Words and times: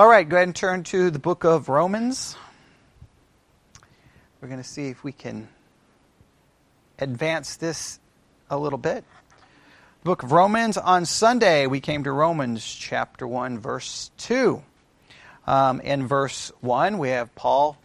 All 0.00 0.08
right, 0.08 0.26
go 0.26 0.36
ahead 0.36 0.48
and 0.48 0.56
turn 0.56 0.82
to 0.84 1.10
the 1.10 1.18
book 1.18 1.44
of 1.44 1.68
Romans. 1.68 2.34
We're 4.40 4.48
going 4.48 4.62
to 4.62 4.66
see 4.66 4.88
if 4.88 5.04
we 5.04 5.12
can 5.12 5.46
advance 6.98 7.56
this 7.56 8.00
a 8.48 8.56
little 8.56 8.78
bit. 8.78 9.04
The 10.00 10.04
Book 10.04 10.22
of 10.22 10.32
Romans 10.32 10.78
on 10.78 11.04
Sunday, 11.04 11.66
we 11.66 11.80
came 11.80 12.04
to 12.04 12.12
Romans 12.12 12.64
chapter 12.64 13.26
1, 13.26 13.58
verse 13.58 14.10
2. 14.16 14.62
Um, 15.46 15.82
in 15.82 16.06
verse 16.06 16.50
1, 16.62 16.96
we 16.96 17.10
have 17.10 17.34
Paul 17.34 17.76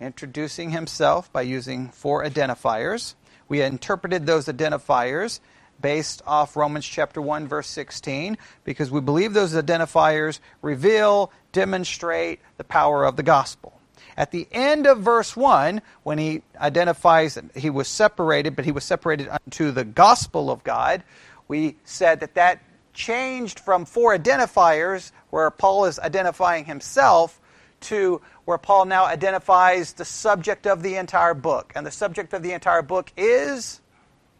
introducing 0.00 0.70
himself 0.70 1.32
by 1.32 1.42
using 1.42 1.90
four 1.90 2.24
identifiers. 2.24 3.14
We 3.48 3.62
interpreted 3.62 4.26
those 4.26 4.46
identifiers 4.46 5.38
based 5.80 6.22
off 6.26 6.56
Romans 6.56 6.86
chapter 6.86 7.22
1 7.22 7.48
verse 7.48 7.68
16 7.68 8.36
because 8.64 8.90
we 8.90 9.00
believe 9.00 9.32
those 9.32 9.54
identifiers 9.54 10.40
reveal, 10.62 11.32
demonstrate 11.52 12.40
the 12.56 12.64
power 12.64 13.04
of 13.04 13.16
the 13.16 13.22
gospel. 13.22 13.80
At 14.16 14.30
the 14.30 14.46
end 14.52 14.86
of 14.86 14.98
verse 14.98 15.36
1, 15.36 15.82
when 16.02 16.18
he 16.18 16.42
identifies 16.58 17.34
that 17.34 17.56
he 17.56 17.70
was 17.70 17.88
separated, 17.88 18.56
but 18.56 18.64
he 18.64 18.72
was 18.72 18.84
separated 18.84 19.28
unto 19.28 19.70
the 19.70 19.84
gospel 19.84 20.50
of 20.50 20.64
God, 20.64 21.02
we 21.48 21.76
said 21.84 22.20
that 22.20 22.34
that 22.34 22.62
changed 22.92 23.60
from 23.60 23.84
four 23.84 24.16
identifiers, 24.16 25.12
where 25.30 25.50
Paul 25.50 25.86
is 25.86 25.98
identifying 25.98 26.64
himself, 26.64 27.40
to 27.80 28.20
where 28.44 28.58
Paul 28.58 28.84
now 28.84 29.06
identifies 29.06 29.94
the 29.94 30.04
subject 30.04 30.66
of 30.66 30.82
the 30.82 30.96
entire 30.96 31.34
book. 31.34 31.72
And 31.74 31.86
the 31.86 31.90
subject 31.90 32.34
of 32.34 32.42
the 32.42 32.52
entire 32.52 32.82
book 32.82 33.12
is 33.16 33.80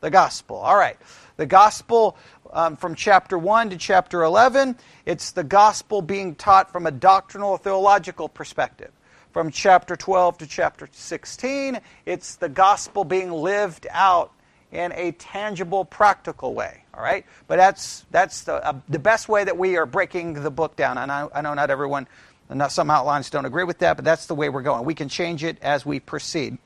the 0.00 0.10
gospel. 0.10 0.56
All 0.56 0.76
right. 0.76 0.98
The 1.36 1.46
gospel 1.46 2.16
um, 2.52 2.76
from 2.76 2.94
chapter 2.94 3.38
1 3.38 3.70
to 3.70 3.76
chapter 3.76 4.22
11, 4.22 4.76
it's 5.06 5.32
the 5.32 5.44
gospel 5.44 6.02
being 6.02 6.34
taught 6.34 6.70
from 6.70 6.86
a 6.86 6.90
doctrinal 6.90 7.56
theological 7.56 8.28
perspective. 8.28 8.90
From 9.32 9.50
chapter 9.50 9.94
12 9.94 10.38
to 10.38 10.46
chapter 10.46 10.88
16, 10.90 11.80
it's 12.06 12.36
the 12.36 12.48
gospel 12.48 13.04
being 13.04 13.30
lived 13.30 13.86
out 13.90 14.32
in 14.72 14.92
a 14.92 15.12
tangible, 15.12 15.84
practical 15.84 16.54
way. 16.54 16.84
All 16.94 17.02
right, 17.02 17.24
but 17.46 17.56
that's 17.56 18.04
that's 18.10 18.42
the 18.42 18.54
uh, 18.54 18.74
the 18.88 18.98
best 18.98 19.28
way 19.28 19.44
that 19.44 19.56
we 19.56 19.76
are 19.76 19.86
breaking 19.86 20.34
the 20.34 20.50
book 20.50 20.76
down. 20.76 20.98
And 20.98 21.10
I, 21.10 21.28
I 21.32 21.40
know 21.40 21.54
not 21.54 21.70
everyone, 21.70 22.08
not 22.48 22.72
some 22.72 22.90
outlines 22.90 23.30
don't 23.30 23.46
agree 23.46 23.64
with 23.64 23.78
that, 23.78 23.96
but 23.96 24.04
that's 24.04 24.26
the 24.26 24.34
way 24.34 24.48
we're 24.48 24.62
going. 24.62 24.84
We 24.84 24.94
can 24.94 25.08
change 25.08 25.44
it 25.44 25.56
as 25.62 25.86
we 25.86 26.00
proceed. 26.00 26.58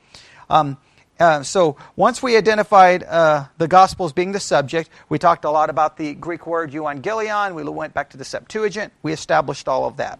Um, 0.49 0.77
uh, 1.19 1.43
so 1.43 1.77
once 1.95 2.21
we 2.21 2.35
identified 2.35 3.03
uh, 3.03 3.45
the 3.57 3.67
Gospels 3.67 4.13
being 4.13 4.31
the 4.31 4.39
subject, 4.39 4.89
we 5.09 5.17
talked 5.17 5.45
a 5.45 5.51
lot 5.51 5.69
about 5.69 5.97
the 5.97 6.13
Greek 6.13 6.45
word 6.45 6.71
euangelion. 6.71 7.55
We 7.55 7.63
went 7.63 7.93
back 7.93 8.11
to 8.11 8.17
the 8.17 8.25
Septuagint. 8.25 8.91
We 9.01 9.13
established 9.13 9.67
all 9.67 9.85
of 9.85 9.97
that. 9.97 10.19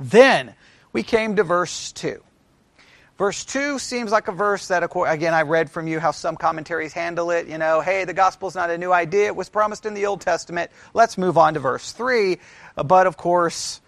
Then 0.00 0.54
we 0.92 1.02
came 1.02 1.36
to 1.36 1.44
verse 1.44 1.92
2. 1.92 2.22
Verse 3.18 3.44
2 3.44 3.80
seems 3.80 4.12
like 4.12 4.28
a 4.28 4.32
verse 4.32 4.68
that, 4.68 4.84
again, 4.84 5.34
I 5.34 5.42
read 5.42 5.70
from 5.70 5.88
you 5.88 5.98
how 5.98 6.12
some 6.12 6.36
commentaries 6.36 6.92
handle 6.92 7.32
it. 7.32 7.48
You 7.48 7.58
know, 7.58 7.80
hey, 7.80 8.04
the 8.04 8.14
gospel's 8.14 8.54
not 8.54 8.70
a 8.70 8.78
new 8.78 8.92
idea. 8.92 9.26
It 9.26 9.34
was 9.34 9.48
promised 9.48 9.86
in 9.86 9.94
the 9.94 10.06
Old 10.06 10.20
Testament. 10.20 10.70
Let's 10.94 11.18
move 11.18 11.36
on 11.36 11.54
to 11.54 11.60
verse 11.60 11.90
3. 11.90 12.38
But 12.76 13.08
of 13.08 13.16
course, 13.16 13.80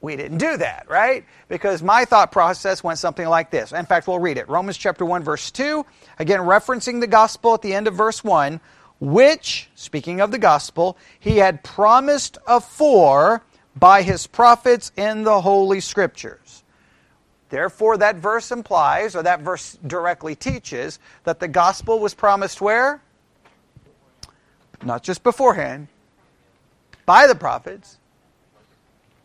we 0.00 0.14
didn't 0.14 0.38
do 0.38 0.56
that, 0.56 0.86
right? 0.88 1.24
Because 1.48 1.82
my 1.82 2.04
thought 2.04 2.30
process 2.30 2.84
went 2.84 2.98
something 2.98 3.26
like 3.26 3.50
this. 3.50 3.72
In 3.72 3.84
fact, 3.86 4.06
we'll 4.06 4.20
read 4.20 4.38
it. 4.38 4.48
Romans 4.48 4.76
chapter 4.76 5.04
1, 5.04 5.24
verse 5.24 5.50
2. 5.50 5.84
Again, 6.18 6.40
referencing 6.40 7.00
the 7.00 7.06
gospel 7.06 7.54
at 7.54 7.62
the 7.62 7.74
end 7.74 7.88
of 7.88 7.94
verse 7.94 8.22
1, 8.22 8.60
which, 9.00 9.68
speaking 9.74 10.20
of 10.20 10.30
the 10.30 10.38
gospel, 10.38 10.96
he 11.18 11.38
had 11.38 11.64
promised 11.64 12.38
afore 12.46 13.42
by 13.74 14.02
his 14.02 14.26
prophets 14.26 14.92
in 14.96 15.24
the 15.24 15.40
Holy 15.40 15.80
Scriptures. 15.80 16.62
Therefore, 17.48 17.96
that 17.96 18.16
verse 18.16 18.52
implies, 18.52 19.16
or 19.16 19.22
that 19.22 19.40
verse 19.40 19.78
directly 19.86 20.34
teaches, 20.34 20.98
that 21.24 21.40
the 21.40 21.48
gospel 21.48 21.98
was 21.98 22.14
promised 22.14 22.60
where? 22.60 23.00
Not 24.82 25.02
just 25.02 25.22
beforehand, 25.24 25.88
by 27.06 27.26
the 27.26 27.34
prophets, 27.34 27.97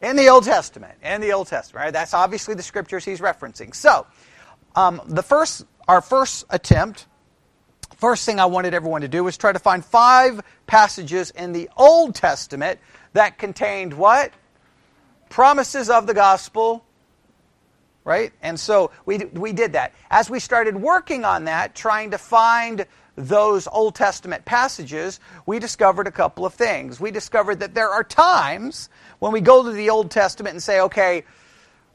in 0.03 0.17
the 0.17 0.27
Old 0.27 0.43
Testament. 0.43 0.93
In 1.01 1.21
the 1.21 1.33
Old 1.33 1.47
Testament, 1.47 1.85
right? 1.85 1.93
That's 1.93 2.13
obviously 2.13 2.53
the 2.53 2.61
scriptures 2.61 3.05
he's 3.05 3.21
referencing. 3.21 3.73
So, 3.73 4.05
um, 4.75 5.01
the 5.07 5.23
first, 5.23 5.65
our 5.87 6.01
first 6.01 6.45
attempt, 6.49 7.07
first 7.95 8.25
thing 8.25 8.39
I 8.39 8.45
wanted 8.45 8.73
everyone 8.73 9.01
to 9.01 9.07
do 9.07 9.23
was 9.23 9.37
try 9.37 9.51
to 9.51 9.59
find 9.59 9.83
five 9.83 10.41
passages 10.67 11.31
in 11.31 11.53
the 11.53 11.69
Old 11.77 12.13
Testament 12.15 12.79
that 13.13 13.37
contained 13.37 13.93
what? 13.93 14.31
Promises 15.29 15.89
of 15.89 16.05
the 16.05 16.13
gospel 16.13 16.85
right? 18.05 18.33
And 18.41 18.59
so 18.59 18.91
we, 19.05 19.17
we 19.17 19.53
did 19.53 19.73
that. 19.73 19.93
As 20.09 20.29
we 20.29 20.39
started 20.39 20.75
working 20.75 21.23
on 21.23 21.45
that, 21.45 21.73
trying 21.73 22.11
to 22.11 22.17
find 22.17 22.85
those 23.15 23.67
Old 23.67 23.95
Testament 23.95 24.43
passages, 24.45 25.19
we 25.45 25.59
discovered 25.59 26.07
a 26.07 26.11
couple 26.11 26.45
of 26.45 26.53
things. 26.53 26.99
We 26.99 27.11
discovered 27.11 27.59
that 27.59 27.73
there 27.73 27.89
are 27.89 28.03
times 28.03 28.89
when 29.19 29.31
we 29.31 29.41
go 29.41 29.63
to 29.63 29.71
the 29.71 29.89
Old 29.89 30.09
Testament 30.09 30.53
and 30.53 30.63
say, 30.63 30.81
okay, 30.81 31.23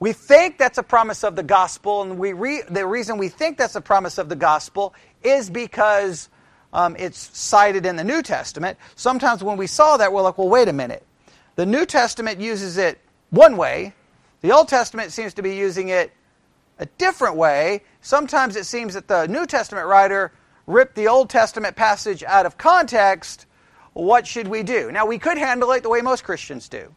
we 0.01 0.13
think 0.13 0.59
that's 0.59 0.79
a 0.79 0.83
promise 0.83 1.25
of 1.25 1.35
the 1.35 1.43
gospel, 1.43 2.03
and 2.03 2.19
we 2.19 2.33
re- 2.33 2.63
the 2.71 2.87
reason 2.87 3.19
we 3.19 3.29
think 3.29 3.59
that's 3.59 3.75
a 3.75 3.81
promise 3.81 4.19
of 4.19 4.29
the 4.29 4.37
gospel 4.37 4.95
is 5.25 5.51
because 5.51 6.29
um, 6.73 6.95
it's 6.97 7.37
cited 7.37 7.85
in 7.85 7.97
the 7.97 8.05
New 8.05 8.23
Testament. 8.23 8.79
Sometimes 8.95 9.43
when 9.43 9.57
we 9.57 9.67
saw 9.67 9.97
that, 9.97 10.13
we're 10.13 10.23
like, 10.23 10.39
well, 10.39 10.49
wait 10.49 10.69
a 10.69 10.73
minute. 10.73 11.05
The 11.57 11.67
New 11.67 11.85
Testament 11.85 12.41
uses 12.41 12.79
it 12.79 13.01
one 13.31 13.57
way, 13.57 13.93
the 14.41 14.53
Old 14.53 14.69
Testament 14.69 15.13
seems 15.13 15.35
to 15.35 15.43
be 15.43 15.57
using 15.57 15.89
it 15.89 16.13
a 16.79 16.87
different 16.87 17.35
way. 17.35 17.83
Sometimes 18.01 18.55
it 18.55 18.67
seems 18.67 18.95
that 18.95 19.09
the 19.09 19.27
New 19.27 19.47
Testament 19.47 19.87
writer 19.89 20.33
ripped 20.69 20.95
the 20.95 21.09
Old 21.09 21.31
Testament 21.31 21.75
passage 21.75 22.23
out 22.23 22.47
of 22.47 22.59
context. 22.59 23.47
What 23.95 24.27
should 24.27 24.47
we 24.47 24.63
do? 24.63 24.93
Now, 24.93 25.07
we 25.07 25.19
could 25.19 25.39
handle 25.39 25.73
it 25.73 25.83
the 25.83 25.89
way 25.89 26.03
most 26.03 26.23
Christians 26.23 26.69
do. 26.69 26.95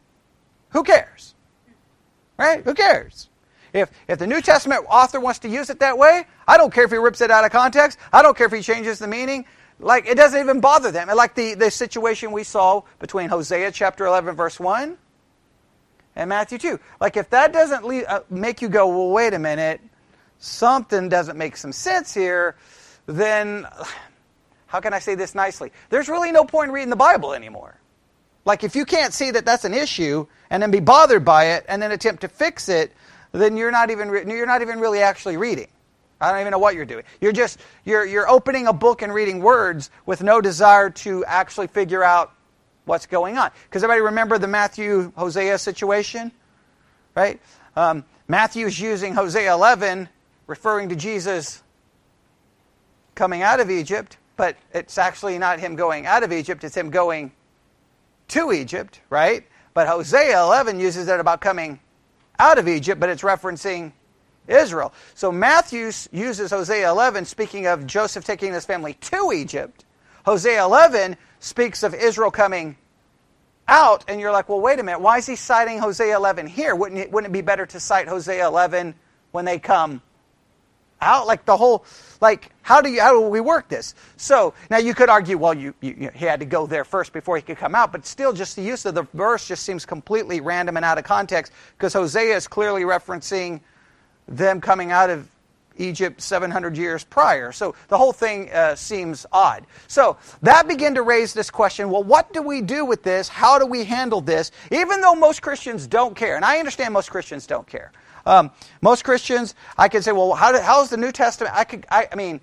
Who 0.70 0.84
cares? 0.84 1.34
Right? 2.38 2.64
Who 2.64 2.74
cares? 2.74 3.30
If, 3.74 3.90
if 4.10 4.20
the 4.20 4.28
New 4.28 4.42
Testament 4.42 4.86
author 4.90 5.20
wants 5.20 5.40
to 5.40 5.50
use 5.50 5.70
it 5.70 5.80
that 5.80 5.98
way, 5.98 6.26
I 6.48 6.58
don't 6.58 6.74
care 6.74 6.84
if 6.84 6.92
he 6.92 6.98
rips 6.98 7.22
it 7.22 7.32
out 7.32 7.46
of 7.46 7.52
context. 7.52 7.98
I 8.12 8.22
don't 8.22 8.38
care 8.38 8.48
if 8.48 8.54
he 8.54 8.62
changes 8.62 9.00
the 9.00 9.08
meaning. 9.08 9.46
Like, 9.80 10.06
it 10.06 10.16
doesn't 10.16 10.40
even 10.40 10.60
bother 10.60 10.92
them. 10.92 11.08
Like 11.08 11.34
the, 11.34 11.54
the 11.54 11.72
situation 11.72 12.34
we 12.34 12.44
saw 12.44 12.84
between 13.00 13.30
Hosea 13.30 13.72
chapter 13.72 14.06
11, 14.06 14.36
verse 14.36 14.60
1, 14.60 14.98
and 16.18 16.30
Matthew 16.30 16.58
2. 16.58 16.80
Like, 17.00 17.16
if 17.16 17.30
that 17.30 17.54
doesn't 17.54 17.86
lead, 17.86 18.06
uh, 18.06 18.22
make 18.30 18.62
you 18.62 18.68
go, 18.68 18.88
well, 18.90 19.10
wait 19.10 19.34
a 19.34 19.40
minute, 19.40 19.80
something 20.40 21.08
doesn't 21.08 21.38
make 21.38 21.56
some 21.56 21.72
sense 21.72 22.14
here, 22.14 22.58
then 23.18 23.68
how 24.68 24.80
can 24.80 24.94
I 24.94 25.00
say 25.00 25.16
this 25.16 25.36
nicely? 25.36 25.72
There's 25.90 26.08
really 26.08 26.32
no 26.32 26.46
point 26.46 26.70
in 26.70 26.74
reading 26.74 26.90
the 26.90 26.96
Bible 26.96 27.34
anymore. 27.34 27.76
Like, 28.46 28.64
if 28.64 28.76
you 28.76 28.86
can't 28.86 29.14
see 29.14 29.32
that 29.32 29.46
that's 29.46 29.66
an 29.66 29.74
issue 29.74 30.26
and 30.50 30.64
then 30.64 30.72
be 30.72 30.80
bothered 30.80 31.26
by 31.26 31.52
it 31.52 31.66
and 31.68 31.82
then 31.82 31.92
attempt 31.92 32.22
to 32.22 32.28
fix 32.28 32.70
it, 32.70 32.92
then 33.34 33.58
you're 33.58 33.72
not 33.72 33.92
even, 33.92 34.10
re- 34.10 34.24
you're 34.26 34.46
not 34.46 34.62
even 34.62 34.80
really 34.80 35.02
actually 35.02 35.38
reading. 35.38 35.68
I 36.22 36.32
don't 36.32 36.42
even 36.42 36.52
know 36.52 36.60
what 36.60 36.76
you're 36.76 36.86
doing. 36.86 37.04
You're 37.20 37.32
just 37.32 37.60
you're 37.84 38.06
you're 38.06 38.30
opening 38.30 38.68
a 38.68 38.74
book 38.74 39.02
and 39.02 39.12
reading 39.12 39.42
words 39.42 39.90
with 40.06 40.22
no 40.22 40.40
desire 40.40 40.92
to 40.92 41.26
actually 41.26 41.66
figure 41.66 42.04
out 42.04 42.32
what's 42.86 43.08
going 43.08 43.40
on. 43.40 43.50
Because 43.64 43.84
everybody 43.84 44.02
remember 44.06 44.38
the 44.38 44.48
Matthew 44.48 45.12
Hosea 45.16 45.58
situation? 45.58 46.32
Right? 47.16 47.42
Um, 47.76 48.06
Matthew's 48.28 48.80
using 48.80 49.16
Hosea 49.16 49.52
11, 49.52 50.08
referring 50.46 50.90
to 50.90 50.96
Jesus 50.96 51.64
coming 53.22 53.44
out 53.44 53.60
of 53.60 53.70
Egypt, 53.70 54.18
but 54.36 54.58
it's 54.74 54.98
actually 54.98 55.38
not 55.38 55.60
him 55.60 55.76
going 55.76 56.08
out 56.08 56.24
of 56.24 56.34
Egypt, 56.34 56.64
it's 56.64 56.76
him 56.76 56.90
going 56.90 57.32
to 58.28 58.52
Egypt, 58.52 59.00
right? 59.12 59.46
But 59.76 59.88
Hosea 59.88 60.42
11 60.42 60.80
uses 60.80 61.08
it 61.08 61.20
about 61.20 61.40
coming 61.40 61.80
out 62.40 62.58
of 62.58 62.68
Egypt, 62.68 63.00
but 63.00 63.10
it's 63.10 63.22
referencing 63.22 63.92
Israel. 64.48 64.92
So 65.14 65.32
Matthew 65.32 65.92
uses 66.12 66.50
Hosea 66.50 66.90
11 66.90 67.26
speaking 67.26 67.68
of 67.68 67.86
Joseph 67.86 68.26
taking 68.26 68.54
his 68.54 68.66
family 68.66 68.96
to 68.96 69.32
Egypt. 69.32 69.86
Hosea 70.26 70.64
11 70.64 71.16
speaks 71.40 71.84
of 71.84 71.94
Israel 71.94 72.32
coming 72.32 72.76
out, 73.68 74.04
and 74.08 74.20
you're 74.20 74.32
like, 74.32 74.50
well, 74.50 74.62
wait 74.62 74.80
a 74.80 74.84
minute, 74.84 75.00
why 75.00 75.20
is 75.20 75.28
he 75.28 75.36
citing 75.36 75.78
Hosea 75.78 76.16
11 76.16 76.48
here? 76.48 76.74
Wouldn't 76.74 77.00
it, 77.00 77.12
wouldn't 77.12 77.30
it 77.30 77.38
be 77.38 77.42
better 77.42 77.68
to 77.68 77.80
cite 77.80 78.08
Hosea 78.08 78.48
11 78.48 78.96
when 79.32 79.46
they 79.46 79.60
come 79.60 80.02
out? 81.00 81.28
Like 81.28 81.46
the 81.46 81.56
whole, 81.56 81.86
like, 82.22 82.52
how 82.62 82.82
do, 82.82 82.90
you, 82.90 83.02
how 83.02 83.12
do 83.14 83.22
we 83.22 83.42
work 83.42 83.68
this? 83.68 83.96
So, 84.16 84.54
now 84.70 84.78
you 84.78 84.94
could 84.94 85.10
argue, 85.10 85.38
well, 85.38 85.54
you, 85.54 85.74
you, 85.82 86.12
he 86.14 86.26
had 86.26 86.40
to 86.40 86.46
go 86.46 86.68
there 86.68 86.86
first 86.86 87.12
before 87.12 87.36
he 87.36 87.42
could 87.42 87.58
come 87.58 87.76
out, 87.76 87.92
but 87.92 88.06
still, 88.06 88.32
just 88.32 88.56
the 88.56 88.62
use 88.62 88.86
of 88.86 88.96
the 88.96 89.04
verse 89.14 89.48
just 89.48 89.64
seems 89.64 89.86
completely 89.86 90.40
random 90.40 90.78
and 90.78 90.86
out 90.86 90.98
of 90.98 91.04
context 91.04 91.52
because 91.78 91.94
Hosea 91.94 92.36
is 92.36 92.48
clearly 92.48 92.84
referencing 92.84 93.60
them 94.28 94.62
coming 94.62 94.92
out 94.92 95.10
of 95.10 95.28
Egypt 95.78 96.22
700 96.22 96.78
years 96.78 97.04
prior. 97.04 97.52
So 97.52 97.76
the 97.88 97.98
whole 97.98 98.14
thing 98.14 98.52
uh, 98.52 98.76
seems 98.76 99.26
odd. 99.32 99.66
So 99.88 100.18
that 100.42 100.68
began 100.68 100.96
to 100.96 101.02
raise 101.02 101.34
this 101.34 101.50
question 101.50 101.90
well, 101.90 102.04
what 102.04 102.32
do 102.34 102.42
we 102.42 102.62
do 102.62 102.86
with 102.86 103.04
this? 103.04 103.28
How 103.28 103.58
do 103.58 103.66
we 103.66 103.84
handle 103.84 104.22
this? 104.22 104.52
Even 104.72 105.02
though 105.02 105.16
most 105.16 105.42
Christians 105.42 105.88
don't 105.88 106.16
care, 106.16 106.36
and 106.36 106.46
I 106.46 106.60
understand 106.60 106.94
most 106.94 107.10
Christians 107.10 107.48
don't 107.48 107.68
care. 107.68 107.92
Um, 108.26 108.52
most 108.82 109.04
Christians, 109.04 109.56
I 109.78 109.90
could 109.90 110.04
say, 110.04 110.12
well, 110.12 110.34
how 110.34 110.60
how's 110.62 110.90
the 110.90 110.98
New 110.98 111.12
Testament? 111.12 111.56
I 111.56 111.64
could, 111.64 111.86
I, 111.90 112.08
I 112.12 112.16
mean, 112.16 112.42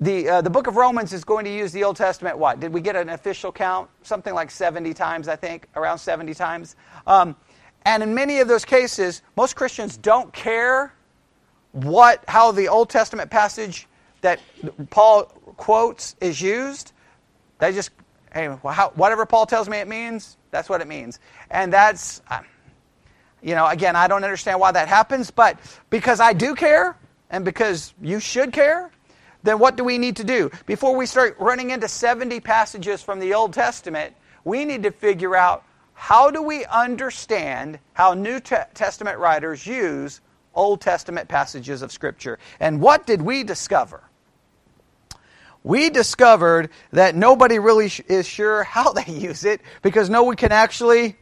the, 0.00 0.28
uh, 0.28 0.40
the 0.42 0.50
book 0.50 0.66
of 0.66 0.76
Romans 0.76 1.12
is 1.12 1.24
going 1.24 1.44
to 1.46 1.52
use 1.52 1.72
the 1.72 1.84
Old 1.84 1.96
Testament, 1.96 2.38
what? 2.38 2.60
Did 2.60 2.72
we 2.72 2.80
get 2.80 2.96
an 2.96 3.08
official 3.08 3.50
count? 3.50 3.88
Something 4.02 4.34
like 4.34 4.50
70 4.50 4.92
times, 4.94 5.26
I 5.28 5.36
think, 5.36 5.68
around 5.74 5.98
70 5.98 6.34
times. 6.34 6.76
Um, 7.06 7.36
and 7.84 8.02
in 8.02 8.14
many 8.14 8.40
of 8.40 8.48
those 8.48 8.64
cases, 8.64 9.22
most 9.36 9.56
Christians 9.56 9.96
don't 9.96 10.32
care 10.32 10.92
what, 11.72 12.22
how 12.28 12.52
the 12.52 12.68
Old 12.68 12.90
Testament 12.90 13.30
passage 13.30 13.86
that 14.20 14.40
Paul 14.90 15.24
quotes 15.56 16.14
is 16.20 16.40
used. 16.40 16.92
They 17.58 17.72
just, 17.72 17.90
hey, 18.34 18.54
how, 18.64 18.90
whatever 18.94 19.24
Paul 19.24 19.46
tells 19.46 19.68
me 19.68 19.78
it 19.78 19.88
means, 19.88 20.36
that's 20.50 20.68
what 20.68 20.82
it 20.82 20.88
means. 20.88 21.20
And 21.50 21.72
that's, 21.72 22.20
uh, 22.28 22.40
you 23.42 23.54
know, 23.54 23.66
again, 23.66 23.96
I 23.96 24.06
don't 24.06 24.24
understand 24.24 24.60
why 24.60 24.72
that 24.72 24.88
happens, 24.88 25.30
but 25.30 25.58
because 25.88 26.20
I 26.20 26.32
do 26.32 26.54
care 26.54 26.96
and 27.30 27.44
because 27.44 27.94
you 28.00 28.20
should 28.20 28.52
care, 28.52 28.90
then 29.42 29.58
what 29.58 29.76
do 29.76 29.84
we 29.84 29.98
need 29.98 30.16
to 30.16 30.24
do? 30.24 30.50
Before 30.66 30.94
we 30.94 31.06
start 31.06 31.36
running 31.38 31.70
into 31.70 31.88
70 31.88 32.40
passages 32.40 33.02
from 33.02 33.20
the 33.20 33.34
Old 33.34 33.52
Testament, 33.52 34.14
we 34.44 34.64
need 34.64 34.82
to 34.82 34.90
figure 34.90 35.34
out 35.34 35.64
how 35.94 36.30
do 36.30 36.42
we 36.42 36.64
understand 36.66 37.78
how 37.92 38.14
New 38.14 38.40
Testament 38.40 39.18
writers 39.18 39.66
use 39.66 40.20
Old 40.54 40.80
Testament 40.80 41.28
passages 41.28 41.82
of 41.82 41.92
Scripture. 41.92 42.38
And 42.58 42.80
what 42.80 43.06
did 43.06 43.22
we 43.22 43.44
discover? 43.44 44.02
We 45.62 45.90
discovered 45.90 46.70
that 46.92 47.14
nobody 47.14 47.58
really 47.58 47.92
is 48.08 48.26
sure 48.26 48.64
how 48.64 48.92
they 48.92 49.04
use 49.12 49.44
it 49.44 49.60
because 49.82 50.10
no 50.10 50.22
one 50.22 50.36
can 50.36 50.52
actually 50.52 51.16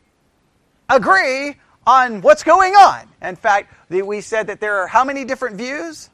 agree 0.88 1.56
on 1.88 2.20
what's 2.20 2.43
going 2.43 2.75
on. 2.75 3.08
In 3.23 3.35
fact, 3.35 3.73
we 3.88 4.20
said 4.20 4.49
that 4.49 4.61
there 4.61 4.76
are 4.76 4.87
how 4.87 5.05
many 5.05 5.25
different 5.25 5.56
views? 5.56 6.11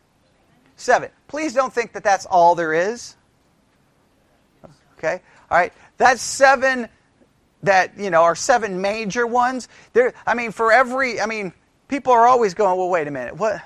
Seven. 0.77 1.11
Please 1.27 1.53
don't 1.53 1.73
think 1.73 1.93
that 1.95 2.05
that's 2.05 2.27
all 2.27 2.55
there 2.55 2.73
is. 2.73 3.17
Okay? 4.97 5.21
All 5.51 5.59
right. 5.59 5.73
That's 5.97 6.23
seven 6.23 6.89
that, 7.65 7.99
you 7.99 8.11
know, 8.11 8.23
are 8.23 8.37
seven 8.37 8.81
major 8.81 9.27
ones. 9.27 9.69
There 9.93 10.15
I 10.27 10.35
mean 10.35 10.53
for 10.53 10.71
every 10.71 11.21
I 11.21 11.27
mean 11.27 11.53
people 11.89 12.13
are 12.13 12.27
always 12.27 12.55
going, 12.55 12.79
"Well, 12.79 12.89
wait 12.89 13.09
a 13.09 13.11
minute. 13.11 13.37
What 13.37 13.61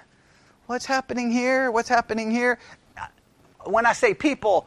what's 0.66 0.86
happening 0.86 1.30
here? 1.30 1.70
What's 1.70 1.88
happening 1.90 2.30
here?" 2.30 2.58
When 3.64 3.84
I 3.84 3.92
say 3.92 4.14
people, 4.14 4.66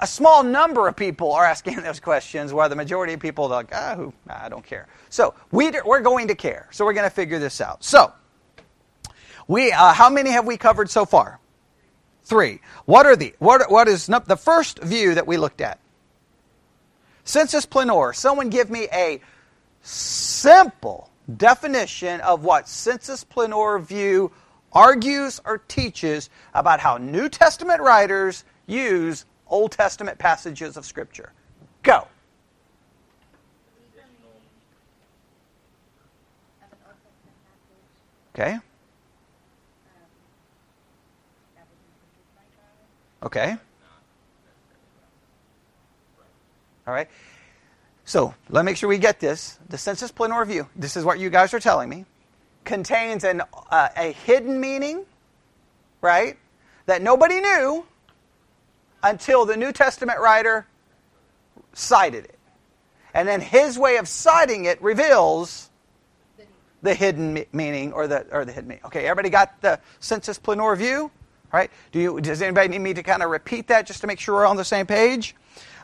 a 0.00 0.06
small 0.06 0.42
number 0.42 0.88
of 0.88 0.96
people 0.96 1.32
are 1.32 1.44
asking 1.44 1.76
those 1.82 2.00
questions, 2.00 2.52
while 2.52 2.68
the 2.68 2.76
majority 2.76 3.14
of 3.14 3.20
people 3.20 3.44
are 3.44 3.50
like, 3.50 3.70
ah, 3.72 3.94
who, 3.96 4.12
I 4.28 4.48
don't 4.48 4.64
care. 4.64 4.86
So 5.10 5.34
we, 5.50 5.70
we're 5.84 6.00
going 6.00 6.28
to 6.28 6.34
care. 6.34 6.68
So 6.70 6.84
we're 6.84 6.92
going 6.92 7.08
to 7.08 7.14
figure 7.14 7.38
this 7.38 7.60
out. 7.60 7.84
So, 7.84 8.12
we, 9.46 9.72
uh, 9.72 9.92
how 9.92 10.10
many 10.10 10.30
have 10.30 10.46
we 10.46 10.56
covered 10.56 10.90
so 10.90 11.04
far? 11.04 11.40
Three. 12.24 12.60
What 12.84 13.06
are 13.06 13.16
the, 13.16 13.34
what, 13.38 13.70
what 13.70 13.88
is 13.88 14.06
the 14.06 14.36
first 14.36 14.80
view 14.82 15.14
that 15.14 15.26
we 15.26 15.38
looked 15.38 15.62
at? 15.62 15.78
Sensus 17.24 17.64
plenior. 17.64 18.12
Someone 18.12 18.50
give 18.50 18.70
me 18.70 18.88
a 18.92 19.20
simple 19.80 21.10
definition 21.36 22.20
of 22.20 22.44
what 22.44 22.68
sensus 22.68 23.24
plenior 23.24 23.78
view 23.78 24.30
argues 24.72 25.40
or 25.44 25.58
teaches 25.58 26.28
about 26.54 26.80
how 26.80 26.98
New 26.98 27.28
Testament 27.28 27.80
writers 27.80 28.44
use 28.66 29.24
Old 29.48 29.72
Testament 29.72 30.18
passages 30.18 30.76
of 30.76 30.84
Scripture. 30.84 31.32
Go. 31.82 32.06
Okay. 38.34 38.58
Okay. 43.22 43.56
All 46.86 46.94
right. 46.94 47.08
So 48.04 48.32
let 48.48 48.62
me 48.62 48.70
make 48.70 48.76
sure 48.76 48.88
we 48.88 48.98
get 48.98 49.20
this. 49.20 49.58
The 49.68 49.76
sensus 49.76 50.10
plenior 50.10 50.44
view, 50.44 50.68
this 50.76 50.96
is 50.96 51.04
what 51.04 51.18
you 51.18 51.28
guys 51.28 51.52
are 51.52 51.60
telling 51.60 51.88
me, 51.88 52.06
contains 52.64 53.24
an, 53.24 53.42
uh, 53.70 53.88
a 53.96 54.12
hidden 54.12 54.60
meaning, 54.60 55.04
right? 56.00 56.38
That 56.86 57.02
nobody 57.02 57.40
knew 57.40 57.84
until 59.02 59.44
the 59.44 59.56
New 59.56 59.72
Testament 59.72 60.18
writer 60.20 60.66
cited 61.72 62.24
it. 62.24 62.38
And 63.14 63.26
then 63.26 63.40
his 63.40 63.78
way 63.78 63.96
of 63.96 64.08
citing 64.08 64.64
it 64.64 64.80
reveals 64.82 65.70
the 66.82 66.94
hidden 66.94 67.44
meaning 67.52 67.92
or 67.92 68.06
the, 68.06 68.26
or 68.30 68.44
the 68.44 68.52
hidden 68.52 68.68
meaning. 68.68 68.84
Okay, 68.86 69.06
everybody 69.06 69.30
got 69.30 69.60
the 69.60 69.80
sensus 70.00 70.38
plenior 70.38 70.76
view? 70.76 71.10
Right? 71.52 71.70
Do 71.92 71.98
you, 71.98 72.20
does 72.20 72.42
anybody 72.42 72.68
need 72.68 72.80
me 72.80 72.94
to 72.94 73.02
kind 73.02 73.22
of 73.22 73.30
repeat 73.30 73.68
that 73.68 73.86
just 73.86 74.02
to 74.02 74.06
make 74.06 74.20
sure 74.20 74.34
we're 74.34 74.46
on 74.46 74.56
the 74.56 74.64
same 74.64 74.86
page? 74.86 75.34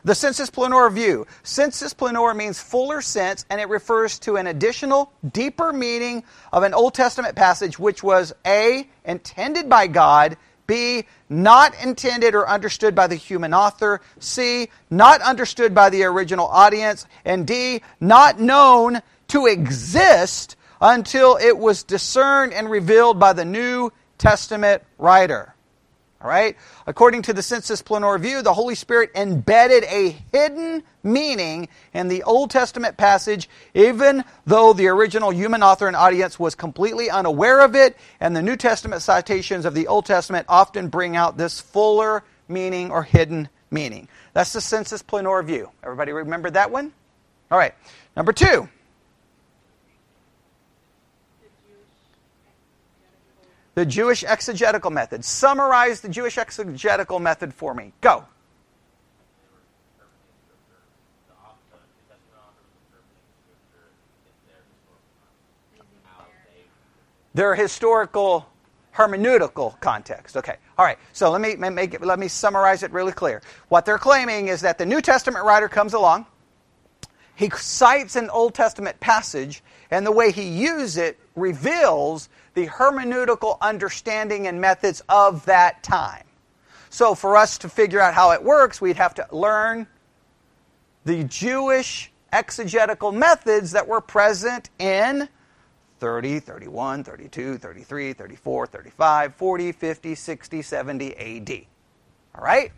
The 0.03 0.13
sensus 0.13 0.51
plenior 0.51 0.87
view. 0.91 1.25
Sensus 1.41 1.91
plenior 1.91 2.35
means 2.35 2.59
fuller 2.59 3.01
sense, 3.01 3.43
and 3.49 3.59
it 3.59 3.67
refers 3.69 4.19
to 4.19 4.37
an 4.37 4.45
additional, 4.45 5.11
deeper 5.33 5.73
meaning 5.73 6.23
of 6.53 6.61
an 6.61 6.75
Old 6.75 6.93
Testament 6.93 7.35
passage 7.35 7.79
which 7.79 8.03
was 8.03 8.31
A, 8.45 8.87
intended 9.03 9.67
by 9.67 9.87
God, 9.87 10.37
B, 10.67 11.05
not 11.29 11.73
intended 11.83 12.35
or 12.35 12.47
understood 12.47 12.95
by 12.95 13.07
the 13.07 13.15
human 13.15 13.53
author, 13.53 14.01
C, 14.19 14.69
not 14.89 15.21
understood 15.21 15.73
by 15.73 15.89
the 15.89 16.03
original 16.03 16.47
audience, 16.47 17.05
and 17.23 17.47
D, 17.47 17.81
not 17.99 18.39
known 18.39 19.01
to 19.29 19.45
exist 19.47 20.55
until 20.81 21.37
it 21.37 21.57
was 21.57 21.83
discerned 21.83 22.53
and 22.53 22.69
revealed 22.69 23.19
by 23.19 23.33
the 23.33 23.45
New 23.45 23.91
Testament 24.17 24.83
writer. 24.97 25.54
All 26.25 26.31
right? 26.31 26.57
According 26.87 27.21
to 27.23 27.33
the 27.33 27.43
Sensus 27.43 27.83
Plenior 27.83 28.17
view, 28.17 28.41
the 28.41 28.51
Holy 28.51 28.73
Spirit 28.73 29.11
embedded 29.13 29.83
a 29.83 30.09
hidden 30.31 30.81
meaning 31.03 31.69
in 31.93 32.07
the 32.07 32.23
Old 32.23 32.49
Testament 32.49 32.97
passage, 32.97 33.47
even 33.75 34.23
though 34.47 34.73
the 34.73 34.87
original 34.87 35.29
human 35.29 35.61
author 35.61 35.85
and 35.85 35.95
audience 35.95 36.39
was 36.39 36.55
completely 36.55 37.11
unaware 37.11 37.61
of 37.61 37.75
it, 37.75 37.95
and 38.19 38.35
the 38.35 38.41
New 38.41 38.55
Testament 38.55 39.03
citations 39.03 39.65
of 39.65 39.75
the 39.75 39.85
Old 39.85 40.07
Testament 40.07 40.47
often 40.49 40.87
bring 40.87 41.15
out 41.15 41.37
this 41.37 41.61
fuller 41.61 42.23
meaning 42.47 42.89
or 42.89 43.03
hidden 43.03 43.47
meaning. 43.69 44.07
That's 44.33 44.51
the 44.51 44.61
Sensus 44.61 45.03
Plenior 45.03 45.43
view. 45.43 45.69
Everybody 45.83 46.11
remember 46.11 46.49
that 46.49 46.71
one? 46.71 46.91
All 47.51 47.59
right. 47.59 47.75
Number 48.15 48.33
two. 48.33 48.67
The 53.75 53.85
Jewish 53.85 54.23
exegetical 54.23 54.89
method. 54.89 55.23
Summarize 55.23 56.01
the 56.01 56.09
Jewish 56.09 56.37
exegetical 56.37 57.19
method 57.19 57.53
for 57.53 57.73
me. 57.73 57.91
Go. 58.01 58.25
Their 67.33 67.53
historical 67.53 68.47
hermeneutical 68.95 69.77
context. 69.81 70.37
Okay. 70.37 70.55
All 70.77 70.85
right. 70.85 70.97
So 71.11 71.29
let 71.29 71.41
me 71.41 71.55
make 71.55 71.93
it, 71.93 72.01
let 72.01 72.17
me 72.17 72.29
summarize 72.29 72.81
it 72.81 72.91
really 72.91 73.11
clear. 73.11 73.41
What 73.67 73.85
they're 73.85 73.97
claiming 73.97 74.47
is 74.47 74.61
that 74.61 74.77
the 74.77 74.85
New 74.85 75.01
Testament 75.01 75.43
writer 75.43 75.67
comes 75.67 75.93
along, 75.93 76.27
he 77.35 77.49
cites 77.49 78.15
an 78.15 78.29
Old 78.29 78.53
Testament 78.53 79.01
passage, 79.01 79.61
and 79.91 80.05
the 80.05 80.13
way 80.13 80.31
he 80.31 80.43
uses 80.43 80.95
it 80.95 81.19
reveals 81.35 82.29
the 82.55 82.67
hermeneutical 82.67 83.57
understanding 83.61 84.47
and 84.47 84.59
methods 84.59 85.03
of 85.07 85.45
that 85.45 85.83
time. 85.83 86.23
So, 86.89 87.13
for 87.13 87.37
us 87.37 87.57
to 87.59 87.69
figure 87.69 87.99
out 87.99 88.13
how 88.13 88.31
it 88.31 88.41
works, 88.43 88.81
we'd 88.81 88.95
have 88.95 89.13
to 89.15 89.27
learn 89.31 89.85
the 91.03 91.25
Jewish 91.25 92.11
exegetical 92.31 93.11
methods 93.11 93.71
that 93.71 93.87
were 93.87 94.01
present 94.01 94.69
in 94.79 95.29
30, 95.99 96.39
31, 96.39 97.03
32, 97.03 97.57
33, 97.57 98.13
34, 98.13 98.67
35, 98.67 99.35
40, 99.35 99.71
50, 99.71 100.15
60, 100.15 100.61
70 100.61 101.15
AD. 101.17 101.65
All 102.35 102.43
right? 102.43 102.71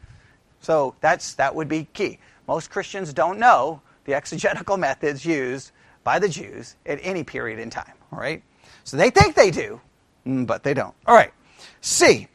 So 0.62 0.96
that's 1.02 1.36
that 1.36 1.54
would 1.54 1.68
be 1.68 1.88
key. 1.94 2.20
Most 2.48 2.70
Christians 2.70 3.14
don't 3.14 3.40
know 3.40 3.82
the 4.06 4.14
exegetical 4.16 4.78
methods 4.78 5.26
used 5.26 5.72
by 6.04 6.20
the 6.20 6.30
Jews 6.30 6.76
at 6.86 7.00
any 7.02 7.24
period 7.24 7.60
in 7.60 7.70
time. 7.70 7.94
All 8.12 8.20
right? 8.20 8.42
So 8.88 8.96
they 8.96 9.10
think 9.10 9.36
they 9.36 9.52
do, 9.52 9.82
mm, 10.26 10.48
but 10.48 10.64
they 10.64 10.74
don't. 10.74 10.96
All 11.06 11.14
right. 11.14 11.34
C. 11.82 12.30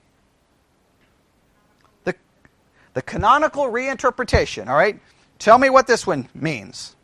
The, 2.05 2.15
the 2.93 3.01
canonical 3.01 3.65
reinterpretation. 3.65 4.69
All 4.69 4.77
right. 4.77 5.01
Tell 5.39 5.57
me 5.57 5.71
what 5.71 5.87
this 5.87 6.07
one 6.07 6.29
means. 6.35 6.95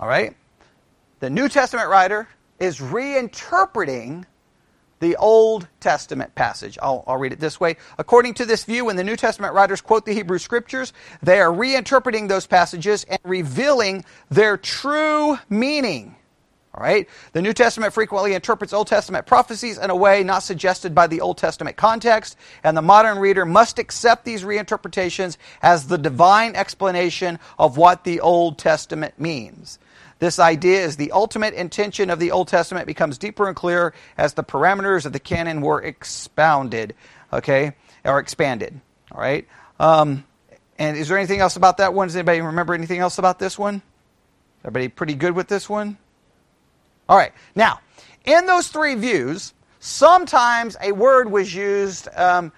All 0.00 0.08
right. 0.08 0.34
the 1.20 1.30
New 1.30 1.48
Testament 1.50 1.88
writer 1.90 2.28
is 2.58 2.78
reinterpreting 2.80 4.24
the 5.00 5.16
Old 5.16 5.66
Testament 5.80 6.34
passage. 6.34 6.78
I'll, 6.80 7.02
I'll, 7.06 7.16
read 7.16 7.32
it 7.32 7.40
this 7.40 7.58
way. 7.58 7.76
According 7.98 8.34
to 8.34 8.44
this 8.44 8.64
view, 8.64 8.84
when 8.84 8.96
the 8.96 9.04
New 9.04 9.16
Testament 9.16 9.54
writers 9.54 9.80
quote 9.80 10.06
the 10.06 10.12
Hebrew 10.12 10.38
Scriptures, 10.38 10.92
they 11.22 11.40
are 11.40 11.50
reinterpreting 11.50 12.28
those 12.28 12.46
passages 12.46 13.04
and 13.04 13.18
revealing 13.24 14.04
their 14.30 14.56
true 14.56 15.38
meaning. 15.48 16.14
All 16.74 16.84
right? 16.84 17.08
The 17.32 17.42
New 17.42 17.52
Testament 17.52 17.92
frequently 17.92 18.34
interprets 18.34 18.72
Old 18.72 18.86
Testament 18.86 19.26
prophecies 19.26 19.76
in 19.76 19.90
a 19.90 19.96
way 19.96 20.22
not 20.22 20.44
suggested 20.44 20.94
by 20.94 21.08
the 21.08 21.20
Old 21.20 21.36
Testament 21.36 21.76
context, 21.76 22.36
and 22.62 22.76
the 22.76 22.82
modern 22.82 23.18
reader 23.18 23.44
must 23.44 23.78
accept 23.78 24.24
these 24.24 24.44
reinterpretations 24.44 25.36
as 25.62 25.88
the 25.88 25.98
divine 25.98 26.54
explanation 26.54 27.40
of 27.58 27.76
what 27.76 28.04
the 28.04 28.20
Old 28.20 28.56
Testament 28.58 29.18
means. 29.18 29.78
This 30.20 30.38
idea 30.38 30.84
is 30.84 30.96
the 30.96 31.12
ultimate 31.12 31.54
intention 31.54 32.10
of 32.10 32.18
the 32.18 32.30
Old 32.30 32.46
Testament 32.48 32.86
becomes 32.86 33.18
deeper 33.18 33.48
and 33.48 33.56
clearer 33.56 33.94
as 34.16 34.34
the 34.34 34.44
parameters 34.44 35.06
of 35.06 35.12
the 35.12 35.18
canon 35.18 35.62
were 35.62 35.82
expounded, 35.82 36.94
okay, 37.32 37.72
or 38.04 38.20
expanded. 38.20 38.80
All 39.10 39.20
right. 39.20 39.48
Um, 39.80 40.24
and 40.78 40.96
is 40.96 41.08
there 41.08 41.16
anything 41.16 41.40
else 41.40 41.56
about 41.56 41.78
that 41.78 41.94
one? 41.94 42.08
Does 42.08 42.16
anybody 42.16 42.42
remember 42.42 42.74
anything 42.74 43.00
else 43.00 43.18
about 43.18 43.38
this 43.38 43.58
one? 43.58 43.82
Everybody 44.62 44.88
pretty 44.88 45.14
good 45.14 45.34
with 45.34 45.48
this 45.48 45.68
one? 45.68 45.96
All 47.08 47.16
right. 47.16 47.32
Now, 47.54 47.80
in 48.26 48.44
those 48.44 48.68
three 48.68 48.94
views, 48.96 49.54
sometimes 49.78 50.76
a 50.82 50.92
word 50.92 51.30
was 51.30 51.54
used 51.54 52.08
um, 52.14 52.52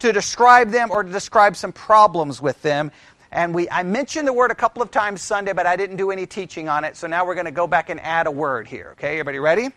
to 0.00 0.12
describe 0.12 0.70
them 0.70 0.90
or 0.90 1.02
to 1.02 1.10
describe 1.10 1.56
some 1.56 1.72
problems 1.72 2.42
with 2.42 2.60
them. 2.62 2.90
And 3.30 3.54
we, 3.54 3.68
I 3.68 3.82
mentioned 3.82 4.26
the 4.26 4.32
word 4.32 4.50
a 4.50 4.54
couple 4.54 4.82
of 4.82 4.90
times 4.90 5.20
Sunday, 5.20 5.52
but 5.52 5.66
I 5.66 5.76
didn't 5.76 5.96
do 5.96 6.10
any 6.10 6.26
teaching 6.26 6.68
on 6.68 6.84
it. 6.84 6.96
So 6.96 7.06
now 7.06 7.26
we're 7.26 7.34
going 7.34 7.46
to 7.46 7.50
go 7.50 7.66
back 7.66 7.90
and 7.90 8.00
add 8.00 8.26
a 8.26 8.30
word 8.30 8.66
here. 8.66 8.90
Okay, 8.92 9.12
everybody 9.12 9.38
ready? 9.38 9.68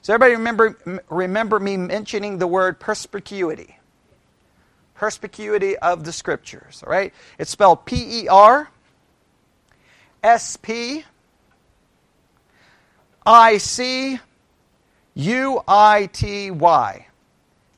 So 0.00 0.14
everybody 0.14 0.36
remember, 0.36 1.02
remember 1.10 1.60
me 1.60 1.76
mentioning 1.76 2.38
the 2.38 2.46
word 2.46 2.80
perspicuity. 2.80 3.76
Perspicuity 4.94 5.76
of 5.76 6.04
the 6.04 6.12
Scriptures. 6.12 6.82
All 6.84 6.90
right? 6.90 7.12
It's 7.38 7.50
spelled 7.50 7.84
P 7.84 8.22
E 8.22 8.28
R 8.28 8.70
S 10.22 10.56
P 10.56 11.04
I 13.26 13.58
C 13.58 14.18
U 15.14 15.62
I 15.68 16.06
T 16.06 16.50
Y. 16.50 17.06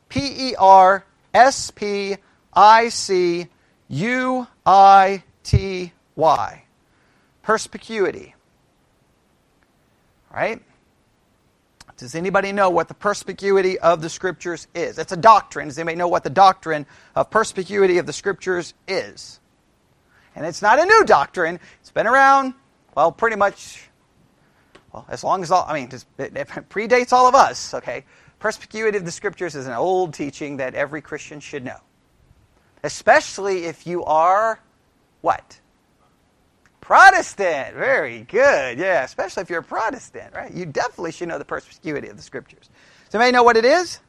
P 0.08 0.50
E 0.50 0.54
R 0.56 1.04
S 1.34 1.70
P 1.72 2.16
I 2.54 2.88
C 2.90 3.48
U 3.90 4.46
I 4.64 5.22
T 5.42 5.92
Y. 6.16 6.64
Perspicuity. 7.42 8.34
Right? 10.32 10.62
Does 11.96 12.14
anybody 12.14 12.52
know 12.52 12.70
what 12.70 12.88
the 12.88 12.94
perspicuity 12.94 13.78
of 13.78 14.00
the 14.00 14.08
Scriptures 14.08 14.68
is? 14.74 14.96
It's 14.96 15.12
a 15.12 15.18
doctrine. 15.18 15.68
Does 15.68 15.78
anybody 15.78 15.96
know 15.96 16.08
what 16.08 16.24
the 16.24 16.30
doctrine 16.30 16.86
of 17.14 17.28
perspicuity 17.30 17.98
of 17.98 18.06
the 18.06 18.12
Scriptures 18.12 18.72
is? 18.88 19.38
And 20.34 20.46
it's 20.46 20.62
not 20.62 20.78
a 20.78 20.86
new 20.86 21.04
doctrine. 21.04 21.60
It's 21.80 21.90
been 21.90 22.06
around, 22.06 22.54
well, 22.94 23.12
pretty 23.12 23.36
much, 23.36 23.90
well, 24.92 25.04
as 25.10 25.22
long 25.24 25.42
as 25.42 25.50
all, 25.50 25.66
I 25.68 25.74
mean, 25.74 25.90
it 26.16 26.48
predates 26.70 27.12
all 27.12 27.26
of 27.26 27.34
us, 27.34 27.74
okay? 27.74 28.04
Perspicuity 28.38 28.96
of 28.96 29.04
the 29.04 29.12
Scriptures 29.12 29.54
is 29.54 29.66
an 29.66 29.74
old 29.74 30.14
teaching 30.14 30.56
that 30.58 30.74
every 30.74 31.02
Christian 31.02 31.40
should 31.40 31.64
know. 31.64 31.76
Especially 32.82 33.64
if 33.64 33.86
you 33.86 34.04
are 34.04 34.60
what? 35.20 35.60
Protestant. 36.80 37.76
Very 37.76 38.22
good. 38.22 38.78
Yeah, 38.78 39.04
especially 39.04 39.42
if 39.42 39.50
you're 39.50 39.60
a 39.60 39.64
Protestant, 39.64 40.34
right? 40.34 40.52
You 40.52 40.66
definitely 40.66 41.12
should 41.12 41.28
know 41.28 41.38
the 41.38 41.44
perspicuity 41.44 42.08
of 42.08 42.16
the 42.16 42.22
scriptures. 42.22 42.70
Does 43.06 43.14
anybody 43.14 43.32
know 43.32 43.42
what 43.42 43.56
it 43.56 43.64
is? 43.64 44.00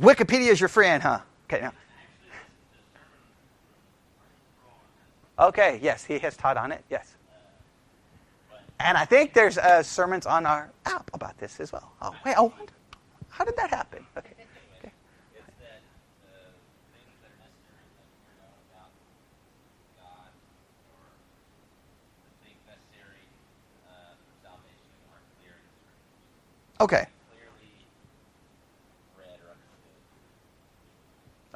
Wikipedia 0.00 0.48
is 0.48 0.60
your 0.60 0.68
friend, 0.68 1.02
huh? 1.02 1.20
Okay, 1.44 1.60
now. 1.60 1.72
Okay, 5.38 5.78
yes, 5.82 6.04
he 6.04 6.18
has 6.18 6.36
taught 6.36 6.56
on 6.56 6.72
it. 6.72 6.82
Yes. 6.90 7.14
And 8.80 8.96
I 8.96 9.04
think 9.04 9.34
there's 9.34 9.58
uh, 9.58 9.82
sermons 9.82 10.26
on 10.26 10.46
our 10.46 10.70
app 10.84 11.10
about 11.12 11.38
this 11.38 11.60
as 11.60 11.72
well. 11.72 11.92
Oh, 12.02 12.14
wait, 12.24 12.34
oh, 12.36 12.52
how 13.28 13.44
did 13.44 13.56
that 13.56 13.70
happen? 13.70 14.04
Okay. 14.16 14.32
Okay. 26.80 27.06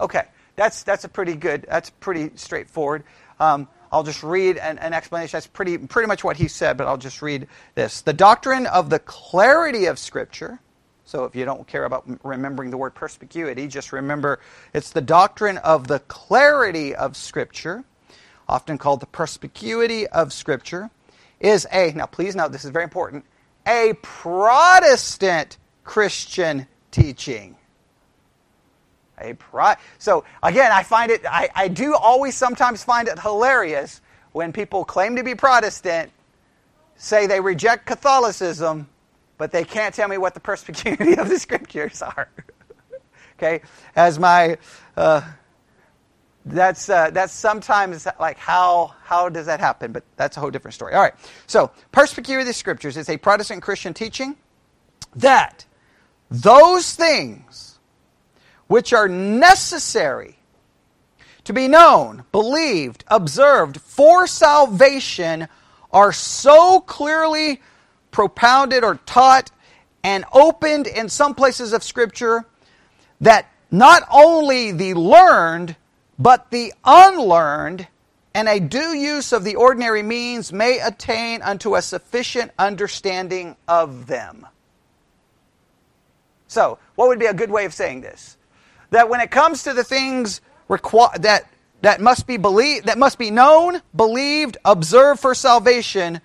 Okay, 0.00 0.23
that's 0.57 0.83
that's 0.83 1.05
a 1.05 1.09
pretty 1.09 1.35
good. 1.35 1.67
That's 1.69 1.91
pretty 1.91 2.31
straightforward. 2.37 3.05
Um, 3.39 3.69
I'll 3.93 4.03
just 4.03 4.23
read 4.23 4.57
an, 4.57 4.79
an, 4.79 4.95
explanation. 4.95 5.37
That's 5.37 5.47
pretty 5.47 5.77
pretty 5.77 6.07
much 6.07 6.25
what 6.25 6.39
he 6.39 6.49
said, 6.49 6.79
but 6.79 6.87
I'll 6.87 6.97
just 6.97 7.21
read 7.21 7.49
this. 7.75 8.00
The 8.00 8.15
doctrine 8.15 8.67
of 8.67 8.89
the 8.89 8.99
clarity 8.99 9.87
of 9.87 9.99
Scripture. 9.99 10.59
So 11.05 11.25
if 11.25 11.35
you 11.35 11.45
don't 11.45 11.67
care 11.67 11.85
about 11.85 12.05
remembering 12.25 12.71
the 12.71 12.77
word 12.77 12.95
perspicuity, 12.95 13.67
just 13.67 13.93
remember 13.93 14.41
it's 14.73 14.91
the 14.91 15.00
doctrine 15.00 15.59
of 15.59 15.89
the 15.89 15.99
clarity 15.99 16.95
of 16.95 17.17
Scripture, 17.17 17.85
often 18.49 18.79
called 18.79 19.00
the 19.00 19.07
perspicuity 19.07 20.07
of 20.07 20.33
Scripture, 20.33 20.89
is 21.41 21.67
a 21.73 21.93
now 21.93 22.07
please 22.07 22.35
note 22.35 22.53
this 22.53 22.65
is 22.65 22.71
very 22.71 22.85
important 22.85 23.25
a 23.67 23.95
Protestant 24.02 25.59
Christian 25.85 26.67
teaching. 26.90 27.57
A 29.19 29.35
pro- 29.35 29.75
so 29.99 30.25
again, 30.43 30.73
I 30.73 30.83
find 30.83 31.11
it, 31.11 31.25
I, 31.29 31.49
I 31.55 31.69
do 31.69 31.95
always 31.95 32.35
sometimes 32.37 32.83
find 32.83 33.07
it 33.07 33.19
hilarious 33.19 34.00
when 34.33 34.52
people 34.52 34.85
claim 34.85 35.17
to 35.17 35.25
be 35.25 35.35
Protestant, 35.35 36.11
say 36.97 37.26
they 37.26 37.40
reject 37.40 37.87
Catholicism, 37.87 38.88
but 39.37 39.52
they 39.52 39.64
can't 39.64 39.95
tell 39.95 40.09
me 40.09 40.19
what 40.19 40.35
the 40.35 40.40
perspicuity 40.40 41.14
of 41.19 41.29
the 41.29 41.38
scriptures 41.38 42.02
are. 42.02 42.29
okay? 43.38 43.62
As 43.95 44.19
my 44.19 44.59
uh, 44.97 45.23
that's 46.44 46.88
uh, 46.88 47.11
that's 47.11 47.32
sometimes 47.32 48.06
like 48.18 48.38
how 48.38 48.94
how 49.02 49.28
does 49.28 49.47
that 49.47 49.61
happen? 49.61 49.92
But 49.92 50.04
that's 50.16 50.37
a 50.37 50.40
whole 50.40 50.50
different 50.50 50.75
story. 50.75 50.94
All 50.94 51.02
right. 51.02 51.14
So 51.47 51.70
perspicuity 51.92 52.42
of 52.42 52.47
the 52.47 52.54
scriptures 52.54 52.97
is 52.97 53.09
a 53.09 53.16
Protestant 53.16 53.62
Christian 53.62 53.92
teaching 53.92 54.37
that 55.16 55.66
those 56.30 56.94
things 56.94 57.78
which 58.68 58.92
are 58.92 59.09
necessary 59.09 60.37
to 61.44 61.52
be 61.52 61.66
known, 61.66 62.25
believed, 62.32 63.04
observed 63.09 63.80
for 63.80 64.26
salvation 64.26 65.49
are 65.92 66.12
so 66.12 66.80
clearly 66.80 67.61
propounded 68.12 68.85
or 68.85 68.97
taught 69.06 69.50
and 70.04 70.25
opened 70.32 70.87
in 70.87 71.09
some 71.09 71.35
places 71.35 71.73
of 71.73 71.82
Scripture 71.82 72.47
that 73.20 73.50
not 73.70 74.02
only 74.11 74.73
the 74.73 74.94
learned 74.94 75.76
but 76.21 76.50
the 76.50 76.75
unlearned 76.85 77.89
and 78.35 78.47
a 78.47 78.61
due 78.61 78.95
use 78.95 79.33
of 79.33 79.43
the 79.43 79.57
ordinary 79.57 80.03
means 80.03 80.53
may 80.53 80.79
attain 80.79 81.41
unto 81.41 81.75
a 81.75 81.83
sufficient 81.83 82.53
understanding 82.59 83.57
of 83.67 84.07
them. 84.07 84.47
So, 86.47 86.79
what 86.95 87.09
would 87.09 87.19
be 87.19 87.27
a 87.27 87.35
good 87.35 87.50
way 87.50 87.65
of 87.65 87.73
saying 87.73 88.03
this? 88.03 88.37
That 88.91 89.09
when 89.09 89.21
it 89.21 89.31
comes 89.31 89.62
to 89.62 89.73
the 89.73 89.83
things 89.83 90.43
requ- 90.69 91.23
that 91.23 91.47
that 91.81 92.03
must 92.03 92.27
be 92.27 92.37
believed, 92.37 92.87
that 92.87 92.99
must 92.99 93.19
be 93.19 93.31
known, 93.31 93.81
believed, 93.97 94.59
observed 94.65 95.21
for 95.21 95.35
salvation, 95.35 96.21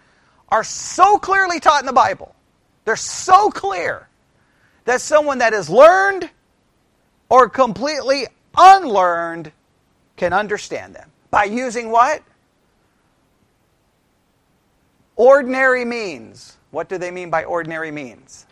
are 0.50 0.64
so 0.64 1.18
clearly 1.18 1.62
taught 1.62 1.82
in 1.82 1.86
the 1.86 1.94
Bible. 1.94 2.36
They're 2.84 2.98
so 2.98 3.50
clear 3.50 4.10
that 4.84 5.00
someone 5.00 5.38
that 5.38 5.54
is 5.54 5.70
learned 5.70 6.30
or 7.30 7.48
completely 7.48 8.28
unlearned 8.58 9.52
can 10.18 10.34
understand 10.34 10.96
them. 10.96 11.12
By 11.30 11.46
using 11.46 11.92
what? 11.92 12.24
Ordinary 15.16 15.86
means. 15.86 16.58
What 16.72 16.90
do 16.90 16.98
they 16.98 17.12
mean 17.12 17.30
by 17.30 17.46
ordinary 17.46 17.92
means? 17.92 18.46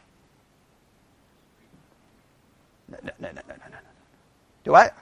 No, 2.88 2.98
no, 3.04 3.12
no, 3.20 3.28
no, 3.30 3.42
no, 3.48 3.56
no. 3.72 3.78
Do 4.64 4.72
what? 4.72 4.96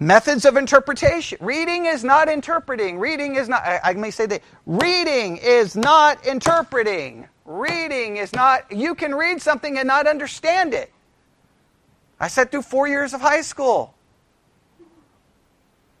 Methods 0.00 0.44
of 0.44 0.56
interpretation. 0.56 1.38
Reading 1.40 1.86
is 1.86 2.02
not 2.02 2.28
interpreting. 2.28 2.98
Reading 2.98 3.36
is 3.36 3.48
not, 3.48 3.62
I, 3.62 3.80
I 3.84 3.92
may 3.94 4.10
say 4.10 4.26
that. 4.26 4.42
Reading 4.66 5.36
is 5.36 5.76
not 5.76 6.26
interpreting. 6.26 7.28
Reading 7.44 8.16
is 8.16 8.32
not, 8.32 8.70
you 8.72 8.94
can 8.94 9.14
read 9.14 9.40
something 9.40 9.78
and 9.78 9.86
not 9.86 10.06
understand 10.06 10.74
it. 10.74 10.92
I 12.18 12.28
sat 12.28 12.50
through 12.50 12.62
four 12.62 12.88
years 12.88 13.14
of 13.14 13.20
high 13.20 13.42
school. 13.42 13.94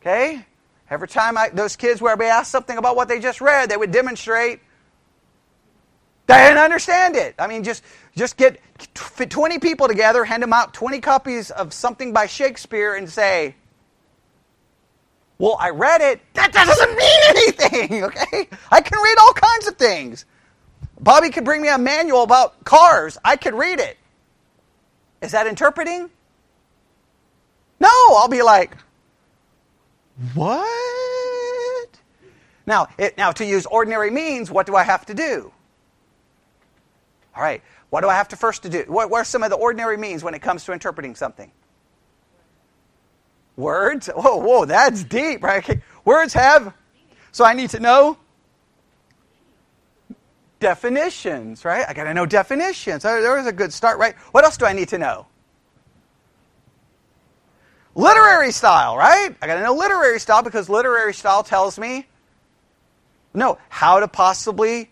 Okay? 0.02 0.44
Every 0.90 1.06
time 1.06 1.38
I, 1.38 1.48
those 1.48 1.76
kids 1.76 2.02
were 2.02 2.16
be 2.16 2.24
asked 2.24 2.50
something 2.50 2.76
about 2.76 2.96
what 2.96 3.06
they 3.06 3.20
just 3.20 3.40
read, 3.40 3.70
they 3.70 3.76
would 3.76 3.92
demonstrate 3.92 4.60
they 6.26 6.34
didn't 6.34 6.58
understand 6.58 7.16
it. 7.16 7.34
I 7.38 7.46
mean, 7.46 7.62
just 7.62 7.82
just 8.16 8.36
get 8.36 8.60
20 8.94 9.58
people 9.58 9.88
together, 9.88 10.24
hand 10.24 10.42
them 10.42 10.52
out 10.52 10.72
20 10.72 11.00
copies 11.00 11.50
of 11.50 11.72
something 11.72 12.12
by 12.12 12.26
Shakespeare, 12.26 12.94
and 12.94 13.08
say, 13.08 13.54
"Well, 15.38 15.56
I 15.58 15.70
read 15.70 16.00
it. 16.00 16.20
That 16.34 16.52
doesn't 16.52 16.96
mean 16.96 17.20
anything." 17.28 18.04
Okay, 18.04 18.48
I 18.70 18.80
can 18.80 19.00
read 19.02 19.18
all 19.18 19.32
kinds 19.32 19.66
of 19.68 19.76
things. 19.76 20.24
Bobby 21.00 21.30
could 21.30 21.44
bring 21.44 21.62
me 21.62 21.68
a 21.68 21.78
manual 21.78 22.22
about 22.22 22.64
cars. 22.64 23.18
I 23.24 23.36
could 23.36 23.54
read 23.54 23.80
it. 23.80 23.98
Is 25.20 25.32
that 25.32 25.46
interpreting? 25.46 26.10
No, 27.80 27.88
I'll 28.16 28.28
be 28.28 28.42
like, 28.42 28.76
"What?" 30.34 32.00
Now, 32.66 32.88
it, 32.98 33.16
now 33.16 33.32
to 33.32 33.44
use 33.44 33.66
ordinary 33.66 34.10
means, 34.10 34.50
what 34.50 34.66
do 34.66 34.76
I 34.76 34.84
have 34.84 35.06
to 35.06 35.14
do? 35.14 35.52
All 37.34 37.42
right, 37.42 37.62
what 37.90 38.02
do 38.02 38.08
I 38.08 38.14
have 38.14 38.28
to 38.28 38.36
first 38.36 38.62
to 38.62 38.68
do? 38.68 38.84
What, 38.86 39.10
what 39.10 39.22
are 39.22 39.24
some 39.24 39.42
of 39.42 39.50
the 39.50 39.56
ordinary 39.56 39.96
means 39.96 40.22
when 40.22 40.34
it 40.34 40.42
comes 40.42 40.64
to 40.64 40.72
interpreting 40.72 41.14
something? 41.14 41.50
Words? 43.56 44.08
Whoa, 44.08 44.36
whoa, 44.36 44.64
that's 44.64 45.04
deep, 45.04 45.42
right? 45.42 45.62
Okay. 45.62 45.82
Words 46.04 46.34
have, 46.34 46.74
so 47.32 47.44
I 47.44 47.54
need 47.54 47.70
to 47.70 47.80
know 47.80 48.18
definitions, 50.60 51.64
right? 51.64 51.84
I 51.88 51.92
got 51.92 52.04
to 52.04 52.14
know 52.14 52.26
definitions. 52.26 53.02
There 53.02 53.36
was 53.36 53.46
a 53.46 53.52
good 53.52 53.72
start, 53.72 53.98
right? 53.98 54.14
What 54.32 54.44
else 54.44 54.56
do 54.56 54.64
I 54.64 54.72
need 54.72 54.88
to 54.88 54.98
know? 54.98 55.26
Literary 57.94 58.52
style, 58.52 58.96
right? 58.96 59.34
I 59.42 59.46
got 59.46 59.56
to 59.56 59.62
know 59.62 59.74
literary 59.74 60.18
style 60.18 60.42
because 60.42 60.68
literary 60.68 61.12
style 61.12 61.42
tells 61.42 61.78
me 61.78 62.06
no 63.34 63.58
how 63.68 64.00
to 64.00 64.08
possibly 64.08 64.90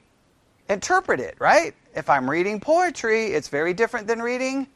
interpret 0.68 1.20
it, 1.20 1.36
right? 1.38 1.74
if 1.94 2.08
I'm 2.08 2.28
reading 2.28 2.60
poetry, 2.60 3.26
it's 3.26 3.48
very 3.48 3.74
different 3.74 4.06
than 4.06 4.20
reading 4.20 4.66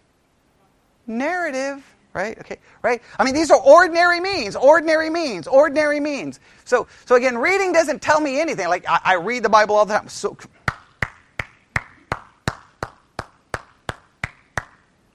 narrative, 1.06 1.84
right? 2.12 2.38
Okay, 2.38 2.58
right? 2.82 3.02
I 3.18 3.24
mean, 3.24 3.34
these 3.34 3.50
are 3.50 3.60
ordinary 3.60 4.20
means, 4.20 4.56
ordinary 4.56 5.10
means, 5.10 5.46
ordinary 5.46 6.00
means. 6.00 6.40
So, 6.64 6.86
so 7.04 7.14
again, 7.14 7.38
reading 7.38 7.72
doesn't 7.72 8.02
tell 8.02 8.20
me 8.20 8.40
anything. 8.40 8.68
Like 8.68 8.84
I, 8.88 9.00
I 9.04 9.14
read 9.14 9.42
the 9.42 9.48
Bible 9.48 9.76
all 9.76 9.86
the 9.86 9.94
time. 9.94 10.08
So 10.08 10.36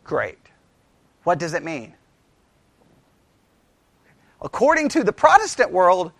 great. 0.04 0.40
What 1.24 1.38
does 1.38 1.54
it 1.54 1.64
mean? 1.64 1.94
According 4.42 4.90
to 4.90 5.04
the 5.04 5.12
Protestant 5.12 5.72
world, 5.72 6.12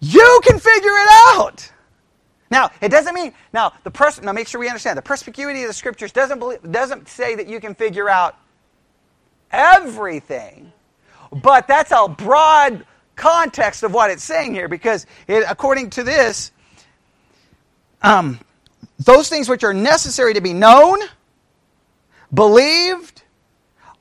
you 0.00 0.40
can 0.44 0.58
figure 0.58 0.90
it 0.90 1.08
out. 1.28 1.72
Now, 2.50 2.70
it 2.80 2.90
doesn't 2.90 3.14
mean 3.14 3.32
now 3.52 3.72
the 3.82 3.90
pers- 3.90 4.22
now 4.22 4.32
make 4.32 4.46
sure 4.46 4.60
we 4.60 4.68
understand 4.68 4.96
the 4.96 5.02
perspicuity 5.02 5.62
of 5.62 5.68
the 5.68 5.74
scriptures 5.74 6.12
doesn't 6.12 6.38
believe, 6.38 6.60
doesn't 6.70 7.08
say 7.08 7.34
that 7.34 7.48
you 7.48 7.60
can 7.60 7.74
figure 7.74 8.08
out 8.08 8.36
everything, 9.50 10.72
but 11.32 11.66
that's 11.66 11.90
a 11.90 12.06
broad 12.08 12.86
context 13.16 13.82
of 13.82 13.92
what 13.92 14.10
it's 14.10 14.22
saying 14.22 14.54
here 14.54 14.68
because 14.68 15.06
it, 15.26 15.44
according 15.48 15.90
to 15.90 16.04
this, 16.04 16.52
um, 18.02 18.38
those 18.98 19.28
things 19.28 19.48
which 19.48 19.64
are 19.64 19.74
necessary 19.74 20.34
to 20.34 20.40
be 20.40 20.52
known, 20.52 21.00
believed, 22.32 23.22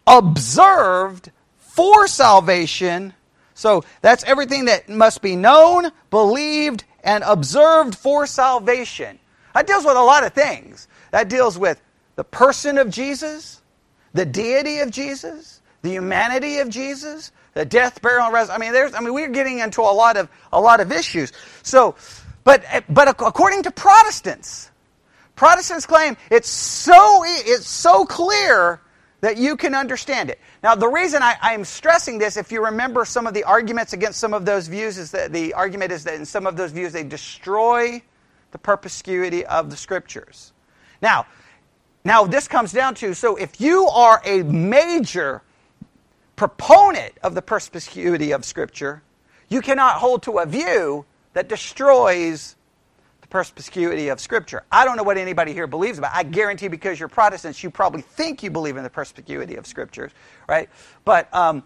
observed 0.05 1.31
for 1.75 2.07
salvation. 2.07 3.13
So 3.53 3.83
that's 4.01 4.23
everything 4.23 4.65
that 4.65 4.87
must 4.87 5.21
be 5.21 5.35
known, 5.35 5.91
believed, 6.09 6.85
and 7.03 7.23
observed 7.25 7.95
for 7.95 8.25
salvation. 8.25 9.19
That 9.53 9.67
deals 9.67 9.85
with 9.85 9.97
a 9.97 10.01
lot 10.01 10.25
of 10.25 10.33
things. 10.33 10.87
That 11.11 11.29
deals 11.29 11.57
with 11.57 11.81
the 12.15 12.23
person 12.23 12.77
of 12.77 12.89
Jesus, 12.89 13.61
the 14.13 14.25
deity 14.25 14.79
of 14.79 14.89
Jesus, 14.89 15.61
the 15.81 15.89
humanity 15.89 16.59
of 16.59 16.69
Jesus, 16.69 17.31
the 17.53 17.65
death, 17.65 18.01
burial, 18.01 18.25
and 18.25 18.33
resurrection. 18.33 18.61
I 18.61 18.65
mean, 18.65 18.73
there's, 18.73 18.93
I 18.93 19.01
mean, 19.01 19.13
we're 19.13 19.29
getting 19.29 19.59
into 19.59 19.81
a 19.81 19.83
lot 19.83 20.17
of 20.17 20.29
a 20.53 20.59
lot 20.59 20.79
of 20.79 20.91
issues. 20.91 21.33
So, 21.61 21.95
but 22.43 22.63
but 22.89 23.09
according 23.09 23.63
to 23.63 23.71
Protestants, 23.71 24.71
Protestants 25.35 25.85
claim 25.85 26.15
it's 26.31 26.49
so 26.49 27.23
it's 27.25 27.67
so 27.67 28.05
clear 28.05 28.81
that 29.21 29.37
you 29.37 29.57
can 29.57 29.73
understand 29.73 30.29
it. 30.29 30.39
Now, 30.65 30.73
the 30.73 30.87
reason 30.87 31.21
I, 31.21 31.53
am 31.53 31.63
stressing 31.63 32.17
this, 32.17 32.37
if 32.37 32.51
you 32.51 32.65
remember 32.65 33.05
some 33.05 33.27
of 33.27 33.35
the 33.35 33.43
arguments 33.43 33.93
against 33.93 34.19
some 34.19 34.33
of 34.33 34.45
those 34.45 34.67
views, 34.67 34.97
is 34.97 35.11
that 35.11 35.31
the 35.31 35.53
argument 35.53 35.91
is 35.91 36.03
that 36.05 36.15
in 36.15 36.25
some 36.25 36.47
of 36.47 36.57
those 36.57 36.71
views 36.71 36.91
they 36.91 37.03
destroy 37.03 38.01
the 38.49 38.57
perspicuity 38.57 39.45
of 39.45 39.69
the 39.69 39.77
scriptures. 39.77 40.53
Now, 41.03 41.27
now 42.03 42.23
this 42.23 42.47
comes 42.47 42.71
down 42.71 42.95
to 42.95 43.13
so 43.13 43.35
if 43.35 43.61
you 43.61 43.85
are 43.85 44.19
a 44.25 44.41
major 44.41 45.43
proponent 46.35 47.13
of 47.21 47.35
the 47.35 47.43
perspicuity 47.43 48.31
of 48.31 48.43
scripture, 48.43 49.03
you 49.49 49.61
cannot 49.61 49.97
hold 49.97 50.23
to 50.23 50.39
a 50.39 50.47
view 50.47 51.05
that 51.33 51.47
destroys 51.47 52.54
perspicuity 53.35 54.07
of 54.07 54.21
Scripture. 54.21 54.63
I 54.71 54.85
don't 54.85 54.95
know 54.95 55.03
what 55.03 55.17
anybody 55.17 55.51
here 55.51 55.67
believes 55.67 55.97
about. 55.97 56.15
I 56.15 56.23
guarantee 56.23 56.69
because 56.69 56.97
you're 57.01 57.09
Protestants, 57.09 57.61
you 57.61 57.69
probably 57.69 58.01
think 58.01 58.41
you 58.41 58.49
believe 58.49 58.77
in 58.77 58.83
the 58.83 58.89
perspicuity 58.89 59.57
of 59.57 59.67
Scriptures, 59.67 60.13
right? 60.47 60.69
But 61.03 61.27
um, 61.35 61.61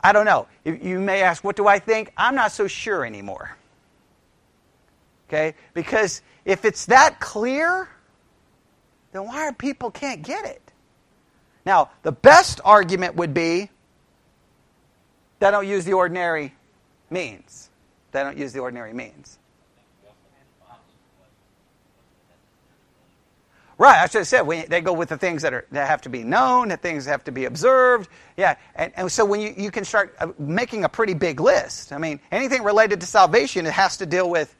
I 0.00 0.12
don't 0.12 0.24
know. 0.24 0.46
You 0.64 1.00
may 1.00 1.22
ask, 1.22 1.42
what 1.42 1.56
do 1.56 1.66
I 1.66 1.80
think? 1.80 2.12
I'm 2.16 2.36
not 2.36 2.52
so 2.52 2.68
sure 2.68 3.04
anymore. 3.04 3.56
Okay? 5.28 5.56
Because 5.74 6.22
if 6.44 6.64
it's 6.64 6.86
that 6.86 7.18
clear, 7.18 7.88
then 9.10 9.26
why 9.26 9.48
are 9.48 9.52
people 9.52 9.90
can't 9.90 10.22
get 10.22 10.44
it? 10.44 10.62
Now, 11.66 11.90
the 12.04 12.12
best 12.12 12.60
argument 12.64 13.16
would 13.16 13.34
be 13.34 13.68
they 15.40 15.50
don't 15.50 15.66
use 15.66 15.84
the 15.84 15.94
ordinary 15.94 16.54
means. 17.10 17.70
They 18.12 18.22
don't 18.22 18.38
use 18.38 18.52
the 18.52 18.60
ordinary 18.60 18.92
means. 18.92 19.39
Right, 23.80 23.98
I 23.98 24.08
should 24.08 24.18
have 24.18 24.28
said 24.28 24.42
we, 24.42 24.60
they 24.60 24.82
go 24.82 24.92
with 24.92 25.08
the 25.08 25.16
things 25.16 25.40
that 25.40 25.54
are 25.54 25.64
that 25.70 25.88
have 25.88 26.02
to 26.02 26.10
be 26.10 26.22
known, 26.22 26.68
the 26.68 26.76
things 26.76 27.06
that 27.06 27.12
have 27.12 27.24
to 27.24 27.32
be 27.32 27.46
observed. 27.46 28.10
Yeah, 28.36 28.56
and, 28.76 28.92
and 28.94 29.10
so 29.10 29.24
when 29.24 29.40
you, 29.40 29.54
you 29.56 29.70
can 29.70 29.86
start 29.86 30.14
uh, 30.20 30.32
making 30.38 30.84
a 30.84 30.88
pretty 30.90 31.14
big 31.14 31.40
list. 31.40 31.90
I 31.90 31.96
mean, 31.96 32.20
anything 32.30 32.62
related 32.62 33.00
to 33.00 33.06
salvation, 33.06 33.64
it 33.64 33.72
has 33.72 33.96
to 33.96 34.04
deal 34.04 34.28
with 34.28 34.54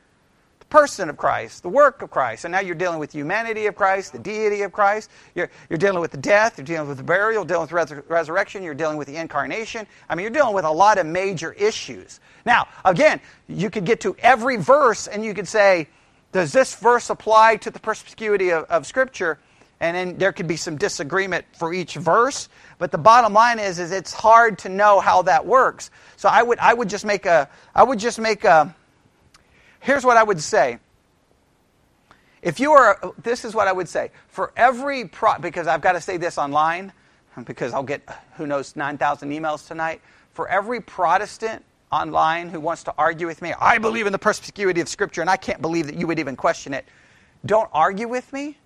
the 0.60 0.64
person 0.64 1.10
of 1.10 1.18
Christ, 1.18 1.62
the 1.62 1.68
work 1.68 2.00
of 2.00 2.10
Christ, 2.10 2.46
and 2.46 2.52
now 2.52 2.60
you're 2.60 2.74
dealing 2.74 2.98
with 2.98 3.10
the 3.10 3.18
humanity 3.18 3.66
of 3.66 3.76
Christ, 3.76 4.12
the 4.12 4.18
deity 4.18 4.62
of 4.62 4.72
Christ. 4.72 5.10
You're, 5.34 5.50
you're 5.68 5.78
dealing 5.78 6.00
with 6.00 6.12
the 6.12 6.16
death, 6.16 6.56
you're 6.56 6.64
dealing 6.64 6.88
with 6.88 6.96
the 6.96 7.04
burial, 7.04 7.42
you're 7.42 7.48
dealing 7.48 7.68
with 7.70 7.72
resur- 7.72 8.08
resurrection, 8.08 8.62
you're 8.62 8.72
dealing 8.72 8.96
with 8.96 9.06
the 9.06 9.16
incarnation. 9.16 9.86
I 10.08 10.14
mean, 10.14 10.24
you're 10.24 10.32
dealing 10.32 10.54
with 10.54 10.64
a 10.64 10.72
lot 10.72 10.96
of 10.96 11.04
major 11.04 11.52
issues. 11.52 12.20
Now, 12.46 12.68
again, 12.86 13.20
you 13.48 13.68
could 13.68 13.84
get 13.84 14.00
to 14.00 14.16
every 14.20 14.56
verse 14.56 15.08
and 15.08 15.22
you 15.22 15.34
could 15.34 15.46
say 15.46 15.88
does 16.32 16.52
this 16.52 16.74
verse 16.74 17.10
apply 17.10 17.56
to 17.56 17.70
the 17.70 17.80
perspicuity 17.80 18.50
of, 18.50 18.64
of 18.64 18.86
Scripture? 18.86 19.38
And 19.80 19.96
then 19.96 20.18
there 20.18 20.32
could 20.32 20.46
be 20.46 20.56
some 20.56 20.76
disagreement 20.76 21.46
for 21.56 21.72
each 21.72 21.94
verse. 21.94 22.48
But 22.78 22.92
the 22.92 22.98
bottom 22.98 23.32
line 23.32 23.58
is, 23.58 23.78
is 23.78 23.92
it's 23.92 24.12
hard 24.12 24.58
to 24.60 24.68
know 24.68 25.00
how 25.00 25.22
that 25.22 25.46
works. 25.46 25.90
So 26.16 26.28
I 26.28 26.42
would, 26.42 26.58
I 26.58 26.74
would 26.74 26.88
just 26.90 27.04
make 27.04 27.24
a, 27.24 27.48
I 27.74 27.82
would 27.82 27.98
just 27.98 28.18
make 28.18 28.44
a, 28.44 28.74
here's 29.80 30.04
what 30.04 30.18
I 30.18 30.22
would 30.22 30.40
say. 30.40 30.78
If 32.42 32.60
you 32.60 32.72
are, 32.72 32.98
this 33.22 33.44
is 33.44 33.54
what 33.54 33.68
I 33.68 33.72
would 33.72 33.88
say. 33.88 34.10
For 34.28 34.52
every, 34.56 35.06
pro, 35.06 35.38
because 35.38 35.66
I've 35.66 35.82
got 35.82 35.92
to 35.92 36.00
say 36.00 36.16
this 36.16 36.38
online, 36.38 36.92
because 37.44 37.72
I'll 37.72 37.82
get, 37.82 38.02
who 38.36 38.46
knows, 38.46 38.76
9,000 38.76 39.30
emails 39.30 39.66
tonight. 39.66 40.00
For 40.32 40.48
every 40.48 40.80
Protestant 40.80 41.64
online 41.90 42.48
who 42.48 42.60
wants 42.60 42.84
to 42.84 42.94
argue 42.96 43.26
with 43.26 43.42
me, 43.42 43.52
I 43.60 43.78
believe 43.78 44.06
in 44.06 44.12
the 44.12 44.18
perspicuity 44.18 44.80
of 44.80 44.88
Scripture 44.88 45.20
and 45.20 45.30
I 45.30 45.36
can't 45.36 45.60
believe 45.60 45.86
that 45.86 45.96
you 45.96 46.06
would 46.06 46.18
even 46.18 46.36
question 46.36 46.72
it. 46.74 46.86
Don't 47.44 47.68
argue 47.72 48.08
with 48.08 48.32
me. 48.32 48.58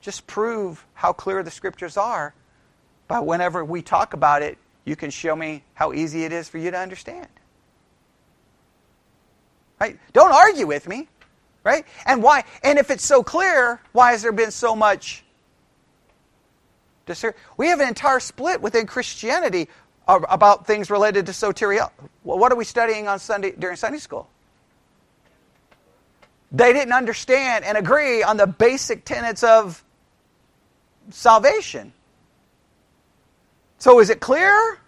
Just 0.00 0.26
prove 0.26 0.84
how 0.94 1.12
clear 1.12 1.42
the 1.42 1.50
Scriptures 1.50 1.96
are 1.96 2.34
by 3.08 3.20
whenever 3.20 3.64
we 3.64 3.82
talk 3.82 4.14
about 4.14 4.42
it, 4.42 4.58
you 4.84 4.96
can 4.96 5.10
show 5.10 5.36
me 5.36 5.62
how 5.74 5.92
easy 5.92 6.24
it 6.24 6.32
is 6.32 6.48
for 6.48 6.58
you 6.58 6.70
to 6.70 6.78
understand. 6.78 7.28
Right? 9.80 9.98
Don't 10.12 10.32
argue 10.32 10.66
with 10.66 10.88
me. 10.88 11.08
Right? 11.62 11.84
And 12.06 12.22
why? 12.22 12.44
And 12.62 12.78
if 12.78 12.90
it's 12.90 13.04
so 13.04 13.22
clear, 13.22 13.80
why 13.92 14.12
has 14.12 14.22
there 14.22 14.32
been 14.32 14.50
so 14.50 14.74
much? 14.74 15.24
We 17.56 17.66
have 17.66 17.80
an 17.80 17.88
entire 17.88 18.20
split 18.20 18.62
within 18.62 18.86
Christianity 18.86 19.68
Uh, 20.08 20.20
about 20.28 20.66
things 20.66 20.90
related 20.90 21.26
to 21.26 21.32
soteria. 21.32 21.90
What 22.22 22.50
are 22.50 22.56
we 22.56 22.64
studying 22.64 23.06
on 23.06 23.18
Sunday 23.18 23.52
during 23.52 23.76
Sunday 23.76 23.98
school? 23.98 24.28
They 26.52 26.72
didn't 26.72 26.92
understand 26.92 27.64
and 27.64 27.78
agree 27.78 28.22
on 28.22 28.36
the 28.36 28.46
basic 28.46 29.04
tenets 29.04 29.44
of 29.44 29.84
salvation. 31.10 31.92
So 33.78 34.00
is 34.00 34.10
it 34.10 34.20
clear? 34.20 34.78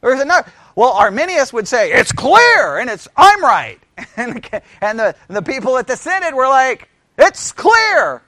There's 0.00 0.20
another. 0.20 0.50
Well, 0.76 0.92
Arminius 0.92 1.52
would 1.52 1.66
say 1.66 1.92
it's 1.92 2.12
clear 2.12 2.78
and 2.78 2.88
it's 2.90 3.08
I'm 3.16 3.42
right, 3.42 3.78
and, 4.16 4.48
and 4.80 4.98
the 4.98 5.14
the 5.28 5.42
people 5.42 5.76
at 5.78 5.86
the 5.86 5.96
synod 5.96 6.34
were 6.34 6.48
like 6.48 6.88
it's 7.18 7.52
clear 7.52 8.22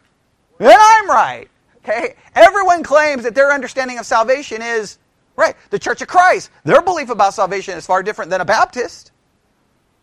and 0.58 0.70
I'm 0.70 1.08
right. 1.08 1.48
Okay, 1.78 2.14
everyone 2.34 2.82
claims 2.82 3.24
that 3.24 3.34
their 3.34 3.52
understanding 3.52 3.98
of 3.98 4.06
salvation 4.06 4.62
is 4.62 4.98
right. 5.42 5.56
The 5.70 5.78
Church 5.78 6.02
of 6.02 6.08
Christ, 6.08 6.50
their 6.64 6.82
belief 6.82 7.10
about 7.10 7.34
salvation 7.34 7.76
is 7.76 7.86
far 7.86 8.02
different 8.02 8.30
than 8.30 8.40
a 8.40 8.44
Baptist. 8.44 9.12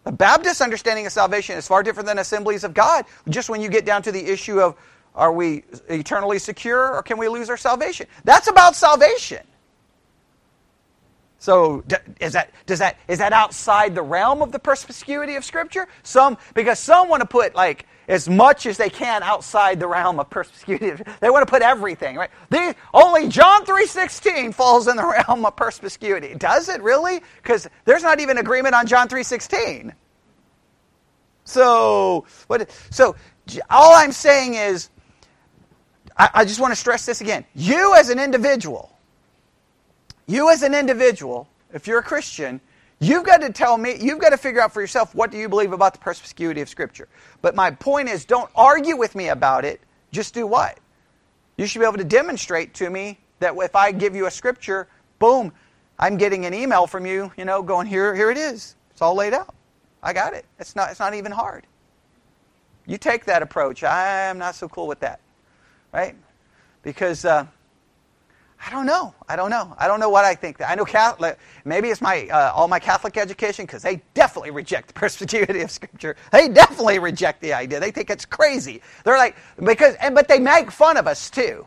A 0.05 0.11
Baptist 0.11 0.61
understanding 0.61 1.05
of 1.05 1.11
salvation 1.11 1.57
is 1.57 1.67
far 1.67 1.83
different 1.83 2.07
than 2.07 2.19
Assemblies 2.19 2.63
of 2.63 2.73
God. 2.73 3.05
Just 3.27 3.49
when 3.49 3.61
you 3.61 3.69
get 3.69 3.85
down 3.85 4.01
to 4.03 4.11
the 4.11 4.25
issue 4.25 4.59
of 4.59 4.75
are 5.15 5.33
we 5.33 5.63
eternally 5.89 6.39
secure 6.39 6.93
or 6.93 7.03
can 7.03 7.17
we 7.17 7.27
lose 7.27 7.49
our 7.49 7.57
salvation? 7.57 8.07
That's 8.23 8.47
about 8.47 8.75
salvation. 8.75 9.45
So 11.39 11.83
is 12.19 12.33
that 12.33 12.51
does 12.65 12.79
that 12.79 12.97
is 13.07 13.19
that 13.19 13.33
outside 13.33 13.95
the 13.95 14.01
realm 14.01 14.41
of 14.41 14.51
the 14.51 14.59
perspicuity 14.59 15.35
of 15.35 15.45
Scripture? 15.45 15.87
Some 16.03 16.37
because 16.53 16.79
some 16.79 17.07
want 17.07 17.21
to 17.21 17.27
put 17.27 17.55
like 17.55 17.85
as 18.09 18.27
much 18.27 18.65
as 18.65 18.75
they 18.77 18.89
can 18.89 19.23
outside 19.23 19.79
the 19.79 19.87
realm 19.87 20.19
of 20.19 20.29
perspicuity. 20.29 21.01
They 21.21 21.29
want 21.29 21.47
to 21.47 21.49
put 21.49 21.61
everything 21.61 22.17
right. 22.17 22.29
The, 22.49 22.75
only 22.93 23.29
John 23.29 23.65
three 23.65 23.85
sixteen 23.85 24.51
falls 24.51 24.89
in 24.89 24.97
the 24.97 25.05
realm 25.27 25.45
of 25.45 25.55
perspicuity. 25.55 26.35
Does 26.35 26.67
it 26.67 26.81
really? 26.81 27.21
Because 27.41 27.69
there's 27.85 28.03
not 28.03 28.19
even 28.19 28.37
agreement 28.37 28.75
on 28.75 28.85
John 28.87 29.07
three 29.07 29.23
sixteen. 29.23 29.93
So 31.45 32.25
what? 32.47 32.69
So 32.89 33.15
all 33.69 33.93
I'm 33.95 34.11
saying 34.11 34.55
is, 34.55 34.89
I, 36.17 36.29
I 36.33 36.45
just 36.45 36.59
want 36.59 36.73
to 36.73 36.75
stress 36.75 37.05
this 37.05 37.21
again. 37.21 37.45
You 37.55 37.95
as 37.95 38.09
an 38.09 38.19
individual 38.19 38.99
you, 40.29 40.51
as 40.51 40.61
an 40.61 40.75
individual, 40.75 41.49
if 41.73 41.87
you're 41.87 41.99
a 41.99 42.03
Christian, 42.03 42.61
you've 42.99 43.25
got 43.25 43.41
to 43.41 43.51
tell 43.51 43.77
me, 43.77 43.95
you've 43.99 44.19
got 44.19 44.29
to 44.29 44.37
figure 44.37 44.61
out 44.61 44.73
for 44.73 44.81
yourself 44.81 45.15
what 45.15 45.31
do 45.31 45.37
you 45.37 45.49
believe 45.49 45.73
about 45.73 45.93
the 45.93 45.99
perspicuity 45.99 46.61
of 46.61 46.69
Scripture. 46.69 47.07
But 47.41 47.55
my 47.55 47.71
point 47.71 48.09
is, 48.09 48.25
don't 48.25 48.49
argue 48.55 48.97
with 48.97 49.15
me 49.15 49.29
about 49.29 49.65
it. 49.65 49.81
Just 50.11 50.33
do 50.33 50.45
what? 50.45 50.79
You 51.57 51.65
should 51.65 51.79
be 51.79 51.85
able 51.85 51.97
to 51.97 52.03
demonstrate 52.03 52.73
to 52.75 52.89
me 52.89 53.19
that 53.39 53.53
if 53.57 53.75
I 53.75 53.91
give 53.91 54.15
you 54.15 54.27
a 54.27 54.31
Scripture, 54.31 54.87
boom, 55.19 55.51
I'm 55.97 56.17
getting 56.17 56.45
an 56.45 56.53
email 56.53 56.87
from 56.87 57.05
you, 57.05 57.31
you 57.37 57.45
know, 57.45 57.61
going, 57.61 57.87
here, 57.87 58.15
here 58.15 58.31
it 58.31 58.37
is. 58.37 58.75
It's 58.91 59.01
all 59.01 59.15
laid 59.15 59.33
out. 59.33 59.53
I 60.01 60.13
got 60.13 60.33
it. 60.33 60.45
It's 60.59 60.75
not, 60.75 60.91
it's 60.91 60.99
not 60.99 61.13
even 61.13 61.31
hard. 61.31 61.65
You 62.85 62.97
take 62.97 63.25
that 63.25 63.41
approach. 63.41 63.83
I'm 63.83 64.37
not 64.37 64.55
so 64.55 64.67
cool 64.67 64.87
with 64.87 65.01
that, 65.01 65.19
right? 65.93 66.15
Because 66.81 67.25
uh, 67.25 67.45
I 68.65 68.71
don't 68.71 68.85
know. 68.85 69.15
I 69.27 69.35
don't 69.35 69.49
know. 69.49 69.73
I 69.77 69.87
don't 69.87 69.99
know 69.99 70.09
what 70.09 70.25
I 70.25 70.35
think. 70.35 70.61
I 70.61 70.75
know 70.75 70.83
Catholic. 70.83 71.39
Maybe 71.63 71.89
it's 71.89 72.01
my 72.01 72.27
uh, 72.27 72.51
all 72.53 72.67
my 72.67 72.79
Catholic 72.79 73.15
education 73.17 73.65
because 73.65 73.83
they 73.83 74.01
definitely 74.13 74.51
reject 74.51 74.89
the 74.89 74.93
perspicuity 74.99 75.61
of 75.61 75.71
Scripture. 75.71 76.15
They 76.31 76.49
definitely 76.49 76.99
reject 76.99 77.41
the 77.41 77.53
idea. 77.53 77.79
They 77.79 77.91
think 77.91 78.09
it's 78.09 78.25
crazy. 78.25 78.81
They're 79.05 79.17
like 79.17 79.37
because 79.63 79.95
and 79.95 80.13
but 80.13 80.27
they 80.27 80.39
make 80.39 80.71
fun 80.71 80.97
of 80.97 81.07
us 81.07 81.29
too. 81.29 81.65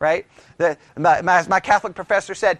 Right? 0.00 0.26
The, 0.56 0.78
my, 0.96 1.20
my, 1.20 1.46
my 1.46 1.60
Catholic 1.60 1.94
professor 1.94 2.34
said, 2.34 2.58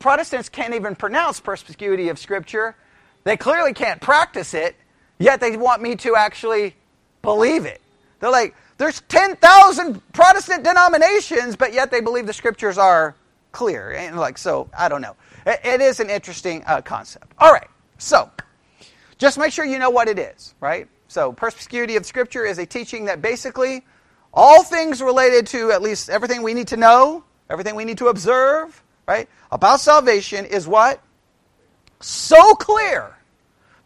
Protestants 0.00 0.48
can't 0.48 0.74
even 0.74 0.96
pronounce 0.96 1.38
perspicuity 1.38 2.08
of 2.08 2.18
Scripture. 2.18 2.74
They 3.22 3.36
clearly 3.36 3.72
can't 3.72 4.00
practice 4.00 4.52
it. 4.52 4.74
Yet 5.18 5.38
they 5.38 5.56
want 5.56 5.80
me 5.80 5.94
to 5.96 6.16
actually 6.16 6.74
believe 7.22 7.66
it. 7.66 7.80
They're 8.18 8.32
like, 8.32 8.56
there's 8.78 9.00
10,000 9.02 10.12
Protestant 10.12 10.64
denominations, 10.64 11.56
but 11.56 11.72
yet 11.72 11.90
they 11.90 12.00
believe 12.00 12.26
the 12.26 12.32
scriptures 12.32 12.78
are 12.78 13.14
clear. 13.52 13.92
And 13.92 14.18
like, 14.18 14.38
so, 14.38 14.68
I 14.76 14.88
don't 14.88 15.02
know. 15.02 15.16
it, 15.46 15.60
it 15.64 15.80
is 15.80 16.00
an 16.00 16.10
interesting 16.10 16.62
uh, 16.66 16.80
concept. 16.82 17.32
All 17.38 17.52
right, 17.52 17.68
so 17.98 18.30
just 19.18 19.38
make 19.38 19.52
sure 19.52 19.64
you 19.64 19.78
know 19.78 19.90
what 19.90 20.08
it 20.08 20.18
is, 20.18 20.54
right? 20.60 20.88
So, 21.08 21.32
perspicuity 21.32 21.96
of 21.96 22.06
scripture 22.06 22.44
is 22.44 22.58
a 22.58 22.66
teaching 22.66 23.04
that 23.04 23.20
basically 23.20 23.84
all 24.32 24.62
things 24.62 25.02
related 25.02 25.46
to 25.48 25.70
at 25.70 25.82
least 25.82 26.08
everything 26.08 26.42
we 26.42 26.54
need 26.54 26.68
to 26.68 26.76
know, 26.76 27.22
everything 27.50 27.76
we 27.76 27.84
need 27.84 27.98
to 27.98 28.08
observe, 28.08 28.82
right, 29.06 29.28
about 29.50 29.80
salvation 29.80 30.46
is 30.46 30.66
what? 30.66 31.02
So 32.00 32.54
clear 32.54 33.16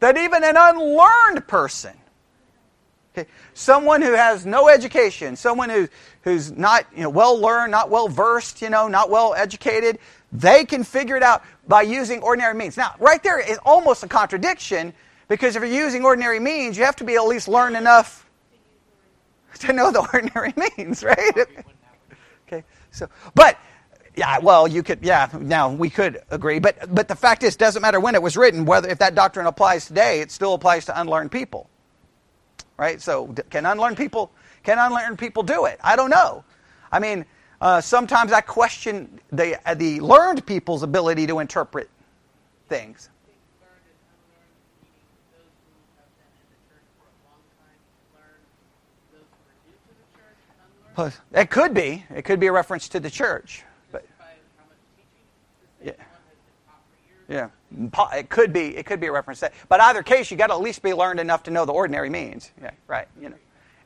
that 0.01 0.17
even 0.17 0.45
an 0.45 0.57
unlearned 0.57 1.47
person 1.49 1.93
Okay? 3.17 3.29
Someone 3.55 4.03
who 4.03 4.13
has 4.13 4.45
no 4.45 4.69
education, 4.69 5.37
someone 5.37 5.71
who, 5.71 5.89
who's 6.23 6.53
not 6.53 6.87
you 6.95 7.03
know, 7.03 7.11
well 7.11 7.39
learned, 7.39 7.71
not 7.71 7.89
well 7.89 8.09
versed, 8.09 8.61
you 8.61 8.69
know, 8.69 8.89
not 8.89 9.09
well 9.11 9.35
educated, 9.35 9.99
they 10.33 10.65
can 10.65 10.85
figure 10.85 11.17
it 11.17 11.23
out 11.23 11.43
by 11.67 11.83
using 11.83 12.21
ordinary 12.23 12.55
means. 12.55 12.77
Now, 12.77 12.95
right 12.99 13.23
there 13.23 13.39
is 13.39 13.59
almost 13.65 14.03
a 14.03 14.09
contradiction 14.09 14.93
because 15.29 15.57
if 15.57 15.63
you're 15.63 15.73
using 15.73 16.05
ordinary 16.05 16.41
means, 16.41 16.77
you 16.77 16.85
have 16.85 16.97
to 16.97 17.05
be 17.05 17.15
at 17.15 17.25
least 17.25 17.49
learned 17.49 17.77
enough 17.77 18.29
to 19.61 19.73
know 19.73 19.91
the 19.91 20.01
ordinary 20.13 20.53
means, 20.77 21.03
right? 21.03 21.35
okay. 22.47 22.65
So, 22.91 23.09
but 23.35 23.59
yeah, 24.15 24.39
well, 24.39 24.69
you 24.69 24.83
could, 24.83 24.99
yeah, 25.03 25.29
now 25.41 25.71
we 25.71 25.89
could 25.89 26.21
agree, 26.31 26.59
but 26.59 26.95
but 26.95 27.09
the 27.09 27.17
fact 27.17 27.43
is, 27.43 27.55
it 27.55 27.59
doesn't 27.59 27.83
matter 27.83 28.01
when 28.01 28.15
it 28.15 28.23
was 28.23 28.37
written. 28.37 28.65
Whether 28.65 28.89
if 28.89 28.99
that 28.99 29.15
doctrine 29.15 29.47
applies 29.47 29.87
today, 29.87 30.21
it 30.21 30.31
still 30.31 30.55
applies 30.55 30.85
to 30.87 31.01
unlearned 31.01 31.31
people 31.31 31.71
right? 32.77 33.01
So 33.01 33.35
can 33.51 33.67
unlearned 33.67 33.97
people 33.97 34.31
can 34.63 34.79
unlearned 34.79 35.19
people 35.19 35.43
do 35.43 35.67
it? 35.67 35.79
I 35.83 35.97
don't 35.97 36.11
know. 36.11 36.45
I 36.91 36.99
mean, 36.99 37.25
uh, 37.61 37.81
sometimes 37.81 38.33
I 38.33 38.41
question 38.41 39.21
the 39.31 39.59
uh, 39.69 39.75
the 39.75 40.01
learned 40.01 40.47
people's 40.47 40.83
ability 40.83 41.27
to 41.29 41.39
interpret 41.39 41.89
things. 42.69 43.11
It 51.33 51.51
could 51.51 51.75
be. 51.75 52.05
It 52.15 52.23
could 52.23 52.41
be 52.41 52.47
a 52.47 52.53
reference 52.53 52.89
to 52.91 53.01
the 53.01 53.11
church. 53.11 53.65
But, 53.93 54.07
yeah. 55.85 55.93
Yeah. 57.29 57.49
It 58.15 58.29
could 58.29 58.53
be. 58.53 58.77
It 58.77 58.87
could 58.87 59.01
be 59.01 59.09
a 59.09 59.13
reference 59.13 59.41
to 59.41 59.47
that. 59.47 59.55
But 59.69 59.81
either 59.81 60.03
case, 60.03 60.31
you 60.31 60.37
got 60.37 60.49
to 60.49 60.55
at 60.55 60.61
least 60.61 60.83
be 60.83 60.95
learned 60.95 61.21
enough 61.21 61.43
to 61.45 61.51
know 61.51 61.65
the 61.65 61.73
ordinary 61.73 62.11
means. 62.11 62.53
Yeah. 62.61 62.71
Right. 62.87 63.09
You 63.21 63.31
know. 63.31 63.37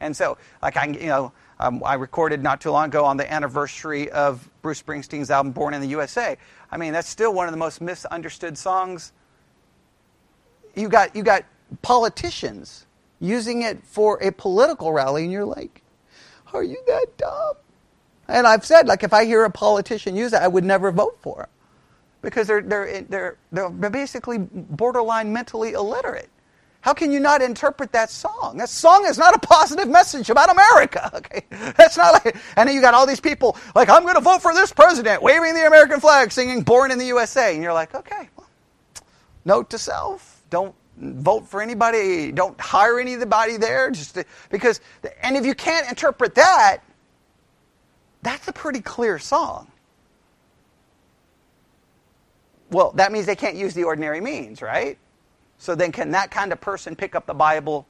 And 0.01 0.17
so, 0.17 0.39
like 0.63 0.77
I, 0.77 0.87
you 0.87 1.07
know, 1.07 1.33
um, 1.59 1.83
I 1.85 1.95
recorded 1.95 2.43
not 2.43 2.61
too 2.61 2.71
long 2.71 2.87
ago 2.87 3.05
on 3.05 3.17
the 3.17 3.31
anniversary 3.31 4.11
of 4.11 4.49
Bruce 4.63 4.83
Springsteen's 4.83 5.31
album 5.31 5.53
"Born 5.53 5.75
in 5.75 5.81
the 5.81 5.89
USA." 5.89 6.37
I 6.71 6.77
mean, 6.77 6.93
that's 6.93 7.09
still 7.09 7.35
one 7.35 7.47
of 7.47 7.53
the 7.53 7.59
most 7.59 7.81
misunderstood 7.81 8.57
songs. 8.57 9.13
You 10.75 10.89
got 10.89 11.15
you 11.15 11.23
got 11.23 11.45
politicians 11.83 12.87
using 13.21 13.63
it 13.63 13.85
for 13.85 14.23
a 14.23 14.33
political 14.33 14.93
rally, 14.93 15.25
and 15.25 15.33
you're 15.33 15.45
like, 15.45 15.83
"Are 16.53 16.63
you 16.63 16.83
that 16.87 17.07
dumb?" 17.19 17.55
And 18.29 18.47
I've 18.47 18.65
said, 18.65 18.87
like, 18.87 19.03
if 19.03 19.13
I 19.13 19.25
hear 19.25 19.45
a 19.45 19.51
politician 19.51 20.15
use 20.15 20.33
it, 20.33 20.41
I 20.41 20.47
would 20.47 20.65
never 20.65 20.93
vote 20.93 21.19
for 21.21 21.41
him 21.41 21.49
because 22.23 22.47
they're, 22.47 22.63
they're, 22.63 23.03
they're, 23.09 23.37
they're 23.53 23.91
basically 23.91 24.39
borderline 24.39 25.33
mentally 25.33 25.73
illiterate. 25.73 26.29
How 26.83 26.95
can 26.95 27.13
you 27.13 27.21
not 27.21 27.43
interpret 27.43 27.93
that 27.93 28.11
song? 28.11 28.57
That 28.57 28.71
song 28.71 29.05
is 29.07 29.19
not 29.19 29.35
a 29.35 29.39
positive 29.39 29.89
message 29.89 30.31
about 30.31 30.51
America. 30.51 31.11
Okay, 31.21 31.45
that's 31.77 31.97
not 31.97 32.25
like. 32.25 32.37
And 32.57 32.69
then 32.69 32.75
you 32.75 32.81
got 32.81 32.95
all 32.95 33.07
these 33.07 33.21
people 33.21 33.57
like, 33.75 33.91
I'm 33.91 34.03
going 34.03 34.15
to 34.15 34.21
vote 34.21 34.41
for 34.41 34.55
this 34.55 34.73
president, 34.73 35.23
waving 35.23 35.55
the 35.55 35.67
American 35.67 36.01
flag, 36.01 36.33
singing 36.33 36.63
"Born 36.63 36.91
in 36.91 36.99
the 36.99 37.07
USA," 37.07 37.53
and 37.55 37.63
you're 37.63 37.75
like, 37.75 37.95
okay. 37.95 38.29
Well, 38.37 38.49
note 39.45 39.71
to 39.71 39.79
self: 39.79 40.43
don't 40.49 40.75
vote 40.97 41.47
for 41.47 41.61
anybody. 41.61 42.33
Don't 42.33 42.59
hire 42.61 42.99
anybody 42.99 43.59
there. 43.59 43.91
Just 43.91 44.15
to, 44.15 44.25
because, 44.51 44.81
and 45.23 45.37
if 45.37 45.45
you 45.45 45.55
can't 45.55 45.89
interpret 45.89 46.35
that, 46.37 46.79
that's 48.23 48.49
a 48.49 48.53
pretty 48.53 48.81
clear 48.81 49.19
song 49.19 49.71
well, 52.71 52.93
that 52.93 53.13
means 53.13 53.27
they 53.27 53.37
can't 53.37 53.57
use 53.57 53.75
the 53.75 53.85
ordinary 53.85 54.21
means, 54.21 54.63
right? 54.63 54.99
So 55.59 55.75
then, 55.75 55.93
can 55.93 56.11
that 56.13 56.31
kind 56.31 56.53
of 56.53 56.61
person 56.61 56.97
pick 56.97 57.15
up 57.15 57.27
the 57.27 57.35
Bible? 57.35 57.87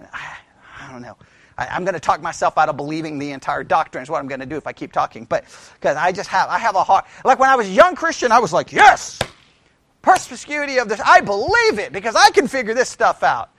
I, 0.12 0.92
don't 0.92 1.02
know. 1.02 1.16
I, 1.58 1.76
am 1.76 1.84
going 1.84 1.94
to 1.94 2.00
talk 2.00 2.22
myself 2.22 2.56
out 2.56 2.68
of 2.68 2.76
believing 2.76 3.18
the 3.18 3.32
entire 3.32 3.64
doctrine. 3.64 4.02
Is 4.02 4.08
what 4.08 4.20
I'm 4.20 4.28
going 4.28 4.40
to 4.40 4.46
do 4.46 4.56
if 4.56 4.66
I 4.66 4.72
keep 4.72 4.92
talking. 4.92 5.24
But 5.24 5.44
because 5.74 5.96
I 5.96 6.12
just 6.12 6.28
have, 6.30 6.48
I 6.48 6.58
have 6.58 6.76
a 6.76 6.84
heart. 6.84 7.06
Like 7.24 7.38
when 7.38 7.50
I 7.50 7.56
was 7.56 7.66
a 7.66 7.72
young 7.72 7.96
Christian, 7.96 8.30
I 8.30 8.38
was 8.38 8.52
like, 8.52 8.72
yes, 8.72 9.18
perspicuity 10.02 10.78
of 10.78 10.88
this. 10.88 11.00
I 11.04 11.20
believe 11.20 11.78
it 11.78 11.92
because 11.92 12.14
I 12.14 12.30
can 12.30 12.46
figure 12.46 12.74
this 12.74 12.88
stuff 12.88 13.22
out. 13.22 13.50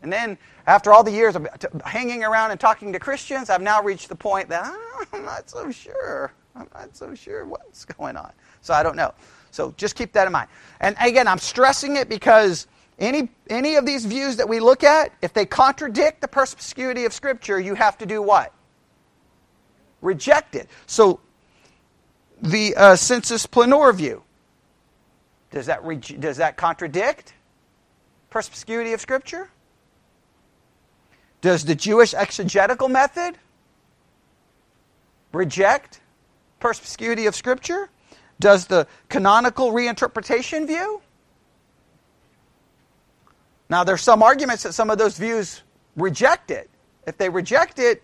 And 0.00 0.12
then 0.12 0.38
after 0.66 0.92
all 0.92 1.04
the 1.04 1.12
years 1.12 1.36
of 1.36 1.46
hanging 1.84 2.24
around 2.24 2.52
and 2.52 2.58
talking 2.58 2.92
to 2.92 2.98
Christians, 2.98 3.50
I've 3.50 3.62
now 3.62 3.82
reached 3.82 4.08
the 4.08 4.16
point 4.16 4.48
that 4.48 4.62
ah, 4.64 5.04
I'm 5.12 5.24
not 5.24 5.50
so 5.50 5.70
sure. 5.70 6.32
I'm 6.54 6.68
not 6.74 6.96
so 6.96 7.14
sure 7.14 7.44
what's 7.44 7.84
going 7.84 8.16
on. 8.16 8.32
So 8.62 8.74
I 8.74 8.82
don't 8.82 8.96
know. 8.96 9.12
So 9.52 9.74
just 9.76 9.94
keep 9.94 10.12
that 10.14 10.26
in 10.26 10.32
mind. 10.32 10.48
And 10.80 10.96
again, 10.98 11.28
I'm 11.28 11.38
stressing 11.38 11.96
it 11.96 12.08
because 12.08 12.66
any, 12.98 13.28
any 13.48 13.76
of 13.76 13.84
these 13.86 14.06
views 14.06 14.36
that 14.36 14.48
we 14.48 14.58
look 14.60 14.82
at, 14.82 15.12
if 15.20 15.34
they 15.34 15.46
contradict 15.46 16.22
the 16.22 16.28
perspicuity 16.28 17.04
of 17.04 17.12
Scripture, 17.12 17.60
you 17.60 17.74
have 17.74 17.98
to 17.98 18.06
do 18.06 18.22
what? 18.22 18.52
Reject 20.00 20.54
it. 20.54 20.68
So 20.86 21.20
the 22.40 22.74
uh, 22.74 22.96
sensus 22.96 23.46
plenior 23.46 23.92
view. 23.92 24.22
Does 25.50 25.66
that, 25.66 25.84
re- 25.84 25.96
does 25.96 26.38
that 26.38 26.56
contradict 26.56 27.34
perspicuity 28.30 28.94
of 28.94 29.02
Scripture? 29.02 29.50
Does 31.42 31.66
the 31.66 31.74
Jewish 31.74 32.14
exegetical 32.14 32.88
method 32.88 33.36
reject 35.32 36.00
perspicuity 36.58 37.26
of 37.26 37.36
Scripture? 37.36 37.90
Does 38.42 38.66
the 38.66 38.88
canonical 39.08 39.70
reinterpretation 39.70 40.66
view? 40.66 41.00
Now, 43.70 43.84
there's 43.84 44.02
some 44.02 44.20
arguments 44.20 44.64
that 44.64 44.72
some 44.72 44.90
of 44.90 44.98
those 44.98 45.16
views 45.16 45.62
reject 45.94 46.50
it. 46.50 46.68
If 47.06 47.16
they 47.18 47.28
reject 47.28 47.78
it, 47.78 48.02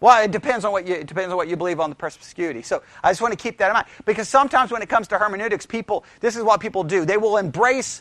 well, 0.00 0.24
it 0.24 0.30
depends 0.30 0.64
on 0.64 0.72
what 0.72 0.86
you 0.86 1.04
depends 1.04 1.30
on 1.30 1.36
what 1.36 1.46
you 1.46 1.56
believe 1.56 1.78
on 1.78 1.90
the 1.90 1.94
perspicuity. 1.94 2.62
So 2.62 2.82
I 3.04 3.10
just 3.10 3.20
want 3.20 3.32
to 3.32 3.36
keep 3.38 3.58
that 3.58 3.66
in 3.66 3.74
mind 3.74 3.86
because 4.06 4.30
sometimes 4.30 4.72
when 4.72 4.80
it 4.80 4.88
comes 4.88 5.08
to 5.08 5.18
hermeneutics, 5.18 5.66
people 5.66 6.04
this 6.20 6.34
is 6.34 6.42
what 6.42 6.58
people 6.58 6.84
do. 6.84 7.04
They 7.04 7.18
will 7.18 7.36
embrace 7.36 8.00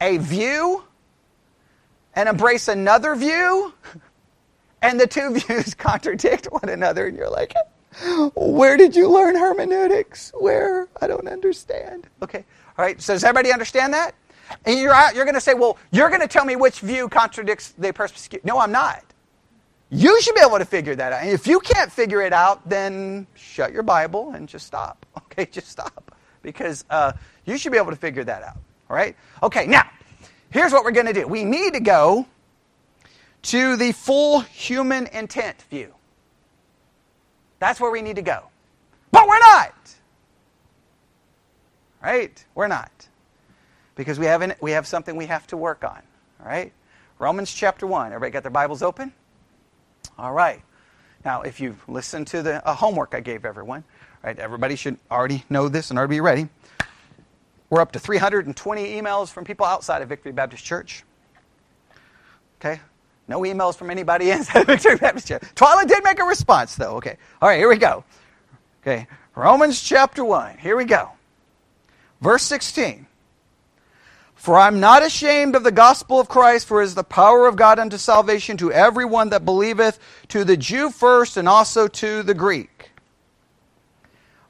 a 0.00 0.18
view 0.18 0.84
and 2.14 2.28
embrace 2.28 2.68
another 2.68 3.16
view, 3.16 3.74
and 4.82 5.00
the 5.00 5.08
two 5.08 5.34
views 5.40 5.74
contradict 5.74 6.46
one 6.46 6.68
another, 6.68 7.08
and 7.08 7.16
you're 7.16 7.28
like, 7.28 7.54
where 8.34 8.76
did 8.76 8.94
you 8.96 9.10
learn 9.10 9.34
hermeneutics? 9.34 10.32
Where? 10.38 10.88
I 11.00 11.06
don't 11.06 11.28
understand. 11.28 12.08
Okay. 12.22 12.44
All 12.78 12.84
right. 12.84 13.00
So 13.00 13.12
does 13.14 13.24
everybody 13.24 13.52
understand 13.52 13.94
that? 13.94 14.14
And 14.64 14.78
you're 14.78 14.94
you're 15.14 15.24
going 15.24 15.34
to 15.34 15.40
say, 15.40 15.54
well, 15.54 15.78
you're 15.90 16.08
going 16.08 16.20
to 16.20 16.28
tell 16.28 16.44
me 16.44 16.56
which 16.56 16.80
view 16.80 17.08
contradicts 17.08 17.72
the 17.78 17.92
perspicuity. 17.92 18.46
No, 18.46 18.58
I'm 18.58 18.72
not. 18.72 19.04
You 19.90 20.20
should 20.20 20.34
be 20.34 20.42
able 20.42 20.58
to 20.58 20.64
figure 20.64 20.94
that 20.94 21.12
out. 21.12 21.22
And 21.22 21.30
if 21.30 21.46
you 21.46 21.60
can't 21.60 21.90
figure 21.90 22.20
it 22.20 22.32
out, 22.32 22.68
then 22.68 23.26
shut 23.34 23.72
your 23.72 23.82
Bible 23.82 24.32
and 24.32 24.48
just 24.48 24.66
stop. 24.66 25.04
Okay, 25.38 25.46
just 25.52 25.68
stop. 25.68 26.16
Because 26.42 26.84
uh, 26.90 27.12
you 27.44 27.58
should 27.58 27.70
be 27.70 27.78
able 27.78 27.90
to 27.90 27.96
figure 27.96 28.24
that 28.24 28.42
out. 28.42 28.56
All 28.90 28.96
right? 28.96 29.14
Okay, 29.40 29.66
now, 29.68 29.88
here's 30.50 30.72
what 30.72 30.82
we're 30.82 30.90
going 30.90 31.06
to 31.06 31.12
do 31.12 31.28
we 31.28 31.44
need 31.44 31.74
to 31.74 31.80
go 31.80 32.26
to 33.42 33.76
the 33.76 33.92
full 33.92 34.40
human 34.40 35.06
intent 35.08 35.62
view. 35.70 35.94
That's 37.58 37.80
where 37.80 37.90
we 37.90 38.02
need 38.02 38.16
to 38.16 38.22
go. 38.22 38.44
But 39.10 39.26
we're 39.26 39.38
not. 39.38 39.74
Right? 42.02 42.44
We're 42.54 42.68
not. 42.68 43.08
Because 43.96 44.18
we 44.18 44.26
have, 44.26 44.42
an, 44.42 44.54
we 44.60 44.70
have 44.70 44.86
something 44.86 45.16
we 45.16 45.26
have 45.26 45.46
to 45.48 45.56
work 45.56 45.82
on. 45.82 46.00
All 46.40 46.46
right? 46.46 46.72
Romans 47.18 47.52
chapter 47.52 47.86
1. 47.86 48.12
Everybody 48.12 48.30
got 48.30 48.42
their 48.44 48.50
Bibles 48.50 48.82
open? 48.82 49.12
All 50.18 50.32
right. 50.32 50.62
Now, 51.24 51.42
if 51.42 51.60
you've 51.60 51.86
listened 51.88 52.28
to 52.28 52.42
the 52.42 52.66
uh, 52.66 52.74
homework 52.74 53.14
I 53.14 53.20
gave 53.20 53.44
everyone, 53.44 53.82
right, 54.22 54.38
everybody 54.38 54.76
should 54.76 54.98
already 55.10 55.44
know 55.50 55.68
this 55.68 55.90
and 55.90 55.98
already 55.98 56.16
be 56.16 56.20
ready. 56.20 56.48
We're 57.70 57.80
up 57.80 57.92
to 57.92 57.98
320 57.98 59.00
emails 59.00 59.30
from 59.30 59.44
people 59.44 59.66
outside 59.66 60.00
of 60.00 60.08
Victory 60.08 60.32
Baptist 60.32 60.64
Church. 60.64 61.04
Okay? 62.60 62.80
No 63.28 63.40
emails 63.40 63.76
from 63.76 63.90
anybody 63.90 64.30
inside 64.30 64.60
of 64.62 64.66
Victory 64.66 64.96
Baptist 64.96 65.28
Church. 65.28 65.42
Twyla 65.54 65.86
did 65.86 66.02
make 66.02 66.18
a 66.18 66.24
response, 66.24 66.74
though. 66.74 66.96
Okay. 66.96 67.16
All 67.40 67.48
right, 67.48 67.58
here 67.58 67.68
we 67.68 67.76
go. 67.76 68.02
Okay. 68.82 69.06
Romans 69.34 69.80
chapter 69.80 70.24
1. 70.24 70.58
Here 70.58 70.76
we 70.76 70.84
go. 70.84 71.10
Verse 72.20 72.42
16. 72.42 73.06
For 74.34 74.56
I'm 74.56 74.80
not 74.80 75.04
ashamed 75.04 75.56
of 75.56 75.64
the 75.64 75.72
gospel 75.72 76.20
of 76.20 76.28
Christ, 76.28 76.66
for 76.66 76.80
it 76.80 76.84
is 76.84 76.94
the 76.94 77.04
power 77.04 77.46
of 77.46 77.56
God 77.56 77.78
unto 77.78 77.98
salvation 77.98 78.56
to 78.58 78.72
everyone 78.72 79.30
that 79.30 79.44
believeth, 79.44 79.98
to 80.28 80.44
the 80.44 80.56
Jew 80.56 80.90
first, 80.90 81.36
and 81.36 81.48
also 81.48 81.88
to 81.88 82.22
the 82.22 82.34
Greek. 82.34 82.92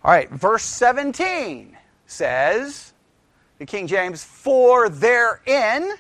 All 0.05 0.13
right, 0.13 0.31
verse 0.31 0.63
17 0.63 1.77
says, 2.07 2.93
the 3.59 3.67
King 3.67 3.87
James, 3.87 4.23
for 4.23 4.89
therein, 4.89 5.95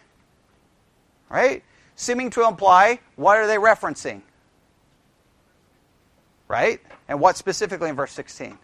right? 1.28 1.64
Seeming 2.00 2.30
to 2.30 2.46
imply, 2.46 3.00
what 3.16 3.38
are 3.38 3.46
they 3.46 3.56
referencing? 3.56 4.22
Right? 6.46 6.80
And 7.08 7.20
what 7.20 7.36
specifically 7.36 7.90
in 7.90 7.96
verse 7.96 8.12
16? 8.12 8.56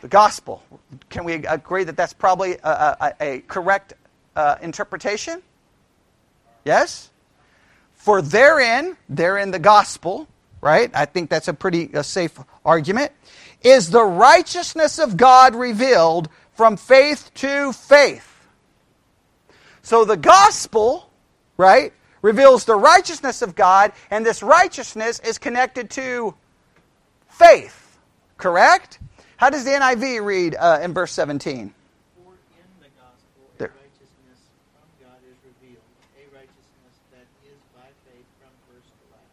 the 0.00 0.08
gospel. 0.08 0.62
Can 1.08 1.24
we 1.24 1.34
agree 1.34 1.84
that 1.84 1.96
that's 1.96 2.12
probably 2.12 2.56
a, 2.62 2.96
a, 3.00 3.14
a 3.20 3.38
correct 3.40 3.94
uh, 4.34 4.56
interpretation? 4.62 5.42
Yes? 6.64 7.10
For 7.94 8.22
therein, 8.22 8.96
therein 9.08 9.50
the 9.50 9.58
gospel, 9.58 10.26
right? 10.60 10.90
I 10.94 11.04
think 11.04 11.30
that's 11.30 11.48
a 11.48 11.54
pretty 11.54 11.90
a 11.92 12.02
safe 12.02 12.38
argument. 12.64 13.12
Is 13.62 13.90
the 13.90 14.04
righteousness 14.04 14.98
of 14.98 15.16
God 15.16 15.54
revealed 15.54 16.28
from 16.54 16.76
faith 16.76 17.30
to 17.34 17.72
faith? 17.72 18.26
So 19.82 20.04
the 20.04 20.16
gospel, 20.16 21.09
right, 21.60 21.92
reveals 22.22 22.64
the 22.64 22.74
righteousness 22.74 23.42
of 23.42 23.54
God, 23.54 23.92
and 24.10 24.26
this 24.26 24.42
righteousness 24.42 25.20
is 25.20 25.38
connected 25.38 25.90
to 25.90 26.34
faith, 27.28 27.98
correct? 28.36 28.98
How 29.36 29.48
does 29.50 29.64
the 29.64 29.70
NIV 29.70 30.24
read 30.24 30.56
uh, 30.58 30.80
in 30.82 30.92
verse 30.92 31.12
17? 31.12 31.72
For 31.72 32.32
in 32.32 32.66
the 32.80 32.88
gospel 33.00 33.48
a 33.54 33.58
there. 33.58 33.72
righteousness 33.72 34.40
from 34.76 34.88
God 35.00 35.20
is 35.24 35.36
revealed, 35.48 35.80
a 36.20 36.24
righteousness 36.34 36.94
that 37.12 37.24
is 37.48 37.56
by 37.72 37.88
faith 38.04 38.28
from 38.36 38.52
first 38.68 38.88
to 38.92 39.04
last, 39.08 39.32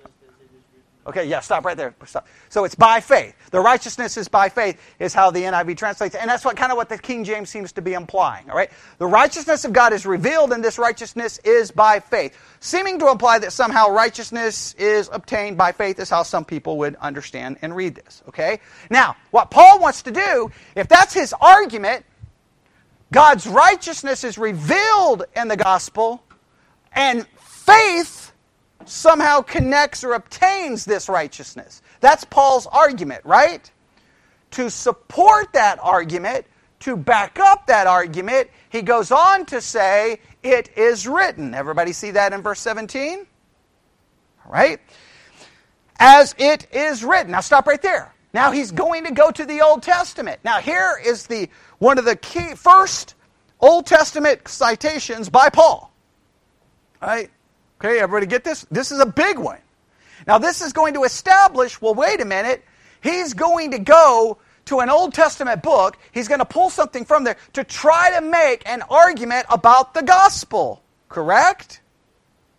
just 0.00 0.16
as 0.24 0.32
it 0.40 0.48
is 0.56 0.64
written. 0.72 0.95
Okay, 1.06 1.24
yeah, 1.24 1.38
stop 1.38 1.64
right 1.64 1.76
there. 1.76 1.94
Stop. 2.04 2.26
So 2.48 2.64
it's 2.64 2.74
by 2.74 3.00
faith. 3.00 3.34
The 3.50 3.60
righteousness 3.60 4.16
is 4.16 4.26
by 4.26 4.48
faith, 4.48 4.80
is 4.98 5.14
how 5.14 5.30
the 5.30 5.42
NIV 5.42 5.76
translates. 5.76 6.16
And 6.16 6.28
that's 6.28 6.44
what 6.44 6.56
kind 6.56 6.72
of 6.72 6.76
what 6.76 6.88
the 6.88 6.98
King 6.98 7.22
James 7.22 7.48
seems 7.48 7.70
to 7.72 7.82
be 7.82 7.92
implying. 7.92 8.50
All 8.50 8.56
right? 8.56 8.70
The 8.98 9.06
righteousness 9.06 9.64
of 9.64 9.72
God 9.72 9.92
is 9.92 10.04
revealed, 10.04 10.52
and 10.52 10.64
this 10.64 10.78
righteousness 10.78 11.38
is 11.44 11.70
by 11.70 12.00
faith. 12.00 12.36
Seeming 12.58 12.98
to 12.98 13.08
imply 13.08 13.38
that 13.38 13.52
somehow 13.52 13.90
righteousness 13.90 14.74
is 14.74 15.08
obtained 15.12 15.56
by 15.56 15.70
faith 15.70 16.00
is 16.00 16.10
how 16.10 16.24
some 16.24 16.44
people 16.44 16.78
would 16.78 16.96
understand 16.96 17.58
and 17.62 17.76
read 17.76 17.94
this. 17.94 18.24
Okay? 18.28 18.58
Now, 18.90 19.14
what 19.30 19.52
Paul 19.52 19.78
wants 19.78 20.02
to 20.02 20.10
do, 20.10 20.50
if 20.74 20.88
that's 20.88 21.14
his 21.14 21.32
argument, 21.40 22.04
God's 23.12 23.46
righteousness 23.46 24.24
is 24.24 24.38
revealed 24.38 25.24
in 25.36 25.46
the 25.46 25.56
gospel, 25.56 26.24
and 26.92 27.24
faith 27.38 28.25
somehow 28.88 29.40
connects 29.40 30.04
or 30.04 30.14
obtains 30.14 30.84
this 30.84 31.08
righteousness. 31.08 31.82
That's 32.00 32.24
Paul's 32.24 32.66
argument, 32.66 33.24
right? 33.24 33.70
To 34.52 34.70
support 34.70 35.52
that 35.52 35.78
argument, 35.82 36.46
to 36.80 36.96
back 36.96 37.38
up 37.38 37.66
that 37.66 37.86
argument, 37.86 38.48
he 38.68 38.82
goes 38.82 39.10
on 39.10 39.46
to 39.46 39.60
say, 39.60 40.20
It 40.42 40.76
is 40.76 41.06
written. 41.06 41.54
Everybody 41.54 41.92
see 41.92 42.12
that 42.12 42.32
in 42.32 42.42
verse 42.42 42.60
17? 42.60 43.26
All 44.44 44.52
right? 44.52 44.80
As 45.98 46.34
it 46.38 46.72
is 46.72 47.02
written. 47.02 47.32
Now 47.32 47.40
stop 47.40 47.66
right 47.66 47.80
there. 47.80 48.14
Now 48.32 48.50
he's 48.52 48.70
going 48.70 49.04
to 49.04 49.12
go 49.12 49.30
to 49.30 49.46
the 49.46 49.62
Old 49.62 49.82
Testament. 49.82 50.40
Now 50.44 50.60
here 50.60 51.00
is 51.02 51.26
the 51.26 51.48
one 51.78 51.98
of 51.98 52.04
the 52.04 52.16
key 52.16 52.54
first 52.54 53.14
Old 53.60 53.86
Testament 53.86 54.46
citations 54.46 55.28
by 55.28 55.48
Paul. 55.48 55.90
All 57.00 57.08
right? 57.08 57.30
Okay, 57.80 58.00
everybody 58.00 58.26
get 58.26 58.44
this? 58.44 58.66
This 58.70 58.90
is 58.90 59.00
a 59.00 59.06
big 59.06 59.38
one. 59.38 59.58
Now, 60.26 60.38
this 60.38 60.62
is 60.62 60.72
going 60.72 60.94
to 60.94 61.04
establish 61.04 61.80
well, 61.80 61.94
wait 61.94 62.20
a 62.20 62.24
minute. 62.24 62.64
He's 63.02 63.34
going 63.34 63.72
to 63.72 63.78
go 63.78 64.38
to 64.66 64.80
an 64.80 64.90
Old 64.90 65.14
Testament 65.14 65.62
book. 65.62 65.98
He's 66.12 66.26
going 66.26 66.40
to 66.40 66.46
pull 66.46 66.70
something 66.70 67.04
from 67.04 67.24
there 67.24 67.36
to 67.52 67.64
try 67.64 68.18
to 68.18 68.20
make 68.20 68.68
an 68.68 68.82
argument 68.88 69.46
about 69.50 69.94
the 69.94 70.02
gospel. 70.02 70.82
Correct? 71.08 71.80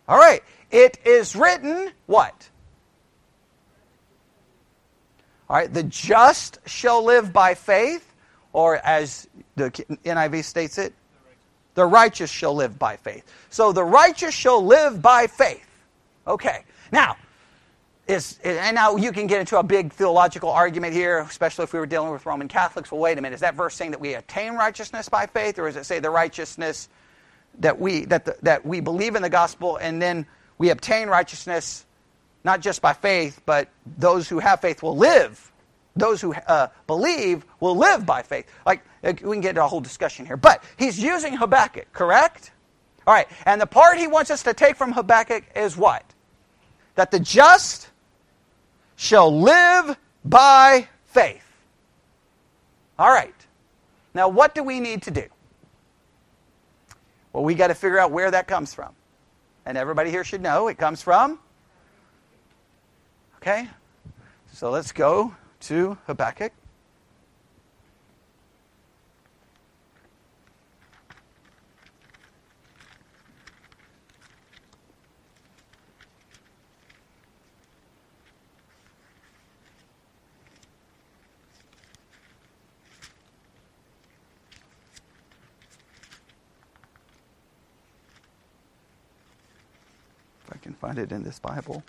All 0.06 0.18
right. 0.18 0.42
It 0.70 0.98
is 1.04 1.34
written 1.34 1.90
what? 2.06 2.48
All 5.48 5.56
right. 5.56 5.72
The 5.72 5.82
just 5.82 6.58
shall 6.66 7.04
live 7.04 7.32
by 7.32 7.54
faith, 7.54 8.14
or 8.52 8.76
as 8.76 9.28
the 9.56 9.70
NIV 9.70 10.44
states 10.44 10.78
it, 10.78 10.94
the 11.78 11.86
righteous 11.86 12.28
shall 12.28 12.56
live 12.56 12.76
by 12.76 12.96
faith. 12.96 13.24
So 13.50 13.70
the 13.70 13.84
righteous 13.84 14.34
shall 14.34 14.66
live 14.66 15.00
by 15.00 15.28
faith. 15.28 15.64
Okay. 16.26 16.64
Now, 16.90 17.16
is, 18.08 18.40
and 18.42 18.74
now 18.74 18.96
you 18.96 19.12
can 19.12 19.28
get 19.28 19.38
into 19.38 19.56
a 19.60 19.62
big 19.62 19.92
theological 19.92 20.50
argument 20.50 20.92
here, 20.92 21.20
especially 21.20 21.62
if 21.62 21.72
we 21.72 21.78
were 21.78 21.86
dealing 21.86 22.10
with 22.10 22.26
Roman 22.26 22.48
Catholics. 22.48 22.90
Well, 22.90 23.00
wait 23.00 23.16
a 23.16 23.20
minute, 23.20 23.36
is 23.36 23.42
that 23.42 23.54
verse 23.54 23.76
saying 23.76 23.92
that 23.92 24.00
we 24.00 24.14
attain 24.14 24.54
righteousness 24.54 25.08
by 25.08 25.26
faith, 25.26 25.56
or 25.56 25.68
is 25.68 25.76
it 25.76 25.86
say 25.86 26.00
the 26.00 26.10
righteousness 26.10 26.88
that 27.60 27.78
we 27.78 28.06
that 28.06 28.24
the, 28.24 28.36
that 28.42 28.66
we 28.66 28.80
believe 28.80 29.14
in 29.14 29.22
the 29.22 29.30
gospel 29.30 29.76
and 29.76 30.02
then 30.02 30.26
we 30.58 30.70
obtain 30.70 31.08
righteousness 31.08 31.86
not 32.42 32.60
just 32.60 32.82
by 32.82 32.92
faith, 32.92 33.40
but 33.46 33.68
those 33.86 34.28
who 34.28 34.40
have 34.40 34.60
faith 34.60 34.82
will 34.82 34.96
live. 34.96 35.52
Those 35.94 36.20
who 36.20 36.34
uh, 36.34 36.68
believe 36.88 37.44
will 37.60 37.76
live 37.76 38.04
by 38.04 38.22
faith. 38.22 38.50
Like 38.66 38.82
Uh, 39.02 39.12
we 39.22 39.36
can 39.36 39.40
get 39.40 39.50
into 39.50 39.64
a 39.64 39.68
whole 39.68 39.80
discussion 39.80 40.26
here, 40.26 40.36
but 40.36 40.62
he's 40.76 40.98
using 40.98 41.34
Habakkuk, 41.34 41.92
correct? 41.92 42.52
All 43.06 43.14
right, 43.14 43.28
and 43.46 43.60
the 43.60 43.66
part 43.66 43.98
he 43.98 44.06
wants 44.06 44.30
us 44.30 44.42
to 44.42 44.52
take 44.54 44.76
from 44.76 44.92
Habakkuk 44.92 45.44
is 45.56 45.76
what? 45.76 46.04
That 46.96 47.10
the 47.10 47.20
just 47.20 47.88
shall 48.96 49.40
live 49.40 49.96
by 50.24 50.88
faith. 51.04 51.44
All 52.98 53.10
right. 53.10 53.34
Now, 54.12 54.28
what 54.28 54.54
do 54.54 54.62
we 54.64 54.80
need 54.80 55.02
to 55.02 55.10
do? 55.10 55.24
Well, 57.32 57.44
we 57.44 57.54
got 57.54 57.68
to 57.68 57.74
figure 57.74 57.98
out 57.98 58.10
where 58.10 58.30
that 58.30 58.48
comes 58.48 58.74
from. 58.74 58.92
And 59.64 59.78
everybody 59.78 60.10
here 60.10 60.24
should 60.24 60.42
know 60.42 60.68
it 60.68 60.78
comes 60.78 61.02
from. 61.02 61.38
Okay? 63.36 63.68
So 64.52 64.70
let's 64.70 64.90
go 64.90 65.34
to 65.60 65.96
Habakkuk. 66.06 66.52
Find 90.80 90.98
it 90.98 91.12
in 91.12 91.22
this 91.22 91.38
Bible. 91.38 91.82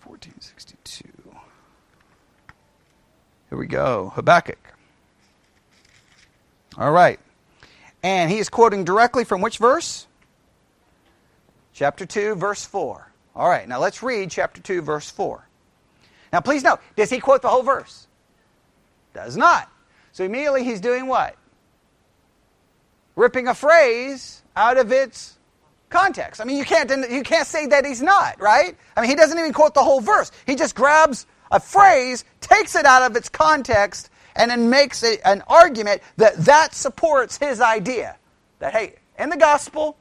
Fourteen 0.00 0.40
sixty-two. 0.40 1.08
Here 3.50 3.58
we 3.58 3.66
go. 3.66 4.12
Habakkuk. 4.14 4.58
All 6.78 6.92
right. 6.92 7.18
And 8.02 8.30
he 8.30 8.38
is 8.38 8.48
quoting 8.48 8.84
directly 8.84 9.24
from 9.24 9.40
which 9.40 9.58
verse? 9.58 10.06
Chapter 11.72 12.06
2, 12.06 12.36
verse 12.36 12.64
4. 12.64 13.12
All 13.34 13.48
right, 13.48 13.68
now 13.68 13.78
let's 13.80 14.02
read 14.02 14.30
chapter 14.30 14.60
2, 14.60 14.80
verse 14.80 15.10
4. 15.10 15.46
Now, 16.32 16.40
please 16.40 16.62
note, 16.62 16.80
does 16.96 17.10
he 17.10 17.20
quote 17.20 17.42
the 17.42 17.48
whole 17.48 17.62
verse? 17.62 18.06
Does 19.12 19.36
not. 19.36 19.70
So 20.16 20.24
immediately 20.24 20.64
he's 20.64 20.80
doing 20.80 21.08
what? 21.08 21.36
Ripping 23.16 23.48
a 23.48 23.54
phrase 23.54 24.42
out 24.56 24.78
of 24.78 24.90
its 24.90 25.36
context. 25.90 26.40
I 26.40 26.44
mean, 26.44 26.56
you 26.56 26.64
can't, 26.64 26.90
you 27.10 27.22
can't 27.22 27.46
say 27.46 27.66
that 27.66 27.84
he's 27.84 28.00
not, 28.00 28.40
right? 28.40 28.74
I 28.96 29.02
mean, 29.02 29.10
he 29.10 29.14
doesn't 29.14 29.38
even 29.38 29.52
quote 29.52 29.74
the 29.74 29.82
whole 29.82 30.00
verse. 30.00 30.32
He 30.46 30.54
just 30.54 30.74
grabs 30.74 31.26
a 31.50 31.60
phrase, 31.60 32.24
takes 32.40 32.74
it 32.76 32.86
out 32.86 33.02
of 33.02 33.14
its 33.14 33.28
context, 33.28 34.08
and 34.34 34.50
then 34.50 34.70
makes 34.70 35.02
an 35.02 35.42
argument 35.48 36.00
that 36.16 36.34
that 36.46 36.74
supports 36.74 37.36
his 37.36 37.60
idea. 37.60 38.16
That, 38.60 38.72
hey, 38.72 38.94
in 39.18 39.28
the 39.28 39.36
gospel, 39.36 39.98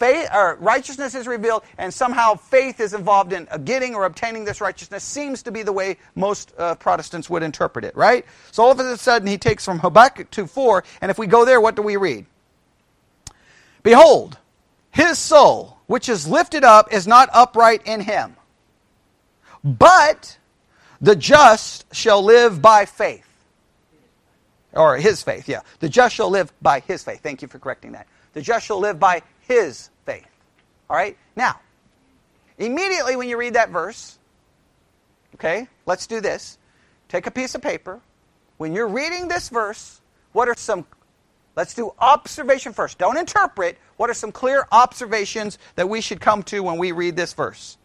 faith 0.00 0.28
or 0.34 0.56
righteousness 0.56 1.14
is 1.14 1.28
revealed, 1.28 1.62
and 1.78 1.94
somehow 1.94 2.34
faith 2.34 2.80
is 2.80 2.94
involved 2.94 3.32
in 3.32 3.46
getting 3.64 3.94
or 3.94 4.06
obtaining 4.06 4.44
this 4.44 4.60
righteousness. 4.60 5.04
Seems 5.04 5.42
to 5.44 5.52
be 5.52 5.62
the 5.62 5.72
way 5.72 5.98
most 6.16 6.52
uh, 6.58 6.74
Protestants 6.74 7.30
would 7.30 7.44
interpret 7.44 7.84
it, 7.84 7.94
right? 7.94 8.24
So 8.50 8.64
all 8.64 8.72
of 8.72 8.80
a 8.80 8.96
sudden, 8.96 9.28
he 9.28 9.38
takes 9.38 9.64
from 9.64 9.78
Habakkuk 9.78 10.30
2:4, 10.30 10.82
and 11.02 11.10
if 11.10 11.18
we 11.18 11.28
go 11.28 11.44
there, 11.44 11.60
what 11.60 11.76
do 11.76 11.82
we 11.82 11.96
read? 11.96 12.26
Behold, 13.82 14.38
his 14.90 15.18
soul, 15.18 15.78
which 15.86 16.08
is 16.08 16.26
lifted 16.26 16.64
up, 16.64 16.92
is 16.92 17.06
not 17.06 17.28
upright 17.32 17.82
in 17.84 18.00
him, 18.00 18.36
but 19.62 20.38
the 21.00 21.14
just 21.14 21.94
shall 21.94 22.22
live 22.22 22.60
by 22.60 22.86
faith. 22.86 23.26
Or 24.72 24.96
his 24.96 25.22
faith, 25.22 25.48
yeah. 25.48 25.60
The 25.80 25.88
just 25.88 26.14
shall 26.14 26.30
live 26.30 26.52
by 26.62 26.80
his 26.80 27.02
faith. 27.02 27.20
Thank 27.22 27.42
you 27.42 27.48
for 27.48 27.58
correcting 27.58 27.92
that. 27.92 28.06
The 28.34 28.40
just 28.40 28.66
shall 28.66 28.78
live 28.78 29.00
by 29.00 29.22
his. 29.40 29.89
All 30.90 30.96
right? 30.96 31.16
Now, 31.36 31.60
immediately 32.58 33.14
when 33.14 33.28
you 33.28 33.38
read 33.38 33.54
that 33.54 33.70
verse, 33.70 34.18
okay, 35.36 35.68
let's 35.86 36.08
do 36.08 36.20
this. 36.20 36.58
Take 37.08 37.28
a 37.28 37.30
piece 37.30 37.54
of 37.54 37.62
paper. 37.62 38.00
When 38.58 38.74
you're 38.74 38.88
reading 38.88 39.28
this 39.28 39.48
verse, 39.48 40.00
what 40.32 40.48
are 40.48 40.54
some, 40.56 40.84
let's 41.54 41.74
do 41.74 41.94
observation 42.00 42.72
first. 42.72 42.98
Don't 42.98 43.16
interpret. 43.16 43.78
What 43.98 44.10
are 44.10 44.14
some 44.14 44.32
clear 44.32 44.66
observations 44.72 45.58
that 45.76 45.88
we 45.88 46.00
should 46.00 46.20
come 46.20 46.42
to 46.44 46.60
when 46.60 46.76
we 46.76 46.90
read 46.90 47.14
this 47.14 47.34
verse? 47.34 47.78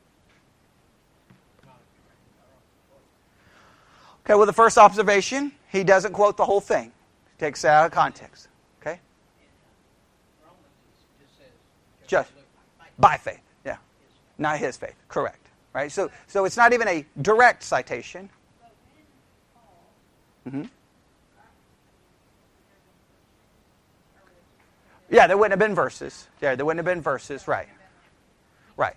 Okay, 4.25 4.33
well, 4.33 4.47
the 4.47 4.53
first 4.53 4.79
observation, 4.79 5.51
he 5.71 5.83
doesn't 5.83 6.13
quote 6.13 6.37
the 6.37 6.45
whole 6.45 6.61
thing, 6.61 6.91
he 7.37 7.45
takes 7.45 7.63
it 7.63 7.67
out 7.67 7.85
of 7.85 7.91
context. 7.91 8.47
Okay? 8.81 8.99
Just 12.07 12.31
by 12.97 13.17
faith, 13.17 13.41
yeah. 13.65 13.77
Not 14.37 14.59
his 14.59 14.77
faith, 14.77 14.95
correct. 15.07 15.47
Right? 15.73 15.91
So, 15.91 16.09
so 16.27 16.45
it's 16.45 16.57
not 16.57 16.73
even 16.73 16.87
a 16.87 17.05
direct 17.21 17.63
citation. 17.63 18.29
Mm-hmm. 20.47 20.63
Yeah, 25.09 25.27
there 25.27 25.37
wouldn't 25.37 25.51
have 25.51 25.59
been 25.59 25.75
verses. 25.75 26.27
Yeah, 26.41 26.55
there 26.55 26.65
wouldn't 26.65 26.85
have 26.85 26.93
been 26.93 27.01
verses. 27.01 27.47
Right. 27.47 27.67
Right. 28.77 28.95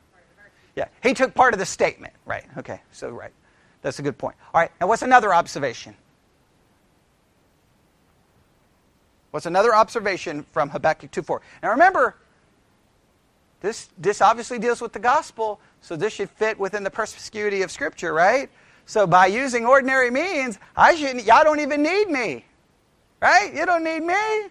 Yeah, 0.76 0.86
he 1.02 1.14
took 1.14 1.34
part 1.34 1.54
of 1.54 1.60
the 1.60 1.66
statement. 1.66 2.14
Right. 2.24 2.44
Okay. 2.56 2.80
So 2.92 3.10
right. 3.10 3.32
That's 3.82 3.98
a 3.98 4.02
good 4.02 4.18
point. 4.18 4.36
All 4.54 4.60
right. 4.60 4.70
Now, 4.80 4.86
what's 4.86 5.02
another 5.02 5.32
observation? 5.34 5.94
What's 9.30 9.46
another 9.46 9.74
observation 9.74 10.44
from 10.52 10.70
Habakkuk 10.70 11.10
2:4? 11.10 11.40
Now, 11.62 11.70
remember, 11.70 12.16
this 13.60 13.88
this 13.98 14.20
obviously 14.20 14.58
deals 14.58 14.80
with 14.80 14.92
the 14.92 14.98
gospel, 14.98 15.60
so 15.80 15.96
this 15.96 16.12
should 16.12 16.30
fit 16.30 16.58
within 16.58 16.84
the 16.84 16.90
perspicuity 16.90 17.62
of 17.62 17.70
Scripture, 17.70 18.12
right? 18.12 18.50
So 18.86 19.06
by 19.06 19.26
using 19.26 19.66
ordinary 19.66 20.10
means, 20.10 20.58
I 20.76 20.94
shouldn't. 20.94 21.24
Y'all 21.24 21.44
don't 21.44 21.60
even 21.60 21.82
need 21.82 22.08
me, 22.08 22.44
right? 23.20 23.52
You 23.54 23.66
don't 23.66 23.84
need 23.84 24.00
me. 24.00 24.48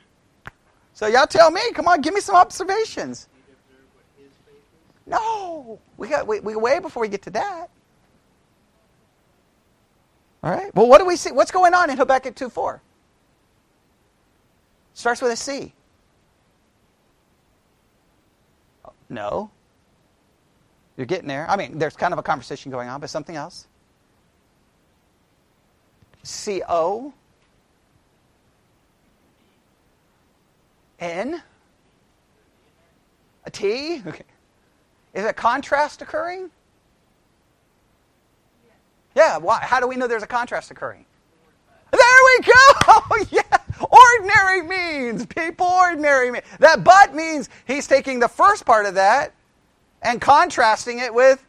So 0.93 1.07
y'all 1.07 1.27
tell 1.27 1.51
me. 1.51 1.71
Come 1.73 1.87
on, 1.87 2.01
give 2.01 2.13
me 2.13 2.21
some 2.21 2.35
observations. 2.35 3.27
No, 5.05 5.79
we 5.95 6.09
got 6.09 6.27
we, 6.27 6.41
we 6.41 6.55
way 6.55 6.79
before 6.79 7.01
we 7.01 7.07
get 7.07 7.21
to 7.23 7.29
that. 7.31 7.69
All 10.43 10.51
right. 10.51 10.73
Well, 10.75 10.87
what 10.87 10.99
do 10.99 11.05
we 11.05 11.15
see? 11.15 11.31
What's 11.31 11.51
going 11.51 11.73
on 11.73 11.89
in 11.89 11.97
Habakkuk 11.97 12.35
2 12.35 12.49
4? 12.49 12.81
Starts 14.93 15.21
with 15.21 15.31
a 15.31 15.35
C. 15.35 15.73
No. 19.09 19.51
You're 20.95 21.05
getting 21.05 21.27
there. 21.27 21.49
I 21.49 21.55
mean, 21.55 21.77
there's 21.77 21.95
kind 21.95 22.13
of 22.13 22.19
a 22.19 22.23
conversation 22.23 22.71
going 22.71 22.89
on, 22.89 22.99
but 22.99 23.09
something 23.09 23.35
else. 23.35 23.67
C 26.23 26.61
O 26.67 27.13
N 30.99 31.41
a 33.45 33.51
T. 33.51 34.01
Okay. 34.05 34.23
Is 35.13 35.25
a 35.25 35.33
contrast 35.33 36.01
occurring? 36.01 36.51
Yeah, 39.15 39.37
why? 39.37 39.59
How 39.61 39.79
do 39.79 39.87
we 39.87 39.95
know 39.95 40.07
there's 40.07 40.21
a 40.21 40.27
contrast 40.27 40.69
occurring? 40.69 41.05
There 41.91 41.99
we 42.25 42.43
go! 42.43 43.25
yeah! 43.37 43.56
Ordinary 44.13 44.61
means, 44.63 45.25
people, 45.25 45.65
ordinary 45.65 46.31
means. 46.31 46.45
That 46.59 46.83
but 46.83 47.13
means 47.13 47.49
he's 47.65 47.87
taking 47.87 48.19
the 48.19 48.27
first 48.27 48.65
part 48.65 48.85
of 48.85 48.95
that 48.95 49.33
and 50.01 50.21
contrasting 50.21 50.99
it 50.99 51.13
with 51.13 51.43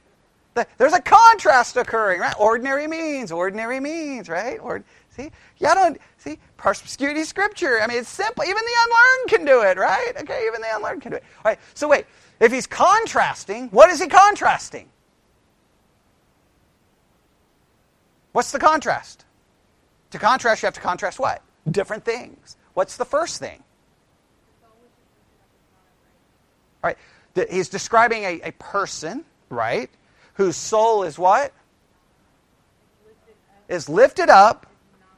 the, 0.55 0.67
there's 0.77 0.93
a 0.93 1.01
contrast 1.01 1.77
occurring, 1.77 2.21
right? 2.21 2.35
Ordinary 2.39 2.87
means, 2.87 3.31
ordinary 3.31 3.81
means, 3.81 4.29
right? 4.29 4.59
Or, 4.61 4.83
see, 5.11 5.31
y'all 5.59 5.75
don't 5.75 5.99
see 6.17 6.39
perspicuity 6.57 7.25
scripture. 7.25 7.81
I 7.81 7.87
mean, 7.87 7.99
it's 7.99 8.09
simple. 8.09 8.45
Even 8.45 8.57
the 8.57 8.77
unlearned 8.85 9.29
can 9.29 9.45
do 9.45 9.63
it, 9.63 9.79
right? 9.79 10.13
Okay, 10.21 10.47
even 10.47 10.61
the 10.61 10.75
unlearned 10.75 11.03
can 11.03 11.13
do 11.13 11.17
it. 11.17 11.25
All 11.45 11.51
right. 11.51 11.59
So 11.75 11.87
wait, 11.87 12.07
if 12.41 12.51
he's 12.51 12.67
contrasting, 12.67 13.69
what 13.69 13.91
is 13.91 14.01
he 14.01 14.09
contrasting? 14.09 14.89
What's 18.33 18.53
the 18.53 18.59
contrast? 18.59 19.25
To 20.11 20.19
contrast, 20.19 20.63
you 20.63 20.67
have 20.67 20.75
to 20.75 20.81
contrast 20.81 21.19
what? 21.19 21.43
Different 21.71 22.05
things. 22.05 22.57
What's 22.75 22.97
the 22.97 23.05
first 23.05 23.41
thing? 23.41 23.63
Right. 26.83 26.97
He's 27.51 27.69
describing 27.69 28.25
a, 28.25 28.41
a 28.45 28.53
person, 28.53 29.25
right? 29.49 29.91
Whose 30.35 30.57
soul 30.57 31.03
is 31.03 31.19
what? 31.19 31.53
Is 33.69 33.89
lifted 33.89 34.31
up, 34.31 34.67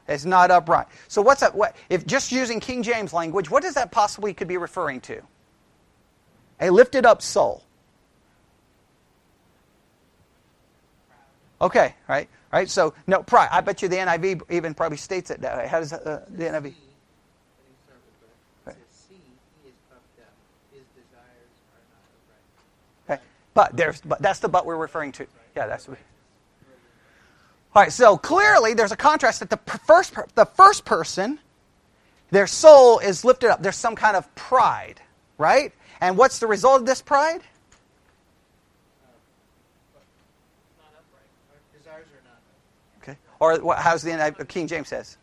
is 0.08 0.26
not 0.26 0.50
upright. 0.50 0.86
So 1.08 1.22
what's 1.22 1.40
that? 1.40 1.54
What 1.54 1.76
if 1.88 2.06
just 2.06 2.32
using 2.32 2.60
King 2.60 2.82
James 2.82 3.12
language? 3.12 3.50
What 3.50 3.62
does 3.62 3.74
that 3.74 3.92
possibly 3.92 4.34
could 4.34 4.48
be 4.48 4.56
referring 4.56 5.00
to? 5.02 5.22
A 6.60 6.70
lifted 6.70 7.06
up 7.06 7.22
soul. 7.22 7.62
Okay, 11.60 11.94
right, 12.08 12.28
right. 12.58 12.68
So 12.68 12.94
no 13.06 13.22
pride. 13.22 13.48
I 13.52 13.60
bet 13.60 13.82
you 13.82 13.88
the 13.88 13.96
NIV 13.96 14.42
even 14.50 14.74
probably 14.74 14.98
states 14.98 15.30
it 15.30 15.40
that 15.42 15.56
way. 15.56 15.66
How 15.68 15.80
does 15.80 15.92
uh, 15.92 16.24
the 16.28 16.44
NIV? 16.44 16.74
Okay. 23.08 23.22
But 23.54 23.76
there's 23.76 24.00
but 24.00 24.20
that's 24.22 24.40
the 24.40 24.48
but 24.48 24.66
we're 24.66 24.76
referring 24.76 25.12
to. 25.12 25.26
Yeah, 25.56 25.66
that's. 25.66 25.88
What, 25.88 25.98
All 27.74 27.82
right. 27.82 27.92
So 27.92 28.16
clearly, 28.16 28.74
there's 28.74 28.92
a 28.92 28.96
contrast 28.96 29.40
that 29.40 29.50
the 29.50 29.58
first 29.86 30.14
the 30.34 30.46
first 30.46 30.84
person, 30.84 31.38
their 32.30 32.46
soul 32.46 32.98
is 32.98 33.24
lifted 33.24 33.50
up. 33.50 33.62
There's 33.62 33.76
some 33.76 33.96
kind 33.96 34.16
of 34.16 34.32
pride, 34.34 35.00
right? 35.38 35.72
And 36.00 36.16
what's 36.16 36.38
the 36.38 36.46
result 36.46 36.80
of 36.80 36.86
this 36.86 37.02
pride? 37.02 37.42
Okay. 43.02 43.16
Or 43.40 43.56
what, 43.56 43.78
how's 43.78 44.02
the 44.02 44.12
uh, 44.12 44.30
King 44.44 44.66
James 44.66 44.88
says? 44.88 45.16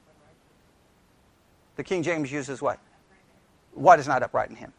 The 1.76 1.84
King 1.84 2.04
James 2.04 2.32
uses 2.32 2.62
what? 2.62 2.80
What 3.74 4.00
is 4.00 4.08
not 4.08 4.24
upright 4.24 4.50
in 4.50 4.56
him? 4.56 4.74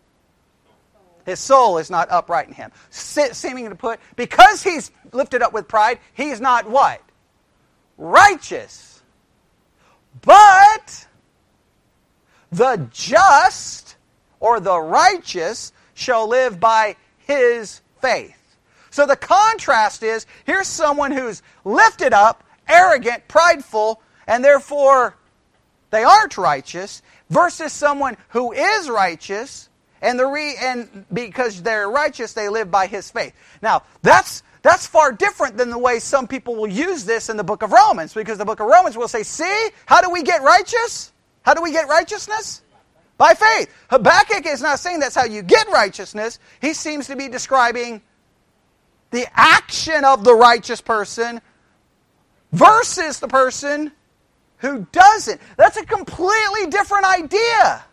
His 1.25 1.39
soul 1.39 1.79
is 1.79 1.91
not 1.91 2.11
upright 2.11 2.49
in 2.49 2.55
him. 2.55 2.73
seeming 2.91 3.69
to 3.69 3.75
put, 3.75 4.01
because 4.17 4.63
he's 4.63 4.91
lifted 5.13 5.43
up 5.43 5.53
with 5.53 5.69
pride, 5.69 6.01
he's 6.15 6.41
not 6.41 6.69
what? 6.69 7.01
Righteous. 7.97 9.03
But 10.23 11.07
the 12.51 12.89
just 12.91 13.97
or 14.41 14.59
the 14.59 14.81
righteous 14.81 15.73
shall 15.95 16.29
live 16.29 16.59
by 16.59 16.97
his 17.19 17.83
faith. 18.01 18.57
So 18.91 19.07
the 19.07 19.17
contrast 19.17 20.03
is 20.03 20.27
here's 20.45 20.67
someone 20.67 21.13
who's 21.13 21.43
lifted 21.65 22.13
up, 22.13 22.43
arrogant, 22.69 23.29
prideful, 23.29 24.01
and 24.27 24.45
therefore 24.45 25.17
they 25.91 26.05
aren't 26.05 26.37
righteous, 26.37 27.03
versus 27.31 27.73
someone 27.73 28.17
who 28.29 28.53
is 28.53 28.89
righteous, 28.89 29.69
and 30.01 30.19
the 30.19 30.27
re, 30.27 30.55
and 30.61 31.07
because 31.13 31.63
they're 31.63 31.89
righteous, 31.89 32.33
they 32.33 32.49
live 32.49 32.71
by 32.71 32.87
his 32.87 33.11
faith. 33.11 33.35
Now, 33.63 33.83
that's 34.03 34.43
that's 34.63 34.87
far 34.87 35.13
different 35.13 35.57
than 35.57 35.71
the 35.71 35.79
way 35.79 35.99
some 35.99 36.27
people 36.27 36.57
will 36.57 36.69
use 36.69 37.05
this 37.05 37.29
in 37.29 37.37
the 37.37 37.45
book 37.45 37.63
of 37.63 37.73
Romans, 37.73 38.13
because 38.13 38.39
the 38.39 38.45
book 38.45 38.61
of 38.61 38.67
Romans 38.67 38.97
will 38.97 39.09
say, 39.09 39.23
See, 39.23 39.69
how 39.87 40.01
do 40.01 40.11
we 40.11 40.23
get 40.23 40.43
righteous? 40.43 41.13
How 41.43 41.55
do 41.55 41.63
we 41.63 41.73
get 41.73 41.89
righteousness? 41.89 42.63
By 43.17 43.35
faith. 43.35 43.73
Habakkuk 43.91 44.47
is 44.47 44.61
not 44.61 44.79
saying 44.79 45.01
that's 45.01 45.15
how 45.15 45.25
you 45.25 45.43
get 45.43 45.69
righteousness. 45.71 46.39
He 46.61 46.75
seems 46.75 47.07
to 47.09 47.17
be 47.17 47.29
describing 47.29 48.03
the 49.11 49.27
action 49.33 50.05
of 50.05 50.23
the 50.23 50.35
righteous 50.35 50.81
person 50.81 51.41
versus 52.53 53.21
the 53.21 53.29
person 53.29 53.93
who 54.59 54.87
doesn't. 54.93 55.41
That's 55.57 55.77
a 55.77 55.85
completely 55.87 56.67
different 56.67 57.05
idea. 57.05 57.85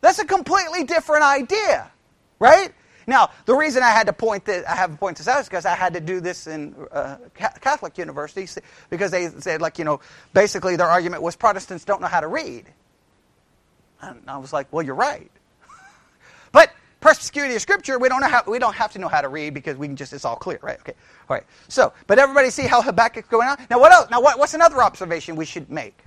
That's 0.00 0.18
a 0.18 0.24
completely 0.24 0.84
different 0.84 1.24
idea, 1.24 1.90
right? 2.38 2.72
Now, 3.06 3.30
the 3.46 3.54
reason 3.54 3.82
I 3.82 3.88
had 3.88 4.06
to 4.06 4.12
point 4.12 4.44
that 4.44 4.68
I 4.68 4.74
have 4.76 4.90
to 4.92 4.96
point 4.98 5.16
this 5.16 5.26
out 5.28 5.40
is 5.40 5.48
because 5.48 5.64
I 5.64 5.74
had 5.74 5.94
to 5.94 6.00
do 6.00 6.20
this 6.20 6.46
in 6.46 6.74
uh, 6.92 7.16
Catholic 7.34 7.96
universities 7.96 8.58
because 8.90 9.10
they 9.10 9.28
said, 9.28 9.62
like, 9.62 9.78
you 9.78 9.84
know, 9.84 10.00
basically 10.34 10.76
their 10.76 10.86
argument 10.88 11.22
was 11.22 11.34
Protestants 11.34 11.84
don't 11.84 12.02
know 12.02 12.06
how 12.06 12.20
to 12.20 12.28
read. 12.28 12.66
And 14.02 14.20
I 14.28 14.36
was 14.36 14.52
like, 14.52 14.70
well, 14.70 14.84
you're 14.84 14.94
right. 14.94 15.30
but 16.52 16.70
perspicuity 17.00 17.54
of 17.54 17.62
Scripture, 17.62 17.98
we 17.98 18.08
don't 18.08 18.20
know 18.20 18.28
how 18.28 18.42
we 18.46 18.58
don't 18.58 18.74
have 18.74 18.92
to 18.92 18.98
know 18.98 19.08
how 19.08 19.20
to 19.20 19.28
read 19.28 19.54
because 19.54 19.76
we 19.76 19.86
can 19.86 19.96
just 19.96 20.12
it's 20.12 20.24
all 20.24 20.36
clear, 20.36 20.58
right? 20.62 20.78
Okay, 20.80 20.94
all 21.28 21.36
right. 21.36 21.44
So, 21.68 21.92
but 22.06 22.18
everybody 22.18 22.50
see 22.50 22.64
how 22.64 22.82
Habakkuk's 22.82 23.28
going 23.28 23.48
on. 23.48 23.58
Now, 23.70 23.78
what 23.78 23.92
else? 23.92 24.10
Now, 24.10 24.20
what, 24.20 24.38
what's 24.38 24.54
another 24.54 24.82
observation 24.82 25.36
we 25.36 25.44
should 25.44 25.70
make? 25.70 25.98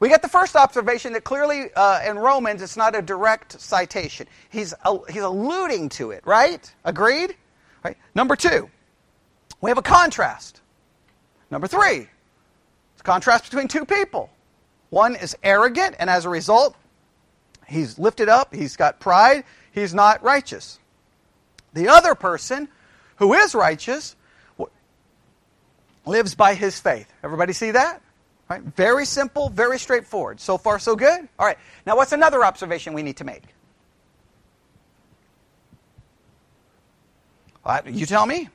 We 0.00 0.08
get 0.08 0.20
the 0.20 0.28
first 0.28 0.56
observation 0.56 1.12
that 1.12 1.22
clearly 1.22 1.72
uh, 1.76 2.00
in 2.04 2.18
Romans 2.18 2.60
it's 2.60 2.76
not 2.76 2.96
a 2.96 3.02
direct 3.02 3.60
citation. 3.60 4.26
He's 4.50 4.74
uh, 4.84 4.98
he's 5.08 5.22
alluding 5.22 5.90
to 5.90 6.10
it, 6.10 6.26
right? 6.26 6.74
Agreed? 6.84 7.36
Right. 7.84 7.96
Number 8.14 8.34
two, 8.34 8.68
we 9.60 9.70
have 9.70 9.78
a 9.78 9.82
contrast. 9.82 10.60
Number 11.52 11.68
three, 11.68 12.08
it's 12.94 13.00
a 13.00 13.04
contrast 13.04 13.44
between 13.44 13.68
two 13.68 13.84
people. 13.84 14.30
One 14.92 15.16
is 15.16 15.34
arrogant, 15.42 15.96
and 15.98 16.10
as 16.10 16.26
a 16.26 16.28
result, 16.28 16.76
he's 17.66 17.98
lifted 17.98 18.28
up, 18.28 18.54
he's 18.54 18.76
got 18.76 19.00
pride, 19.00 19.44
he's 19.72 19.94
not 19.94 20.22
righteous. 20.22 20.78
The 21.72 21.88
other 21.88 22.14
person, 22.14 22.68
who 23.16 23.32
is 23.32 23.54
righteous, 23.54 24.16
lives 26.04 26.34
by 26.34 26.52
his 26.52 26.78
faith. 26.78 27.10
Everybody 27.24 27.54
see 27.54 27.70
that? 27.70 28.02
Right? 28.50 28.60
Very 28.60 29.06
simple, 29.06 29.48
very 29.48 29.78
straightforward. 29.78 30.40
So 30.40 30.58
far, 30.58 30.78
so 30.78 30.94
good? 30.94 31.26
All 31.38 31.46
right. 31.46 31.56
Now, 31.86 31.96
what's 31.96 32.12
another 32.12 32.44
observation 32.44 32.92
we 32.92 33.02
need 33.02 33.16
to 33.16 33.24
make? 33.24 33.44
you 37.86 38.04
tell 38.04 38.26
me. 38.26 38.50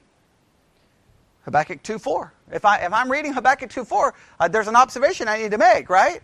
Habakkuk 1.45 1.81
2.4. 1.81 2.29
If, 2.51 2.63
I, 2.63 2.79
if 2.79 2.93
I'm 2.93 3.11
reading 3.11 3.33
Habakkuk 3.33 3.71
2.4, 3.71 4.11
uh, 4.39 4.47
there's 4.49 4.67
an 4.67 4.75
observation 4.75 5.27
I 5.27 5.39
need 5.39 5.51
to 5.51 5.57
make, 5.57 5.89
right? 5.89 6.21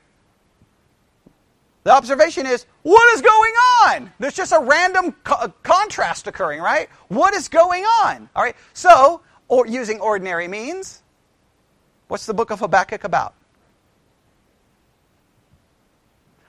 The 1.83 1.91
observation 1.91 2.45
is, 2.45 2.65
what 2.83 3.13
is 3.13 3.21
going 3.21 3.53
on? 3.83 4.11
There's 4.19 4.35
just 4.35 4.53
a 4.53 4.59
random 4.59 5.11
co- 5.23 5.35
uh, 5.35 5.47
contrast 5.63 6.27
occurring, 6.27 6.61
right? 6.61 6.89
What 7.09 7.33
is 7.33 7.49
going 7.49 7.83
on? 7.83 8.29
All 8.35 8.43
right. 8.43 8.55
So, 8.73 9.21
or 9.49 9.67
using 9.67 9.99
ordinary 9.99 10.47
means, 10.47 11.03
what's 12.07 12.25
the 12.25 12.33
book 12.33 12.51
of 12.51 12.59
Habakkuk 12.59 13.03
about? 13.03 13.33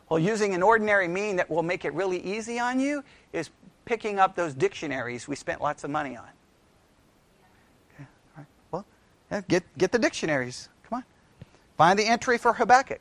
Well, 0.08 0.20
using 0.20 0.54
an 0.54 0.62
ordinary 0.62 1.08
mean 1.08 1.36
that 1.36 1.50
will 1.50 1.64
make 1.64 1.84
it 1.84 1.92
really 1.94 2.20
easy 2.20 2.60
on 2.60 2.78
you 2.78 3.02
is 3.32 3.50
picking 3.84 4.20
up 4.20 4.36
those 4.36 4.54
dictionaries 4.54 5.26
we 5.26 5.34
spent 5.34 5.60
lots 5.60 5.82
of 5.82 5.90
money 5.90 6.16
on. 6.16 6.28
Yeah, 9.30 9.40
get, 9.48 9.78
get 9.78 9.90
the 9.90 9.98
dictionaries. 9.98 10.68
Come 10.88 10.98
on. 10.98 11.04
Find 11.76 11.98
the 11.98 12.06
entry 12.06 12.38
for 12.38 12.52
Habakkuk. 12.52 13.00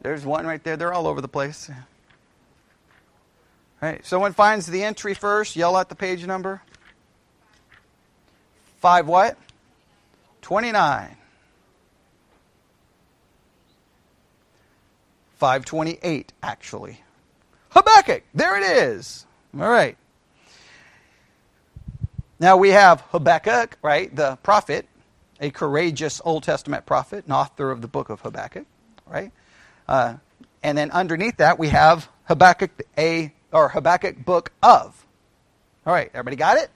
There's 0.00 0.24
one 0.24 0.46
right 0.46 0.62
there. 0.62 0.76
They're 0.76 0.92
all 0.92 1.06
over 1.06 1.20
the 1.20 1.28
place. 1.28 1.70
Right. 3.80 4.04
Someone 4.04 4.32
finds 4.32 4.66
the 4.66 4.82
entry 4.84 5.14
first. 5.14 5.56
Yell 5.56 5.76
out 5.76 5.88
the 5.88 5.94
page 5.94 6.24
number. 6.26 6.62
Five 8.80 9.06
what? 9.06 9.36
29. 10.42 11.16
528, 15.38 16.32
actually. 16.42 17.00
Habakkuk, 17.70 18.24
there 18.34 18.56
it 18.56 18.64
is. 18.64 19.24
All 19.54 19.68
right. 19.68 19.96
Now 22.40 22.56
we 22.56 22.70
have 22.70 23.02
Habakkuk, 23.12 23.78
right, 23.82 24.14
the 24.14 24.36
prophet, 24.42 24.86
a 25.40 25.50
courageous 25.50 26.20
Old 26.24 26.42
Testament 26.42 26.86
prophet, 26.86 27.24
and 27.24 27.32
author 27.32 27.70
of 27.70 27.82
the 27.82 27.88
book 27.88 28.10
of 28.10 28.20
Habakkuk, 28.20 28.66
right? 29.06 29.30
Uh, 29.88 30.16
and 30.62 30.76
then 30.76 30.90
underneath 30.90 31.38
that 31.38 31.58
we 31.58 31.68
have 31.68 32.08
Habakkuk, 32.24 32.70
a 32.96 33.32
or 33.52 33.68
Habakkuk 33.70 34.24
book 34.24 34.52
of. 34.62 35.06
All 35.86 35.92
right, 35.92 36.10
everybody 36.12 36.36
got 36.36 36.58
it? 36.58 36.70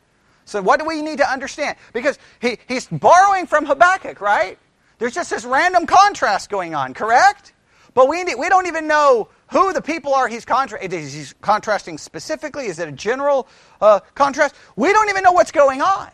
So 0.45 0.63
what 0.63 0.81
do 0.81 0.87
we 0.87 1.03
need 1.03 1.19
to 1.19 1.31
understand? 1.31 1.77
Because 1.93 2.19
he, 2.41 2.59
he's 2.67 2.87
borrowing 2.87 3.47
from 3.47 3.67
Habakkuk, 3.67 4.21
right? 4.21 4.59
There's 4.99 5.15
just 5.15 5.31
this 5.31 5.45
random 5.45 5.87
contrast 5.87 6.49
going 6.49 6.75
on, 6.75 6.95
correct? 6.95 7.53
But 7.95 8.09
we, 8.09 8.25
we 8.35 8.49
don't 8.49 8.67
even 8.67 8.87
know 8.87 9.29
who 9.51 9.73
the 9.73 9.83
people 9.83 10.15
are 10.15 10.29
he's, 10.29 10.45
contra- 10.45 10.81
he's 10.89 11.35
contrasting 11.43 11.99
specifically. 11.99 12.67
Is 12.67 12.79
it 12.79 12.89
a 12.89 12.93
general 12.93 13.47
uh, 13.81 14.01
contrast? 14.15 14.55
We 14.77 14.93
don't 14.93 15.11
even 15.11 15.23
know 15.23 15.33
what's 15.33 15.53
going 15.53 15.83
on. 15.83 16.11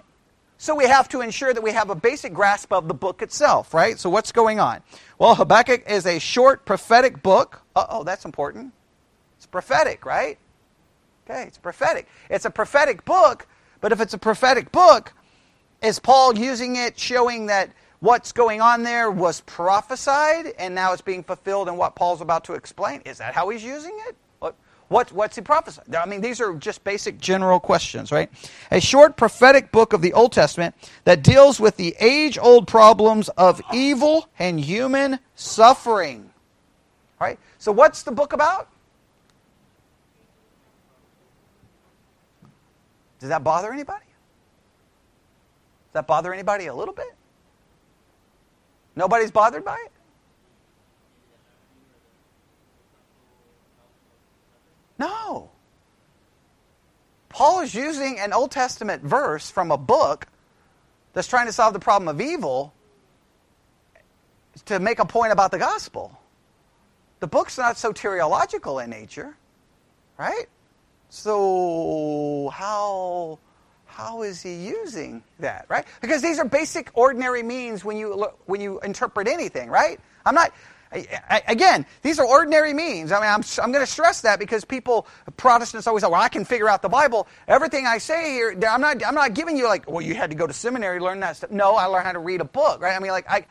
So 0.60 0.74
we 0.74 0.86
have 0.86 1.08
to 1.10 1.20
ensure 1.20 1.54
that 1.54 1.62
we 1.62 1.70
have 1.70 1.88
a 1.88 1.94
basic 1.94 2.34
grasp 2.34 2.72
of 2.72 2.88
the 2.88 2.94
book 2.94 3.22
itself, 3.22 3.72
right? 3.72 3.96
So 3.96 4.10
what's 4.10 4.32
going 4.32 4.58
on? 4.58 4.82
Well, 5.16 5.36
Habakkuk 5.36 5.88
is 5.88 6.04
a 6.04 6.18
short 6.18 6.66
prophetic 6.66 7.22
book. 7.22 7.62
oh, 7.76 8.02
that's 8.02 8.24
important. 8.24 8.72
It's 9.36 9.46
prophetic, 9.46 10.04
right? 10.04 10.36
Okay, 11.30 11.44
it's 11.44 11.58
prophetic. 11.58 12.08
It's 12.28 12.44
a 12.44 12.50
prophetic 12.50 13.04
book, 13.04 13.46
but 13.80 13.92
if 13.92 14.00
it's 14.00 14.14
a 14.14 14.18
prophetic 14.18 14.72
book, 14.72 15.12
is 15.80 16.00
Paul 16.00 16.36
using 16.36 16.74
it 16.74 16.98
showing 16.98 17.46
that 17.46 17.70
what's 18.00 18.32
going 18.32 18.60
on 18.60 18.82
there 18.82 19.12
was 19.12 19.42
prophesied 19.42 20.54
and 20.58 20.74
now 20.74 20.92
it's 20.92 21.02
being 21.02 21.22
fulfilled 21.22 21.68
in 21.68 21.76
what 21.76 21.94
Paul's 21.94 22.20
about 22.20 22.44
to 22.44 22.54
explain? 22.54 23.00
Is 23.02 23.18
that 23.18 23.32
how 23.32 23.48
he's 23.50 23.62
using 23.62 23.96
it? 24.08 24.16
What, 24.88 25.08
what, 25.08 25.12
what's 25.12 25.36
he 25.36 25.42
prophesying? 25.42 25.94
I 25.96 26.06
mean, 26.06 26.20
these 26.20 26.40
are 26.40 26.54
just 26.54 26.84
basic 26.84 27.18
general 27.20 27.60
questions, 27.60 28.10
right? 28.10 28.30
A 28.70 28.80
short 28.80 29.16
prophetic 29.16 29.70
book 29.70 29.92
of 29.92 30.02
the 30.02 30.12
Old 30.12 30.32
Testament 30.32 30.74
that 31.04 31.22
deals 31.22 31.60
with 31.60 31.76
the 31.76 31.94
age 32.00 32.38
old 32.38 32.66
problems 32.66 33.28
of 33.30 33.60
evil 33.72 34.28
and 34.38 34.58
human 34.60 35.18
suffering. 35.34 36.30
Right? 37.20 37.38
So, 37.58 37.72
what's 37.72 38.02
the 38.04 38.12
book 38.12 38.32
about? 38.32 38.68
Does 43.18 43.30
that 43.30 43.42
bother 43.42 43.72
anybody? 43.72 44.04
Does 45.88 45.94
that 45.94 46.06
bother 46.06 46.32
anybody 46.32 46.66
a 46.66 46.74
little 46.74 46.94
bit? 46.94 47.12
Nobody's 48.94 49.30
bothered 49.32 49.64
by 49.64 49.76
it? 49.86 49.92
No. 54.98 55.50
Paul 57.28 57.60
is 57.60 57.74
using 57.74 58.18
an 58.18 58.32
Old 58.32 58.50
Testament 58.50 59.02
verse 59.02 59.50
from 59.50 59.70
a 59.70 59.78
book 59.78 60.26
that's 61.12 61.28
trying 61.28 61.46
to 61.46 61.52
solve 61.52 61.72
the 61.72 61.78
problem 61.80 62.08
of 62.08 62.20
evil 62.20 62.72
to 64.66 64.80
make 64.80 64.98
a 64.98 65.04
point 65.04 65.32
about 65.32 65.50
the 65.50 65.58
gospel. 65.58 66.18
The 67.20 67.26
book's 67.26 67.58
not 67.58 67.76
soteriological 67.76 68.82
in 68.82 68.90
nature, 68.90 69.36
right? 70.18 70.46
So 71.10 72.50
how 72.52 73.38
how 73.86 74.22
is 74.22 74.42
he 74.42 74.54
using 74.54 75.22
that, 75.40 75.66
right? 75.68 75.84
Because 76.00 76.22
these 76.22 76.38
are 76.38 76.44
basic 76.44 76.90
ordinary 76.94 77.42
means 77.42 77.84
when 77.84 77.96
you 77.96 78.28
when 78.46 78.60
you 78.60 78.78
interpret 78.80 79.26
anything, 79.26 79.70
right? 79.70 79.98
I'm 80.24 80.34
not 80.34 80.52
again, 80.90 81.86
these 82.02 82.18
are 82.18 82.26
ordinary 82.26 82.72
means. 82.72 83.12
I 83.12 83.20
mean, 83.20 83.30
I'm, 83.30 83.42
I'm 83.62 83.72
going 83.72 83.84
to 83.84 83.90
stress 83.90 84.22
that 84.22 84.38
because 84.38 84.64
people, 84.64 85.06
Protestants 85.36 85.86
always 85.86 86.02
say, 86.02 86.08
well, 86.08 86.20
I 86.20 86.28
can 86.28 86.44
figure 86.44 86.68
out 86.68 86.82
the 86.82 86.88
Bible. 86.88 87.28
Everything 87.46 87.86
I 87.86 87.98
say 87.98 88.32
here, 88.32 88.58
I'm 88.68 88.80
not, 88.80 89.04
I'm 89.04 89.14
not 89.14 89.34
giving 89.34 89.56
you 89.56 89.66
like, 89.66 89.90
well, 89.90 90.00
you 90.00 90.14
had 90.14 90.30
to 90.30 90.36
go 90.36 90.46
to 90.46 90.52
seminary, 90.52 91.00
learn 91.00 91.20
that 91.20 91.36
stuff. 91.36 91.50
No, 91.50 91.76
I 91.76 91.86
learned 91.86 92.06
how 92.06 92.12
to 92.12 92.18
read 92.18 92.40
a 92.40 92.44
book, 92.44 92.80
right? 92.80 92.96
I 92.96 92.98
mean, 93.00 93.10
like, 93.10 93.30
I, 93.30 93.46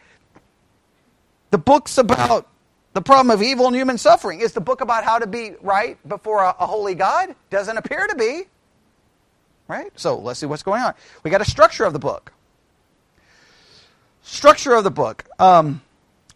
the 1.52 1.58
book's 1.58 1.98
about 1.98 2.48
the 2.94 3.02
problem 3.02 3.32
of 3.32 3.44
evil 3.44 3.68
and 3.68 3.76
human 3.76 3.98
suffering. 3.98 4.42
Is 4.42 4.54
the 4.54 4.62
book 4.62 4.82
about 4.82 5.04
how 5.04 5.20
to 5.20 5.28
be 5.28 5.54
right 5.62 5.98
before 6.08 6.44
a, 6.44 6.56
a 6.60 6.66
holy 6.66 6.96
God? 6.96 7.36
Doesn't 7.50 7.78
appear 7.78 8.08
to 8.08 8.16
be. 8.16 8.44
Right? 9.68 9.92
So 9.96 10.18
let's 10.18 10.40
see 10.40 10.46
what's 10.46 10.64
going 10.64 10.82
on. 10.82 10.94
We 11.24 11.30
got 11.30 11.42
a 11.42 11.46
structure 11.46 11.84
of 11.84 11.94
the 11.94 12.00
book. 12.00 12.32
Structure 14.24 14.74
of 14.74 14.84
the 14.84 14.92
book. 14.92 15.26
Um, 15.40 15.82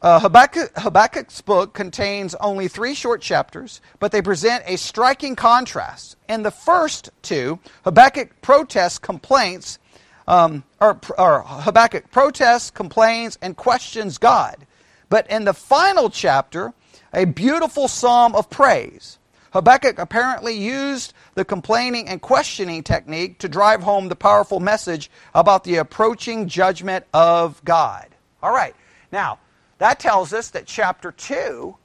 uh, 0.02 0.20
Habakkuk, 0.20 0.72
Habakkuk's 0.78 1.42
book 1.42 1.74
contains 1.74 2.34
only 2.36 2.68
three 2.68 2.96
short 2.96 3.22
chapters, 3.22 3.82
but 4.00 4.12
they 4.12 4.22
present 4.22 4.64
a 4.66 4.78
striking 4.78 5.36
contrast. 5.36 6.18
In 6.28 6.44
the 6.44 6.52
first 6.52 7.12
two, 7.22 7.60
Habakkuk 7.84 8.42
protests, 8.42 8.98
complaints, 8.98 9.78
um, 10.28 10.64
or, 10.80 11.00
or 11.18 11.44
Habakkuk 11.44 12.10
protests, 12.10 12.72
complains, 12.72 13.38
and 13.42 13.56
questions 13.56 14.18
God. 14.18 14.58
But 15.10 15.30
in 15.30 15.46
the 15.46 15.54
final 15.54 16.10
chapter, 16.10 16.74
a 17.14 17.26
beautiful 17.26 17.88
psalm 17.88 18.34
of 18.34 18.50
praise. 18.50 19.20
Habakkuk 19.54 20.00
apparently 20.00 20.54
used 20.54 21.14
the 21.36 21.44
complaining 21.44 22.08
and 22.08 22.22
questioning 22.22 22.84
technique 22.84 23.38
to 23.40 23.50
drive 23.50 23.84
home 23.84 24.08
the 24.08 24.16
powerful 24.16 24.62
message 24.62 25.12
about 25.36 25.66
the 25.66 25.76
approaching 25.76 26.48
judgment 26.48 27.06
of 27.14 27.64
God. 27.66 28.08
All 28.42 28.54
right, 28.54 28.76
now, 29.12 29.40
that 29.82 30.00
tells 30.00 30.32
us 30.32 30.52
that 30.52 30.68
chapter 30.68 31.12
2, 31.12 31.76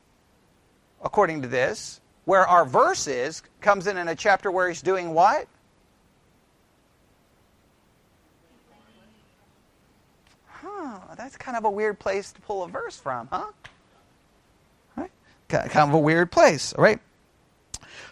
according 1.02 1.40
to 1.40 1.48
this, 1.48 2.02
where 2.26 2.46
our 2.46 2.66
verse 2.66 3.06
is, 3.06 3.42
comes 3.62 3.86
in 3.86 3.96
in 3.96 4.06
a 4.06 4.14
chapter 4.14 4.50
where 4.50 4.68
he's 4.68 4.82
doing 4.82 5.14
what? 5.14 5.48
Huh, 10.44 10.98
that's 11.16 11.38
kind 11.38 11.56
of 11.56 11.64
a 11.64 11.70
weird 11.70 11.98
place 11.98 12.32
to 12.32 12.40
pull 12.42 12.64
a 12.64 12.68
verse 12.68 12.98
from, 12.98 13.28
huh? 13.32 13.46
Right? 14.94 15.10
Kind 15.48 15.88
of 15.88 15.94
a 15.94 15.98
weird 15.98 16.30
place, 16.30 16.74
all 16.74 16.84
right? 16.84 17.00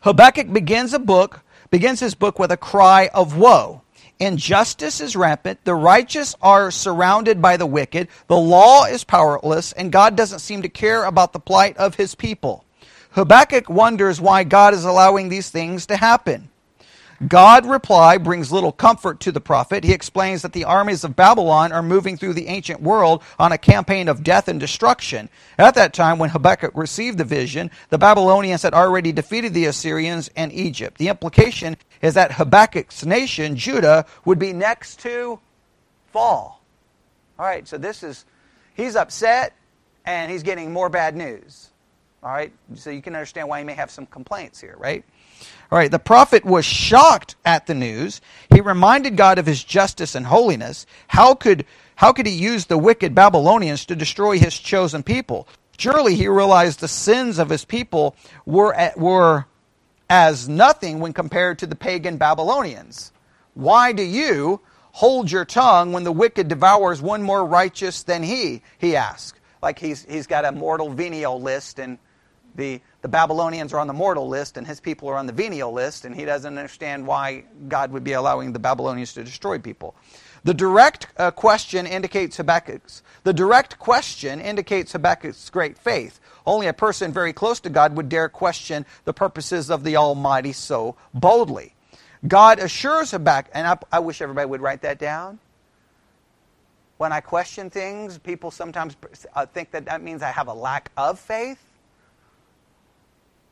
Habakkuk 0.01 0.51
begins 0.51 0.95
a 0.95 0.99
book, 0.99 1.43
begins 1.71 2.01
his 2.01 2.15
book 2.15 2.39
with 2.39 2.51
a 2.51 2.57
cry 2.57 3.11
of 3.13 3.37
woe. 3.37 3.83
Injustice 4.21 5.01
is 5.01 5.17
rampant. 5.17 5.65
The 5.65 5.75
righteous 5.75 6.37
are 6.41 6.71
surrounded 6.71 7.43
by 7.43 7.57
the 7.57 7.67
wicked. 7.67 8.09
The 8.29 8.37
law 8.37 8.85
is 8.85 9.05
powerless, 9.05 9.73
and 9.73 9.91
God 9.91 10.17
doesn't 10.17 10.39
seem 10.39 10.63
to 10.63 10.69
care 10.69 11.05
about 11.05 11.33
the 11.33 11.41
plight 11.41 11.77
of 11.77 11.97
his 11.97 12.15
people. 12.15 12.65
Habakkuk 13.11 13.69
wonders 13.69 14.21
why 14.21 14.45
God 14.45 14.75
is 14.75 14.85
allowing 14.85 15.29
these 15.29 15.51
things 15.51 15.87
to 15.87 15.97
happen. 15.97 16.49
God 17.29 17.67
reply 17.67 18.19
brings 18.19 18.51
little 18.53 18.73
comfort 18.73 19.21
to 19.21 19.33
the 19.33 19.41
prophet. 19.41 19.85
He 19.85 19.93
explains 19.93 20.43
that 20.43 20.53
the 20.53 20.65
armies 20.65 21.05
of 21.05 21.17
Babylon 21.17 21.73
are 21.73 21.83
moving 21.83 22.17
through 22.17 22.35
the 22.35 22.49
ancient 22.49 22.81
world 22.83 23.23
on 23.39 23.53
a 23.53 23.59
campaign 23.59 24.09
of 24.09 24.23
death 24.23 24.49
and 24.49 24.59
destruction. 24.59 25.29
At 25.59 25.75
that 25.77 25.93
time, 25.95 26.19
when 26.19 26.31
Habakkuk 26.31 26.73
received 26.75 27.19
the 27.19 27.25
vision, 27.25 27.71
the 27.91 27.99
Babylonians 27.99 28.63
had 28.63 28.75
already 28.75 29.13
defeated 29.13 29.55
the 29.55 29.67
Assyrians 29.67 30.29
and 30.37 30.53
Egypt. 30.53 30.99
The 30.99 31.09
implication 31.09 31.77
is 32.03 32.15
that 32.15 32.33
Habakkuk's 32.33 33.07
nation, 33.07 33.57
Judah, 33.57 34.07
would 34.25 34.39
be 34.39 34.53
next 34.53 35.01
to 35.01 35.39
fall. 36.13 36.61
All 37.39 37.47
right, 37.47 37.67
so 37.67 37.79
this 37.79 38.03
is, 38.03 38.25
he's 38.75 38.97
upset 38.97 39.55
and 40.05 40.31
he's 40.31 40.43
getting 40.43 40.73
more 40.73 40.89
bad 40.89 41.17
news. 41.17 41.71
All 42.23 42.31
right, 42.31 42.53
so 42.75 42.91
you 42.91 43.03
can 43.03 43.15
understand 43.15 43.49
why 43.49 43.59
he 43.59 43.65
may 43.65 43.75
have 43.75 43.91
some 43.91 44.07
complaints 44.07 44.61
here, 44.61 44.77
right? 44.79 45.05
All 45.71 45.79
right, 45.79 45.91
the 45.91 45.99
prophet 45.99 46.45
was 46.45 46.65
shocked 46.65 47.37
at 47.45 47.67
the 47.67 47.75
news. 47.75 48.21
He 48.53 48.61
reminded 48.61 49.17
God 49.17 49.39
of 49.39 49.47
his 49.47 49.65
justice 49.65 50.15
and 50.15 50.27
holiness. 50.27 50.87
How 51.09 51.35
could, 51.35 51.65
how 51.97 52.13
could 52.13 52.27
he 52.27 52.35
use 52.35 52.67
the 52.67 52.79
wicked 52.79 53.15
Babylonians 53.15 53.87
to 53.87 53.97
destroy 53.97 54.39
his 54.39 54.59
chosen 54.59 55.03
people? 55.03 55.49
Surely 55.79 56.15
he 56.15 56.29
realized 56.29 56.81
the 56.81 56.89
sins 56.89 57.39
of 57.39 57.49
his 57.51 57.65
people 57.65 58.15
were, 58.47 58.75
at, 58.75 58.99
were 58.99 59.47
as 60.09 60.49
nothing 60.49 61.01
when 61.01 61.13
compared 61.13 61.59
to 61.59 61.67
the 61.67 61.75
pagan 61.77 62.17
Babylonians. 62.17 63.13
Why 63.55 63.93
do 63.93 64.03
you 64.03 64.61
hold 64.93 65.31
your 65.31 65.45
tongue 65.45 65.93
when 65.93 66.05
the 66.05 66.13
wicked 66.13 66.49
devours 66.49 67.03
one 67.03 67.23
more 67.23 67.45
righteous 67.45 68.03
than 68.03 68.23
he? 68.23 68.63
He 68.79 68.97
asked. 68.97 69.41
Like 69.63 69.79
he's, 69.79 70.05
he's 70.05 70.27
got 70.27 70.45
a 70.45 70.53
mortal 70.53 70.91
venial 70.91 71.41
list 71.41 71.79
and 71.79 71.99
the, 72.55 72.81
the 73.05 73.09
Babylonians 73.09 73.75
are 73.75 73.81
on 73.81 73.87
the 73.87 73.93
mortal 73.93 74.29
list 74.29 74.57
and 74.57 74.67
his 74.67 74.81
people 74.81 75.11
are 75.11 75.19
on 75.19 75.27
the 75.27 75.33
venial 75.35 75.71
list, 75.75 76.07
and 76.07 76.17
he 76.17 76.25
doesn't 76.25 76.57
understand 76.57 77.07
why 77.07 77.45
God 77.69 77.93
would 77.93 78.03
be 78.03 78.15
allowing 78.15 78.55
the 78.55 78.59
Babylonians 78.59 79.13
to 79.13 79.23
destroy 79.23 79.59
people. 79.59 79.95
The 80.45 80.55
direct 80.55 81.09
uh, 81.19 81.31
question 81.31 81.87
indicates 81.87 82.39
Habakkuk's. 82.39 83.03
The 83.25 83.35
direct 83.35 83.79
question 83.79 84.41
indicates 84.41 84.93
Habakkuk's 84.93 85.51
great 85.51 85.77
faith. 85.77 86.19
Only 86.47 86.67
a 86.67 86.73
person 86.73 87.13
very 87.13 87.35
close 87.35 87.61
to 87.61 87.69
God 87.69 87.95
would 87.95 88.09
dare 88.09 88.31
question 88.31 88.87
the 89.05 89.13
purposes 89.13 89.71
of 89.71 89.85
the 89.85 89.97
Almighty 89.97 90.55
so 90.55 90.97
boldly. 91.13 91.75
God 92.27 92.59
assures 92.59 93.11
Habakkuk, 93.11 93.53
and 93.55 93.67
I, 93.67 93.77
I 93.93 93.99
wish 93.99 94.23
everybody 94.23 94.47
would 94.47 94.63
write 94.63 94.81
that 94.81 94.99
down. 94.99 95.41
When 96.97 97.13
I 97.13 97.21
question 97.21 97.69
things, 97.69 98.17
people 98.17 98.51
sometimes 98.51 98.97
uh, 99.35 99.45
think 99.45 99.73
that 99.73 99.85
that 99.85 100.01
means 100.01 100.23
I 100.23 100.31
have 100.31 100.49
a 100.49 100.55
lack 100.55 100.91
of 100.97 101.21
faith. 101.21 101.59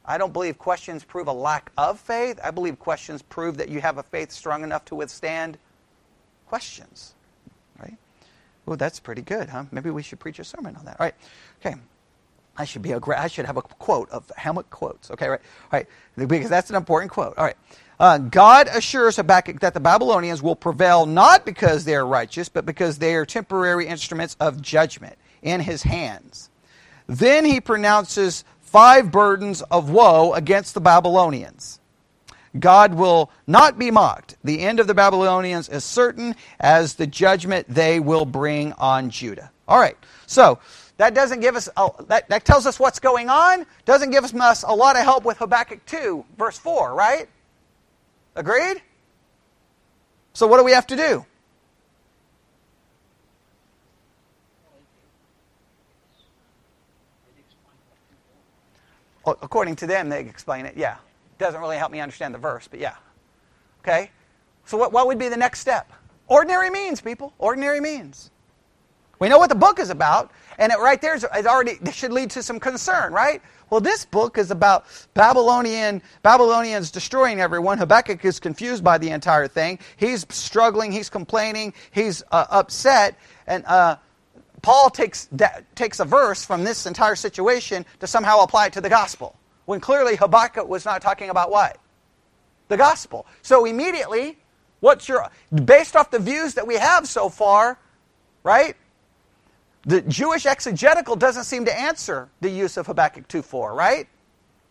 I 0.04 0.18
don't 0.18 0.32
believe 0.32 0.58
questions 0.58 1.04
prove 1.04 1.28
a 1.28 1.32
lack 1.32 1.70
of 1.78 2.00
faith. 2.00 2.40
I 2.42 2.50
believe 2.50 2.78
questions 2.78 3.22
prove 3.22 3.56
that 3.58 3.68
you 3.68 3.80
have 3.80 3.98
a 3.98 4.02
faith 4.02 4.32
strong 4.32 4.64
enough 4.64 4.84
to 4.86 4.94
withstand 4.94 5.58
questions. 6.46 7.14
Right? 7.78 7.96
Well, 8.66 8.76
that's 8.76 9.00
pretty 9.00 9.22
good, 9.22 9.48
huh? 9.48 9.64
Maybe 9.70 9.90
we 9.90 10.02
should 10.02 10.18
preach 10.20 10.38
a 10.38 10.44
sermon 10.44 10.76
on 10.76 10.84
that. 10.86 11.00
All 11.00 11.06
right. 11.06 11.14
Okay. 11.64 11.76
I 12.56 12.64
should 12.64 12.82
be 12.82 12.92
a 12.92 13.00
I 13.16 13.28
should 13.28 13.46
have 13.46 13.56
a 13.56 13.62
quote 13.62 14.10
of 14.10 14.30
Hamlet 14.36 14.68
quotes. 14.70 15.10
Okay, 15.10 15.28
right, 15.28 15.40
all 15.72 15.78
right, 15.78 16.28
because 16.28 16.50
that's 16.50 16.68
an 16.68 16.76
important 16.76 17.10
quote. 17.10 17.34
All 17.38 17.44
right, 17.44 17.56
uh, 17.98 18.18
God 18.18 18.68
assures 18.68 19.16
Habakkuk 19.16 19.60
that 19.60 19.72
the 19.74 19.80
Babylonians 19.80 20.42
will 20.42 20.56
prevail 20.56 21.06
not 21.06 21.46
because 21.46 21.84
they 21.84 21.94
are 21.94 22.06
righteous, 22.06 22.48
but 22.48 22.66
because 22.66 22.98
they 22.98 23.14
are 23.14 23.24
temporary 23.24 23.86
instruments 23.86 24.36
of 24.38 24.60
judgment 24.60 25.16
in 25.40 25.60
His 25.60 25.82
hands. 25.82 26.50
Then 27.06 27.46
He 27.46 27.60
pronounces 27.60 28.44
five 28.72 29.12
burdens 29.12 29.60
of 29.70 29.90
woe 29.90 30.32
against 30.32 30.72
the 30.72 30.80
Babylonians. 30.80 31.78
God 32.58 32.94
will 32.94 33.30
not 33.46 33.78
be 33.78 33.90
mocked. 33.90 34.36
The 34.42 34.60
end 34.60 34.80
of 34.80 34.86
the 34.86 34.94
Babylonians 34.94 35.68
is 35.68 35.84
certain 35.84 36.34
as 36.58 36.94
the 36.94 37.06
judgment 37.06 37.66
they 37.68 38.00
will 38.00 38.24
bring 38.24 38.72
on 38.74 39.10
Judah. 39.10 39.50
All 39.68 39.78
right, 39.78 39.96
so 40.26 40.58
that 40.96 41.14
doesn't 41.14 41.40
give 41.40 41.54
us, 41.54 41.68
a, 41.76 41.90
that, 42.08 42.30
that 42.30 42.46
tells 42.46 42.66
us 42.66 42.80
what's 42.80 42.98
going 42.98 43.28
on, 43.28 43.66
doesn't 43.84 44.10
give 44.10 44.24
us 44.24 44.64
a 44.66 44.74
lot 44.74 44.96
of 44.96 45.02
help 45.02 45.24
with 45.24 45.36
Habakkuk 45.36 45.84
2, 45.84 46.24
verse 46.38 46.58
4, 46.58 46.94
right? 46.94 47.28
Agreed? 48.34 48.80
So 50.32 50.46
what 50.46 50.56
do 50.56 50.64
we 50.64 50.72
have 50.72 50.86
to 50.88 50.96
do? 50.96 51.26
According 59.26 59.76
to 59.76 59.86
them, 59.86 60.08
they 60.08 60.20
explain 60.20 60.66
it. 60.66 60.76
Yeah. 60.76 60.96
Doesn't 61.38 61.60
really 61.60 61.76
help 61.76 61.90
me 61.92 62.00
understand 62.00 62.34
the 62.34 62.38
verse, 62.38 62.68
but 62.68 62.80
yeah. 62.80 62.94
Okay? 63.80 64.10
So, 64.64 64.76
what, 64.76 64.92
what 64.92 65.06
would 65.06 65.18
be 65.18 65.28
the 65.28 65.36
next 65.36 65.60
step? 65.60 65.92
Ordinary 66.28 66.70
means, 66.70 67.00
people. 67.00 67.32
Ordinary 67.38 67.80
means. 67.80 68.30
We 69.18 69.28
know 69.28 69.38
what 69.38 69.50
the 69.50 69.54
book 69.54 69.78
is 69.78 69.90
about, 69.90 70.32
and 70.58 70.72
it 70.72 70.78
right 70.78 71.00
there 71.00 71.14
is 71.14 71.24
already 71.24 71.78
it 71.80 71.94
should 71.94 72.12
lead 72.12 72.30
to 72.30 72.42
some 72.42 72.58
concern, 72.58 73.12
right? 73.12 73.40
Well, 73.70 73.80
this 73.80 74.04
book 74.04 74.36
is 74.36 74.50
about 74.50 74.84
Babylonian 75.14 76.02
Babylonians 76.22 76.90
destroying 76.90 77.40
everyone. 77.40 77.78
Habakkuk 77.78 78.24
is 78.24 78.40
confused 78.40 78.82
by 78.82 78.98
the 78.98 79.10
entire 79.10 79.46
thing. 79.46 79.78
He's 79.96 80.26
struggling. 80.28 80.90
He's 80.90 81.08
complaining. 81.08 81.72
He's 81.92 82.22
uh, 82.32 82.46
upset, 82.50 83.16
and 83.46 83.64
uh, 83.66 83.96
Paul 84.62 84.90
takes 84.90 85.28
takes 85.74 86.00
a 86.00 86.04
verse 86.04 86.44
from 86.44 86.64
this 86.64 86.86
entire 86.86 87.16
situation 87.16 87.84
to 87.98 88.06
somehow 88.06 88.40
apply 88.40 88.66
it 88.66 88.72
to 88.74 88.80
the 88.80 88.88
gospel, 88.88 89.36
when 89.66 89.80
clearly 89.80 90.16
Habakkuk 90.16 90.68
was 90.68 90.84
not 90.84 91.02
talking 91.02 91.30
about 91.30 91.50
what 91.50 91.78
the 92.68 92.76
gospel. 92.76 93.26
So 93.42 93.64
immediately, 93.66 94.38
what's 94.80 95.08
your 95.08 95.28
based 95.64 95.94
off 95.94 96.10
the 96.10 96.18
views 96.18 96.54
that 96.54 96.66
we 96.66 96.76
have 96.76 97.06
so 97.06 97.28
far, 97.28 97.78
right? 98.44 98.76
The 99.84 100.00
Jewish 100.02 100.46
exegetical 100.46 101.16
doesn't 101.16 101.44
seem 101.44 101.64
to 101.64 101.76
answer 101.76 102.28
the 102.40 102.48
use 102.48 102.76
of 102.76 102.86
Habakkuk 102.86 103.26
2.4, 103.28 103.74
right? 103.74 104.06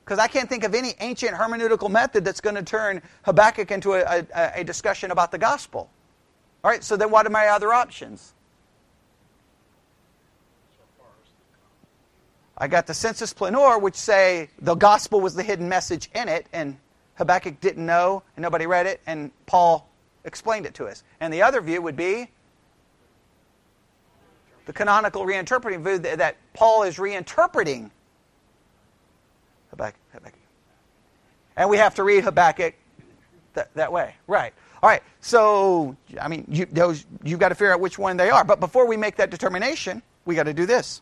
Because 0.05 0.19
I 0.19 0.27
can't 0.27 0.49
think 0.49 0.63
of 0.63 0.73
any 0.73 0.93
ancient 0.99 1.33
hermeneutical 1.33 1.89
method 1.89 2.23
that's 2.23 2.41
going 2.41 2.55
to 2.55 2.63
turn 2.63 3.01
Habakkuk 3.23 3.71
into 3.71 3.93
a, 3.93 4.25
a, 4.33 4.51
a, 4.55 4.63
discussion 4.63 5.11
about 5.11 5.31
the 5.31 5.37
gospel. 5.37 5.89
All 6.63 6.71
right, 6.71 6.83
so 6.83 6.95
then 6.95 7.11
what 7.11 7.27
are 7.27 7.29
my 7.29 7.47
other 7.47 7.73
options? 7.73 8.33
I 12.61 12.67
got 12.67 12.85
the 12.85 12.93
sensus 12.93 13.33
plenior, 13.33 13.79
which 13.79 13.95
say 13.95 14.51
the 14.61 14.75
gospel 14.75 15.19
was 15.19 15.33
the 15.33 15.41
hidden 15.41 15.67
message 15.67 16.11
in 16.13 16.29
it, 16.29 16.45
and 16.53 16.77
Habakkuk 17.15 17.59
didn't 17.59 17.83
know, 17.83 18.21
and 18.35 18.43
nobody 18.43 18.67
read 18.67 18.85
it, 18.85 19.01
and 19.07 19.31
Paul 19.47 19.89
explained 20.25 20.67
it 20.67 20.75
to 20.75 20.85
us. 20.85 21.03
And 21.19 21.33
the 21.33 21.41
other 21.41 21.59
view 21.59 21.81
would 21.81 21.95
be 21.95 22.29
the 24.67 24.73
canonical 24.73 25.25
reinterpreting 25.25 25.83
view 25.83 25.97
that 26.17 26.37
Paul 26.53 26.83
is 26.83 26.97
reinterpreting 26.97 27.89
Habakkuk. 29.71 29.99
Habakkuk. 30.13 30.39
And 31.57 31.67
we 31.67 31.77
have 31.77 31.95
to 31.95 32.03
read 32.03 32.23
Habakkuk 32.23 32.75
that, 33.55 33.73
that 33.73 33.91
way. 33.91 34.13
Right. 34.27 34.53
All 34.83 34.89
right. 34.89 35.01
So, 35.19 35.97
I 36.21 36.27
mean, 36.27 36.45
you, 36.47 36.67
those, 36.67 37.07
you've 37.23 37.39
got 37.39 37.49
to 37.49 37.55
figure 37.55 37.73
out 37.73 37.79
which 37.79 37.97
one 37.97 38.17
they 38.17 38.29
are. 38.29 38.43
But 38.43 38.59
before 38.59 38.85
we 38.85 38.97
make 38.97 39.15
that 39.15 39.31
determination, 39.31 40.03
we 40.25 40.35
got 40.35 40.43
to 40.43 40.53
do 40.53 40.67
this. 40.67 41.01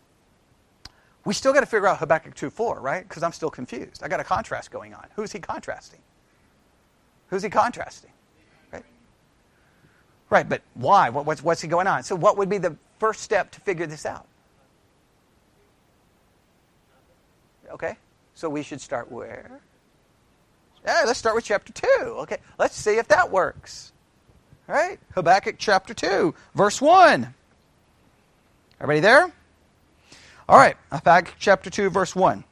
We 1.30 1.36
still 1.36 1.54
got 1.54 1.60
to 1.60 1.68
figure 1.68 1.86
out 1.86 2.00
Habakkuk 2.00 2.34
2.4, 2.34 2.82
right? 2.82 3.08
Because 3.08 3.22
I'm 3.22 3.34
still 3.34 3.52
confused. 3.52 4.02
I 4.02 4.08
got 4.08 4.20
a 4.20 4.24
contrast 4.24 4.72
going 4.72 4.96
on. 4.96 5.06
Who's 5.16 5.32
he 5.32 5.38
contrasting? 5.38 6.00
Who's 7.28 7.44
he 7.44 7.52
contrasting? 7.52 8.10
Right? 8.74 8.84
Right, 10.32 10.50
but 10.50 10.64
why? 10.74 11.12
What, 11.12 11.28
what's, 11.28 11.44
what's 11.44 11.62
he 11.62 11.68
going 11.68 11.86
on? 11.86 12.02
So, 12.02 12.16
what 12.16 12.36
would 12.38 12.50
be 12.50 12.58
the 12.58 12.76
first 12.98 13.22
step 13.22 13.52
to 13.52 13.62
figure 13.62 13.86
this 13.86 14.08
out? 14.08 14.26
Okay, 17.70 17.96
so 18.34 18.50
we 18.50 18.64
should 18.64 18.82
start 18.82 19.12
where? 19.12 19.62
Yeah, 20.84 21.04
let's 21.06 21.20
start 21.20 21.36
with 21.36 21.46
chapter 21.46 21.72
2. 21.72 21.88
Okay, 22.22 22.38
let's 22.58 22.76
see 22.76 22.98
if 22.98 23.08
that 23.10 23.30
works. 23.30 23.94
All 24.68 24.74
right, 24.74 25.00
Habakkuk 25.14 25.58
chapter 25.60 25.94
2, 25.94 26.34
verse 26.56 26.82
1. 26.82 27.36
Everybody 28.82 29.02
there? 29.02 29.32
All 30.50 30.58
right, 30.58 30.76
Habakkuk 30.92 31.36
chapter 31.38 31.70
2, 31.70 31.92
verse 31.92 32.16
1. 32.16 32.44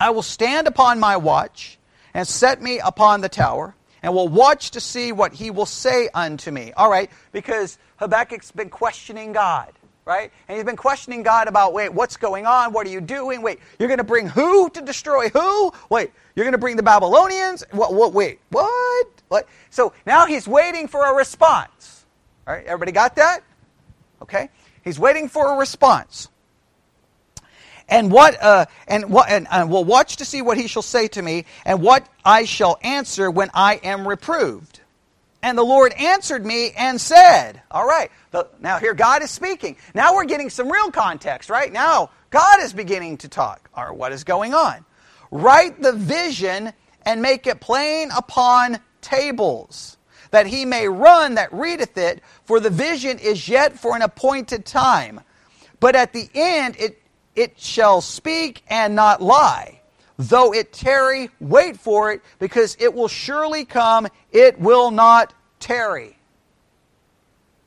I 0.00 0.10
will 0.10 0.24
stand 0.24 0.66
upon 0.66 0.98
my 0.98 1.16
watch 1.16 1.78
and 2.12 2.26
set 2.26 2.60
me 2.60 2.80
upon 2.80 3.20
the 3.20 3.28
tower 3.28 3.76
and 4.02 4.12
will 4.12 4.26
watch 4.26 4.72
to 4.72 4.80
see 4.80 5.12
what 5.12 5.32
he 5.32 5.52
will 5.52 5.66
say 5.66 6.08
unto 6.12 6.50
me. 6.50 6.72
All 6.72 6.90
right, 6.90 7.08
because 7.30 7.78
Habakkuk's 7.98 8.50
been 8.50 8.70
questioning 8.70 9.30
God, 9.30 9.72
right? 10.04 10.32
And 10.48 10.56
he's 10.56 10.64
been 10.64 10.74
questioning 10.74 11.22
God 11.22 11.46
about, 11.46 11.72
wait, 11.72 11.94
what's 11.94 12.16
going 12.16 12.44
on? 12.44 12.72
What 12.72 12.88
are 12.88 12.90
you 12.90 13.00
doing? 13.00 13.40
Wait, 13.40 13.60
you're 13.78 13.88
going 13.88 13.98
to 13.98 14.04
bring 14.04 14.28
who 14.28 14.68
to 14.70 14.82
destroy 14.82 15.28
who? 15.28 15.72
Wait, 15.88 16.10
you're 16.34 16.44
going 16.44 16.54
to 16.54 16.58
bring 16.58 16.74
the 16.74 16.82
Babylonians? 16.82 17.62
What, 17.70 17.94
what, 17.94 18.14
wait, 18.14 18.40
what? 18.48 19.06
What? 19.28 19.46
So 19.70 19.92
now 20.06 20.26
he's 20.26 20.48
waiting 20.48 20.88
for 20.88 21.06
a 21.06 21.14
response. 21.14 22.04
All 22.48 22.54
right, 22.54 22.66
everybody 22.66 22.90
got 22.90 23.14
that? 23.14 23.44
Okay? 24.22 24.48
He's 24.82 24.98
waiting 24.98 25.28
for 25.28 25.54
a 25.54 25.56
response. 25.56 26.30
And 27.88 28.10
what 28.10 28.42
uh, 28.42 28.66
and 28.88 29.10
what 29.10 29.30
and, 29.30 29.46
and 29.50 29.70
will 29.70 29.84
watch 29.84 30.16
to 30.16 30.24
see 30.24 30.42
what 30.42 30.58
he 30.58 30.66
shall 30.66 30.82
say 30.82 31.06
to 31.08 31.22
me, 31.22 31.44
and 31.64 31.80
what 31.80 32.06
I 32.24 32.44
shall 32.44 32.78
answer 32.82 33.30
when 33.30 33.50
I 33.54 33.76
am 33.76 34.08
reproved. 34.08 34.80
And 35.42 35.56
the 35.56 35.62
Lord 35.62 35.92
answered 35.92 36.44
me 36.44 36.72
and 36.72 37.00
said, 37.00 37.62
All 37.70 37.86
right, 37.86 38.10
the, 38.32 38.48
now 38.60 38.78
here 38.78 38.94
God 38.94 39.22
is 39.22 39.30
speaking. 39.30 39.76
Now 39.94 40.14
we're 40.16 40.24
getting 40.24 40.50
some 40.50 40.68
real 40.68 40.90
context, 40.90 41.48
right? 41.48 41.72
Now 41.72 42.10
God 42.30 42.60
is 42.62 42.72
beginning 42.72 43.18
to 43.18 43.28
talk. 43.28 43.70
Or 43.76 43.92
what 43.92 44.10
is 44.12 44.24
going 44.24 44.54
on? 44.54 44.84
Write 45.30 45.80
the 45.80 45.92
vision 45.92 46.72
and 47.02 47.22
make 47.22 47.46
it 47.46 47.60
plain 47.60 48.10
upon 48.10 48.80
tables, 49.00 49.96
that 50.32 50.46
he 50.46 50.64
may 50.64 50.88
run 50.88 51.36
that 51.36 51.52
readeth 51.52 51.96
it, 51.96 52.22
for 52.44 52.58
the 52.58 52.70
vision 52.70 53.18
is 53.20 53.48
yet 53.48 53.78
for 53.78 53.94
an 53.94 54.02
appointed 54.02 54.66
time. 54.66 55.20
But 55.78 55.94
at 55.94 56.12
the 56.12 56.28
end 56.34 56.76
it, 56.78 57.00
it 57.36 57.60
shall 57.60 58.00
speak 58.00 58.62
and 58.68 58.94
not 58.94 59.22
lie. 59.22 59.80
Though 60.18 60.54
it 60.54 60.72
tarry, 60.72 61.30
wait 61.40 61.78
for 61.78 62.10
it, 62.10 62.22
because 62.38 62.76
it 62.80 62.94
will 62.94 63.08
surely 63.08 63.66
come, 63.66 64.08
it 64.32 64.58
will 64.58 64.90
not 64.90 65.34
tarry. 65.60 66.16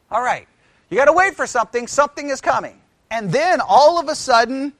All 0.10 0.22
right, 0.22 0.48
you 0.90 0.98
got 0.98 1.06
to 1.06 1.14
wait 1.14 1.36
for 1.36 1.46
something, 1.46 1.86
something 1.86 2.30
is 2.30 2.42
coming. 2.42 2.82
And 3.12 3.32
then 3.32 3.62
all 3.62 4.00
of 4.00 4.10
a 4.10 4.16
sudden, 4.16 4.74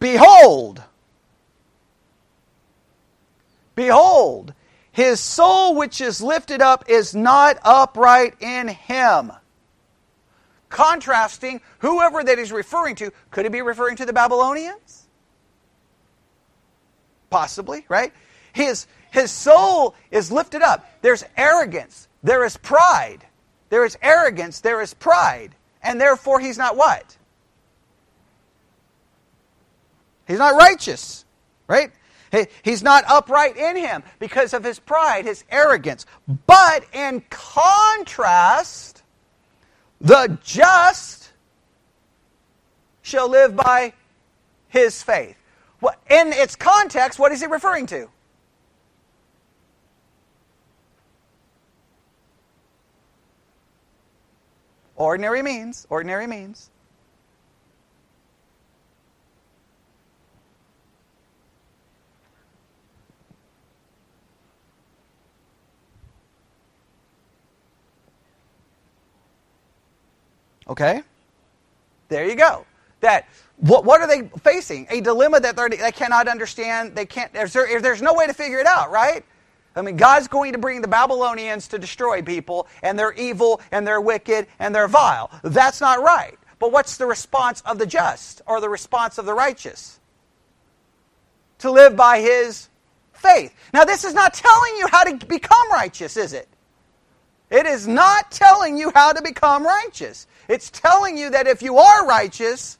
behold, 0.00 0.82
behold, 3.74 4.54
his 4.92 5.20
soul 5.20 5.74
which 5.74 6.00
is 6.00 6.22
lifted 6.22 6.62
up 6.62 6.84
is 6.88 7.14
not 7.14 7.58
upright 7.64 8.34
in 8.40 8.68
him. 8.68 9.32
Contrasting 10.74 11.60
whoever 11.78 12.24
that 12.24 12.36
he's 12.36 12.50
referring 12.50 12.96
to, 12.96 13.12
could 13.30 13.44
he 13.44 13.48
be 13.48 13.62
referring 13.62 13.94
to 13.94 14.04
the 14.04 14.12
Babylonians? 14.12 15.06
Possibly, 17.30 17.86
right? 17.88 18.12
His, 18.52 18.88
his 19.12 19.30
soul 19.30 19.94
is 20.10 20.32
lifted 20.32 20.62
up. 20.62 20.84
There's 21.00 21.24
arrogance. 21.36 22.08
There 22.24 22.44
is 22.44 22.56
pride. 22.56 23.24
There 23.68 23.84
is 23.84 23.96
arrogance. 24.02 24.58
There 24.58 24.80
is 24.80 24.94
pride. 24.94 25.54
And 25.80 26.00
therefore, 26.00 26.40
he's 26.40 26.58
not 26.58 26.76
what? 26.76 27.16
He's 30.26 30.38
not 30.38 30.56
righteous, 30.56 31.24
right? 31.68 31.92
He's 32.62 32.82
not 32.82 33.04
upright 33.06 33.56
in 33.56 33.76
him 33.76 34.02
because 34.18 34.52
of 34.52 34.64
his 34.64 34.80
pride, 34.80 35.24
his 35.24 35.44
arrogance. 35.50 36.04
But 36.48 36.84
in 36.92 37.22
contrast, 37.30 39.03
the 40.04 40.38
just 40.44 41.32
shall 43.02 43.28
live 43.28 43.56
by 43.56 43.92
his 44.68 45.02
faith 45.02 45.36
in 46.10 46.32
its 46.32 46.56
context, 46.56 47.18
what 47.18 47.32
is 47.32 47.40
he 47.40 47.46
referring 47.46 47.86
to? 47.86 48.08
Ordinary 54.96 55.42
means, 55.42 55.86
ordinary 55.90 56.26
means. 56.26 56.70
Okay? 70.68 71.02
There 72.08 72.28
you 72.28 72.36
go. 72.36 72.66
That 73.00 73.28
what, 73.58 73.84
what 73.84 74.00
are 74.00 74.06
they 74.06 74.28
facing? 74.40 74.86
A 74.90 75.00
dilemma 75.00 75.40
that 75.40 75.56
they 75.56 75.92
cannot 75.92 76.28
understand. 76.28 76.94
They 76.94 77.06
can't. 77.06 77.32
There's, 77.32 77.52
there's 77.52 78.02
no 78.02 78.14
way 78.14 78.26
to 78.26 78.34
figure 78.34 78.58
it 78.58 78.66
out, 78.66 78.90
right? 78.90 79.24
I 79.76 79.82
mean, 79.82 79.96
God's 79.96 80.28
going 80.28 80.52
to 80.52 80.58
bring 80.58 80.82
the 80.82 80.88
Babylonians 80.88 81.68
to 81.68 81.78
destroy 81.78 82.22
people, 82.22 82.68
and 82.82 82.98
they're 82.98 83.12
evil, 83.12 83.60
and 83.72 83.86
they're 83.86 84.00
wicked, 84.00 84.46
and 84.58 84.74
they're 84.74 84.88
vile. 84.88 85.30
That's 85.42 85.80
not 85.80 86.02
right. 86.02 86.38
But 86.58 86.72
what's 86.72 86.96
the 86.96 87.06
response 87.06 87.60
of 87.62 87.78
the 87.78 87.86
just, 87.86 88.42
or 88.46 88.60
the 88.60 88.68
response 88.68 89.18
of 89.18 89.26
the 89.26 89.34
righteous? 89.34 89.98
To 91.58 91.70
live 91.70 91.96
by 91.96 92.20
his 92.20 92.68
faith. 93.12 93.54
Now, 93.72 93.84
this 93.84 94.04
is 94.04 94.14
not 94.14 94.34
telling 94.34 94.76
you 94.76 94.86
how 94.88 95.04
to 95.04 95.26
become 95.26 95.72
righteous, 95.72 96.16
is 96.16 96.32
it? 96.32 96.48
It 97.54 97.66
is 97.66 97.86
not 97.86 98.32
telling 98.32 98.76
you 98.76 98.90
how 98.96 99.12
to 99.12 99.22
become 99.22 99.64
righteous. 99.64 100.26
It's 100.48 100.70
telling 100.70 101.16
you 101.16 101.30
that 101.30 101.46
if 101.46 101.62
you 101.62 101.78
are 101.78 102.04
righteous, 102.04 102.78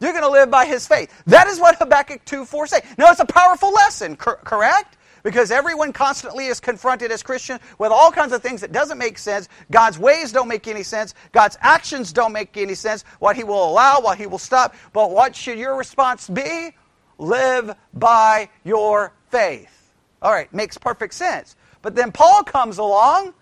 you're 0.00 0.12
going 0.12 0.24
to 0.24 0.30
live 0.30 0.50
by 0.50 0.64
his 0.64 0.88
faith. 0.88 1.12
That 1.26 1.46
is 1.46 1.60
what 1.60 1.76
Habakkuk 1.76 2.24
2 2.24 2.46
4 2.46 2.66
says. 2.68 2.82
Now, 2.96 3.10
it's 3.10 3.20
a 3.20 3.26
powerful 3.26 3.70
lesson, 3.70 4.16
cor- 4.16 4.36
correct? 4.36 4.96
Because 5.22 5.50
everyone 5.50 5.92
constantly 5.92 6.46
is 6.46 6.58
confronted 6.58 7.12
as 7.12 7.22
Christian 7.22 7.60
with 7.78 7.92
all 7.92 8.10
kinds 8.10 8.32
of 8.32 8.42
things 8.42 8.62
that 8.62 8.72
doesn't 8.72 8.96
make 8.96 9.18
sense. 9.18 9.50
God's 9.70 9.98
ways 9.98 10.32
don't 10.32 10.48
make 10.48 10.66
any 10.68 10.84
sense. 10.84 11.12
God's 11.32 11.58
actions 11.60 12.14
don't 12.14 12.32
make 12.32 12.56
any 12.56 12.74
sense. 12.74 13.04
What 13.18 13.36
He 13.36 13.44
will 13.44 13.62
allow, 13.62 14.00
what 14.00 14.16
He 14.16 14.26
will 14.26 14.38
stop. 14.38 14.74
But 14.94 15.10
what 15.10 15.36
should 15.36 15.58
your 15.58 15.76
response 15.76 16.30
be? 16.30 16.70
Live 17.18 17.76
by 17.92 18.48
your 18.64 19.12
faith. 19.28 19.92
All 20.22 20.32
right, 20.32 20.50
makes 20.54 20.78
perfect 20.78 21.12
sense. 21.12 21.56
But 21.82 21.94
then 21.94 22.10
Paul 22.10 22.42
comes 22.42 22.78
along. 22.78 23.34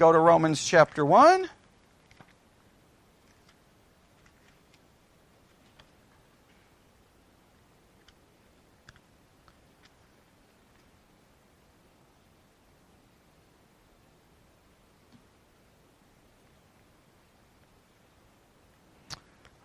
Go 0.00 0.12
to 0.12 0.18
Romans 0.18 0.64
chapter 0.64 1.04
1. 1.04 1.46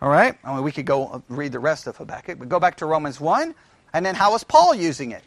All 0.02 0.10
right? 0.10 0.36
I 0.44 0.54
mean, 0.54 0.62
we 0.62 0.70
could 0.70 0.84
go 0.84 1.22
read 1.30 1.52
the 1.52 1.58
rest 1.58 1.86
of 1.86 1.96
Habakkuk, 1.96 2.38
but 2.38 2.50
go 2.50 2.60
back 2.60 2.76
to 2.76 2.84
Romans 2.84 3.18
1. 3.18 3.54
And 3.94 4.04
then 4.04 4.14
how 4.14 4.34
is 4.34 4.44
Paul 4.44 4.74
using 4.74 5.12
it? 5.12 5.24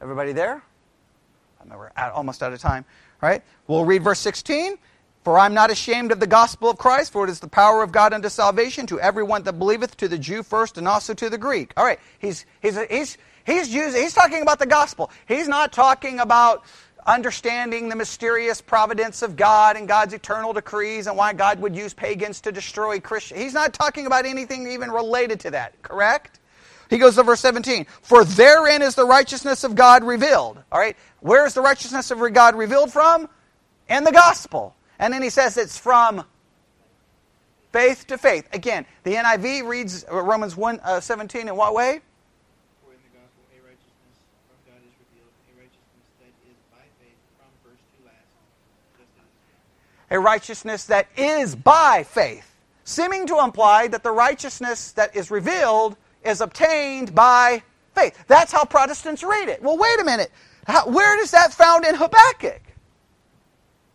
Everybody 0.00 0.32
there? 0.32 0.62
I 1.60 1.68
know 1.68 1.78
we're 1.78 1.90
almost 2.12 2.42
out 2.42 2.52
of 2.52 2.60
time. 2.60 2.84
All 3.22 3.28
right? 3.28 3.42
We'll 3.66 3.84
read 3.84 4.02
verse 4.02 4.18
16. 4.20 4.78
For 5.22 5.38
I'm 5.38 5.52
not 5.52 5.70
ashamed 5.70 6.12
of 6.12 6.20
the 6.20 6.26
gospel 6.26 6.70
of 6.70 6.78
Christ, 6.78 7.12
for 7.12 7.24
it 7.24 7.30
is 7.30 7.40
the 7.40 7.48
power 7.48 7.82
of 7.82 7.92
God 7.92 8.14
unto 8.14 8.30
salvation 8.30 8.86
to 8.86 8.98
everyone 8.98 9.42
that 9.42 9.58
believeth, 9.58 9.96
to 9.98 10.08
the 10.08 10.16
Jew 10.16 10.42
first, 10.42 10.78
and 10.78 10.88
also 10.88 11.12
to 11.12 11.28
the 11.28 11.36
Greek. 11.36 11.74
All 11.76 11.84
right, 11.84 12.00
he's 12.18 12.46
he's 12.62 12.78
he's 12.88 13.18
he's 13.44 13.68
using, 13.68 14.00
he's 14.00 14.14
talking 14.14 14.40
about 14.40 14.58
the 14.58 14.66
gospel. 14.66 15.10
He's 15.28 15.46
not 15.46 15.72
talking 15.72 16.20
about 16.20 16.64
understanding 17.06 17.90
the 17.90 17.96
mysterious 17.96 18.62
providence 18.62 19.20
of 19.20 19.36
God 19.36 19.76
and 19.76 19.86
God's 19.86 20.14
eternal 20.14 20.54
decrees 20.54 21.06
and 21.06 21.16
why 21.18 21.34
God 21.34 21.60
would 21.60 21.76
use 21.76 21.92
pagans 21.92 22.40
to 22.42 22.52
destroy 22.52 22.98
Christians. 22.98 23.40
He's 23.40 23.54
not 23.54 23.74
talking 23.74 24.06
about 24.06 24.24
anything 24.24 24.70
even 24.70 24.90
related 24.90 25.40
to 25.40 25.50
that, 25.50 25.80
correct? 25.82 26.39
He 26.90 26.98
goes 26.98 27.14
to 27.14 27.22
verse 27.22 27.40
17. 27.40 27.86
For 28.02 28.24
therein 28.24 28.82
is 28.82 28.96
the 28.96 29.06
righteousness 29.06 29.62
of 29.62 29.76
God 29.76 30.02
revealed. 30.02 30.58
All 30.72 30.80
right? 30.80 30.96
Where 31.20 31.46
is 31.46 31.54
the 31.54 31.60
righteousness 31.60 32.10
of 32.10 32.20
God 32.34 32.56
revealed 32.56 32.92
from? 32.92 33.28
In 33.88 34.02
the 34.02 34.10
gospel. 34.10 34.74
And 34.98 35.14
then 35.14 35.22
he 35.22 35.30
says 35.30 35.56
it's 35.56 35.78
from 35.78 36.24
faith 37.72 38.08
to 38.08 38.18
faith. 38.18 38.48
Again, 38.52 38.86
the 39.04 39.14
NIV 39.14 39.68
reads 39.68 40.04
Romans 40.10 40.56
1 40.56 40.80
uh, 40.82 41.00
17 41.00 41.46
in 41.46 41.56
what 41.56 41.74
way? 41.74 42.00
For 42.84 42.92
in 42.92 42.98
the 43.04 43.18
gospel 43.18 43.44
a 43.56 43.62
righteousness 43.64 44.18
of 44.50 44.58
God 44.66 44.82
is 44.82 44.92
revealed, 44.98 45.30
a 50.10 50.18
righteousness 50.18 50.84
that 50.86 51.06
is 51.16 51.54
by 51.54 52.02
faith, 52.02 52.56
seeming 52.82 53.28
to 53.28 53.38
imply 53.38 53.86
that 53.86 54.02
the 54.02 54.10
righteousness 54.10 54.90
that 54.92 55.14
is 55.14 55.30
revealed 55.30 55.96
is 56.24 56.40
obtained 56.40 57.14
by 57.14 57.62
faith. 57.94 58.24
That's 58.26 58.52
how 58.52 58.64
Protestants 58.64 59.22
read 59.22 59.48
it. 59.48 59.62
Well, 59.62 59.78
wait 59.78 60.00
a 60.00 60.04
minute. 60.04 60.30
How, 60.66 60.88
where 60.88 61.20
is 61.22 61.30
that 61.32 61.52
found 61.52 61.84
in 61.84 61.94
Habakkuk? 61.94 62.62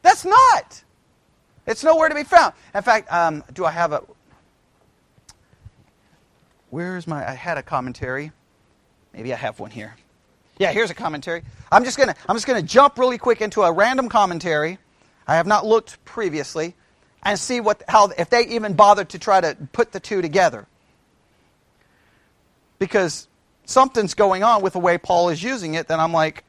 That's 0.02 0.26
not. 0.26 0.84
It's 1.66 1.84
nowhere 1.84 2.10
to 2.10 2.16
be 2.16 2.24
found. 2.24 2.54
In 2.74 2.82
fact, 2.82 3.12
um, 3.12 3.44
do 3.54 3.66
I 3.66 3.72
have 3.72 3.92
a. 3.92 4.04
Where's 6.70 7.08
my. 7.08 7.28
I 7.28 7.34
had 7.34 7.58
a 7.58 7.64
commentary. 7.64 8.32
Maybe 9.14 9.34
I 9.34 9.38
have 9.38 9.60
one 9.60 9.72
here. 9.72 9.96
Yeah, 10.58 10.72
here's 10.72 10.90
a 10.90 10.96
commentary. 10.96 11.44
I'm 11.72 11.84
just 11.84 11.98
gonna 11.98 12.16
I'm 12.30 12.36
just 12.36 12.48
gonna 12.48 12.62
jump 12.62 12.98
really 12.98 13.18
quick 13.18 13.42
into 13.42 13.62
a 13.64 13.72
random 13.72 14.10
commentary 14.10 14.78
I 15.28 15.36
have 15.36 15.48
not 15.48 15.66
looked 15.66 16.04
previously 16.06 16.76
and 17.24 17.40
see 17.40 17.60
what 17.60 17.84
how 17.88 18.12
if 18.18 18.30
they 18.30 18.48
even 18.48 18.74
bothered 18.74 19.10
to 19.10 19.20
try 19.20 19.42
to 19.42 19.58
put 19.74 19.92
the 19.92 20.00
two 20.00 20.22
together. 20.22 20.68
Because 22.80 23.28
something's 23.66 24.14
going 24.14 24.44
on 24.44 24.62
with 24.62 24.74
the 24.74 24.80
way 24.80 24.98
Paul 24.98 25.30
is 25.30 25.42
using 25.42 25.74
it, 25.76 25.88
then 25.88 26.00
I'm 26.00 26.14
like, 26.14 26.44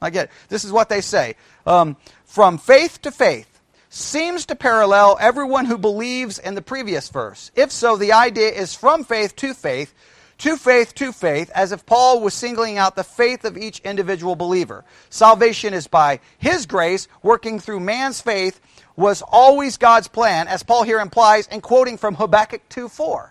I 0.00 0.10
get 0.10 0.26
it. 0.26 0.30
This 0.48 0.64
is 0.64 0.72
what 0.72 0.88
they 0.88 1.00
say. 1.00 1.36
Um, 1.66 1.96
from 2.24 2.58
faith 2.58 3.00
to 3.02 3.10
faith 3.10 3.54
seems 3.88 4.46
to 4.46 4.56
parallel 4.56 5.16
everyone 5.20 5.66
who 5.66 5.78
believes 5.78 6.38
in 6.38 6.54
the 6.54 6.62
previous 6.62 7.08
verse. 7.08 7.50
If 7.54 7.70
so, 7.70 7.96
the 7.96 8.12
idea 8.12 8.50
is 8.50 8.74
from 8.74 9.04
faith 9.04 9.36
to 9.36 9.54
faith, 9.54 9.94
to 10.38 10.56
faith 10.56 10.94
to 10.96 11.12
faith, 11.12 11.50
as 11.54 11.70
if 11.70 11.86
Paul 11.86 12.20
was 12.20 12.34
singling 12.34 12.76
out 12.76 12.96
the 12.96 13.04
faith 13.04 13.44
of 13.44 13.56
each 13.56 13.78
individual 13.80 14.34
believer. 14.34 14.84
Salvation 15.10 15.72
is 15.72 15.86
by 15.86 16.18
his 16.38 16.66
grace, 16.66 17.06
working 17.22 17.60
through 17.60 17.80
man's 17.80 18.20
faith, 18.20 18.60
was 18.96 19.22
always 19.22 19.76
God's 19.76 20.08
plan, 20.08 20.48
as 20.48 20.64
Paul 20.64 20.82
here 20.82 20.98
implies, 20.98 21.46
and 21.46 21.62
quoting 21.62 21.96
from 21.96 22.16
Habakkuk 22.16 22.68
2.4. 22.68 23.30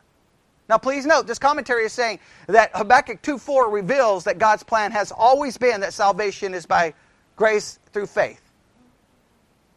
Now, 0.74 0.80
please 0.80 1.06
note, 1.06 1.28
this 1.28 1.38
commentary 1.38 1.86
is 1.86 1.94
saying 1.94 2.18
that 2.48 2.72
Habakkuk 2.74 3.22
2.4 3.22 3.72
reveals 3.72 4.24
that 4.24 4.40
God's 4.40 4.64
plan 4.64 4.92
has 4.92 5.12
always 5.12 5.56
been 5.56 5.82
that 5.82 5.94
salvation 5.94 6.56
is 6.56 6.66
by 6.66 6.96
grace 7.36 7.78
through 7.92 8.08
faith. 8.08 8.42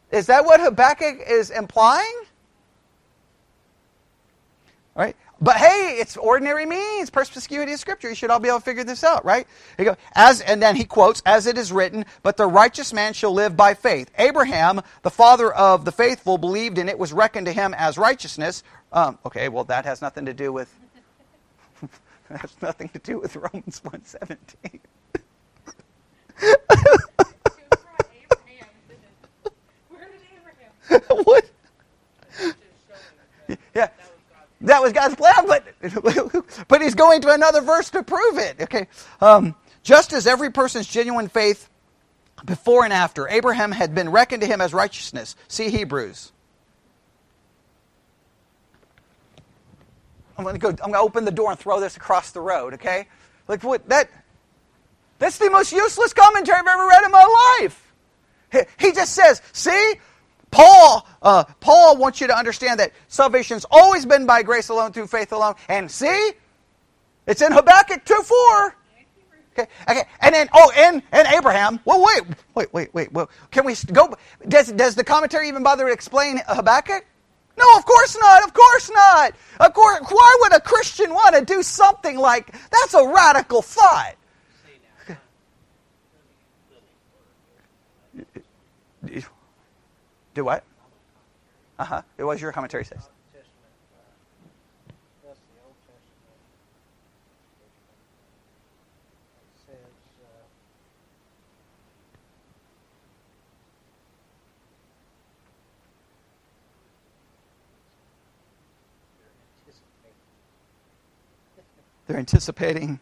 Is 0.09 0.25
that 0.25 0.43
what 0.43 0.59
Habakkuk 0.59 1.19
is 1.29 1.51
implying? 1.51 2.15
All 4.95 5.03
right. 5.03 5.15
But 5.39 5.57
hey, 5.57 5.97
it's 5.99 6.17
ordinary 6.17 6.65
means, 6.65 7.11
perspicuity 7.11 7.73
of 7.73 7.79
Scripture. 7.79 8.09
You 8.09 8.15
should 8.15 8.31
all 8.31 8.39
be 8.39 8.47
able 8.47 8.57
to 8.57 8.65
figure 8.65 8.83
this 8.83 9.03
out, 9.03 9.23
right? 9.23 9.45
Goes, 9.77 9.97
as, 10.15 10.41
and 10.41 10.59
then 10.59 10.75
he 10.75 10.83
quotes, 10.83 11.21
as 11.27 11.45
it 11.45 11.59
is 11.59 11.71
written, 11.71 12.05
but 12.23 12.37
the 12.37 12.47
righteous 12.47 12.91
man 12.91 13.13
shall 13.13 13.33
live 13.33 13.55
by 13.55 13.75
faith. 13.75 14.09
Abraham, 14.17 14.81
the 15.03 15.11
father 15.11 15.53
of 15.53 15.85
the 15.85 15.91
faithful, 15.91 16.39
believed 16.39 16.79
and 16.79 16.89
it 16.89 16.97
was 16.97 17.13
reckoned 17.13 17.45
to 17.45 17.53
him 17.53 17.75
as 17.77 17.99
righteousness. 17.99 18.63
Um, 18.91 19.19
okay, 19.25 19.49
well, 19.49 19.65
that 19.65 19.85
has 19.85 20.01
nothing 20.01 20.25
to 20.25 20.33
do 20.33 20.51
with, 20.51 20.73
has 22.35 22.55
nothing 22.61 22.89
to 22.89 22.99
do 22.99 23.19
with 23.19 23.35
Romans 23.35 23.81
1.17. 23.85 24.79
what? 31.25 31.49
Yeah. 33.73 33.89
That 34.61 34.81
was 34.81 34.91
God's 34.91 35.15
plan, 35.15 35.45
but, 35.47 35.63
but 36.67 36.81
he's 36.81 36.95
going 36.95 37.21
to 37.21 37.31
another 37.31 37.61
verse 37.61 37.89
to 37.91 38.03
prove 38.03 38.37
it. 38.37 38.61
Okay. 38.61 38.87
Um, 39.21 39.55
just 39.83 40.13
as 40.13 40.27
every 40.27 40.51
person's 40.51 40.87
genuine 40.87 41.27
faith 41.27 41.69
before 42.45 42.83
and 42.83 42.91
after, 42.91 43.27
Abraham 43.29 43.71
had 43.71 43.93
been 43.93 44.09
reckoned 44.09 44.41
to 44.41 44.47
him 44.47 44.59
as 44.61 44.73
righteousness. 44.73 45.35
See 45.47 45.69
Hebrews. 45.69 46.31
I'm 50.37 50.43
going 50.43 50.55
to 50.55 50.59
go. 50.59 50.69
I'm 50.69 50.75
going 50.75 50.93
to 50.93 50.99
open 50.99 51.25
the 51.25 51.31
door 51.31 51.51
and 51.51 51.59
throw 51.59 51.79
this 51.79 51.97
across 51.97 52.31
the 52.31 52.41
road. 52.41 52.75
Okay, 52.75 53.07
like 53.47 53.63
what 53.63 53.87
that. 53.89 54.09
That's 55.19 55.39
the 55.39 55.49
most 55.49 55.71
useless 55.71 56.13
commentary 56.13 56.59
I've 56.59 56.67
ever 56.67 56.87
read 56.87 57.03
in 57.03 57.11
my 57.11 57.57
life. 57.59 57.83
He 58.79 58.91
just 58.91 59.13
says, 59.13 59.41
"See, 59.51 59.95
Paul, 60.51 61.07
uh, 61.21 61.43
Paul 61.59 61.97
wants 61.97 62.21
you 62.21 62.27
to 62.27 62.37
understand 62.37 62.79
that 62.79 62.93
salvation's 63.07 63.65
always 63.69 64.05
been 64.05 64.25
by 64.25 64.43
grace 64.43 64.69
alone, 64.69 64.91
through 64.91 65.07
faith 65.07 65.31
alone. 65.31 65.55
And 65.67 65.89
see, 65.89 66.31
it's 67.25 67.41
in 67.41 67.51
Habakkuk 67.51 68.05
2 68.05 68.21
4. 68.23 68.75
Okay, 69.59 69.71
okay, 69.89 70.03
and 70.21 70.35
then 70.35 70.49
oh, 70.53 70.71
and 70.75 71.01
and 71.11 71.27
Abraham. 71.29 71.79
Well, 71.83 72.05
wait, 72.05 72.21
wait, 72.53 72.71
wait, 72.73 72.93
wait. 72.93 73.11
Well, 73.11 73.29
can 73.49 73.65
we 73.65 73.73
go? 73.91 74.15
Does 74.47 74.71
does 74.71 74.93
the 74.93 75.03
commentary 75.03 75.47
even 75.47 75.63
bother 75.63 75.87
to 75.87 75.91
explain 75.91 76.41
Habakkuk? 76.47 77.05
No, 77.57 77.65
of 77.75 77.85
course 77.85 78.15
not. 78.19 78.43
Of 78.43 78.53
course 78.53 78.91
not. 78.91 79.33
Of 79.59 79.73
course, 79.73 79.99
why 80.09 80.37
would 80.41 80.55
a 80.55 80.61
Christian 80.61 81.13
want 81.13 81.35
to 81.35 81.43
do 81.43 81.63
something 81.63 82.17
like 82.17 82.51
that's 82.69 82.93
a 82.93 83.07
radical 83.07 83.61
thought? 83.61 84.15
Do 90.33 90.45
what? 90.45 90.63
Uh 91.79 91.85
huh. 91.85 92.01
It 92.17 92.23
was 92.23 92.41
your 92.41 92.51
commentary 92.51 92.85
says. 92.85 93.09
They're 112.07 112.17
anticipating 112.17 112.99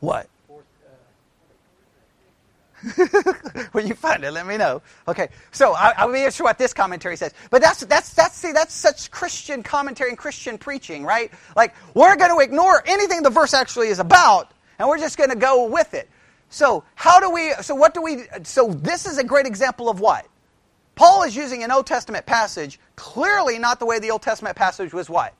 what? 0.00 0.28
when 3.72 3.88
you 3.88 3.94
find 3.94 4.22
it, 4.22 4.30
let 4.30 4.46
me 4.46 4.56
know. 4.56 4.80
Okay, 5.08 5.28
so 5.50 5.74
I, 5.74 5.94
I'll 5.96 6.12
be 6.12 6.30
sure 6.30 6.44
what 6.44 6.58
this 6.58 6.72
commentary 6.72 7.16
says. 7.16 7.34
But 7.50 7.60
that's 7.60 7.80
that's 7.80 8.14
that's 8.14 8.36
see 8.36 8.52
that's 8.52 8.72
such 8.72 9.10
Christian 9.10 9.64
commentary 9.64 10.10
and 10.10 10.18
Christian 10.18 10.58
preaching, 10.58 11.04
right? 11.04 11.32
Like 11.56 11.74
we're 11.94 12.14
going 12.16 12.30
to 12.30 12.38
ignore 12.38 12.82
anything 12.86 13.22
the 13.22 13.30
verse 13.30 13.52
actually 13.52 13.88
is 13.88 13.98
about, 13.98 14.52
and 14.78 14.88
we're 14.88 14.98
just 14.98 15.18
going 15.18 15.30
to 15.30 15.36
go 15.36 15.66
with 15.66 15.92
it. 15.92 16.08
So 16.50 16.84
how 16.94 17.18
do 17.18 17.30
we? 17.30 17.52
So 17.62 17.74
what 17.74 17.94
do 17.94 18.02
we? 18.02 18.24
So 18.44 18.68
this 18.68 19.06
is 19.06 19.18
a 19.18 19.24
great 19.24 19.46
example 19.46 19.90
of 19.90 19.98
what 19.98 20.24
Paul 20.94 21.24
is 21.24 21.34
using 21.34 21.64
an 21.64 21.72
Old 21.72 21.86
Testament 21.86 22.26
passage, 22.26 22.78
clearly 22.94 23.58
not 23.58 23.80
the 23.80 23.86
way 23.86 23.98
the 23.98 24.12
Old 24.12 24.22
Testament 24.22 24.56
passage 24.56 24.94
was 24.94 25.10
what 25.10 25.34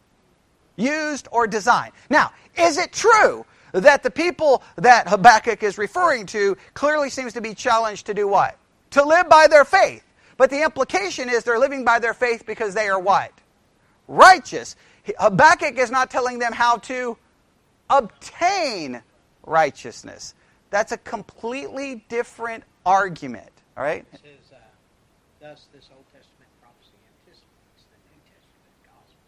used 0.79 1.29
or 1.31 1.47
designed. 1.47 1.93
Now, 2.09 2.33
is 2.57 2.79
it 2.79 2.93
true 2.93 3.45
that 3.73 4.03
the 4.03 4.11
people 4.11 4.63
that 4.77 5.09
Habakkuk 5.09 5.63
is 5.63 5.77
referring 5.77 6.25
to 6.27 6.57
clearly 6.73 7.11
seems 7.11 7.35
to 7.35 7.43
be 7.43 7.53
challenged 7.53 8.07
to 8.07 8.15
do 8.15 8.27
what? 8.27 8.57
To 8.93 9.05
live 9.05 9.29
by 9.29 9.47
their 9.47 9.67
faith. 9.67 10.05
But 10.39 10.49
the 10.49 10.63
implication 10.63 11.29
is 11.29 11.45
they're 11.45 11.59
living 11.59 11.85
by 11.85 11.99
their 11.99 12.15
faith 12.15 12.47
because 12.47 12.73
they 12.73 12.89
are 12.89 12.99
what? 12.99 13.33
Righteous. 14.07 14.77
Habakkuk 15.19 15.77
is 15.77 15.91
not 15.91 16.11
telling 16.11 16.39
them 16.39 16.53
how 16.53 16.79
to 16.79 17.19
obtain 17.91 19.03
righteousness. 19.45 20.35
That's 20.71 20.93
a 20.93 20.99
completely 20.99 22.05
different 22.09 22.65
argument. 22.87 23.51
All 23.77 23.83
right? 23.83 24.05
Says, 24.13 24.23
uh, 24.53 24.57
thus 25.41 25.67
this 25.73 25.89
Testament 26.13 26.51
prophecy 26.61 26.97
anticipates 27.05 27.85
the 27.89 27.99
New 28.09 28.21
Testament 28.29 28.77
gospel, 28.85 29.21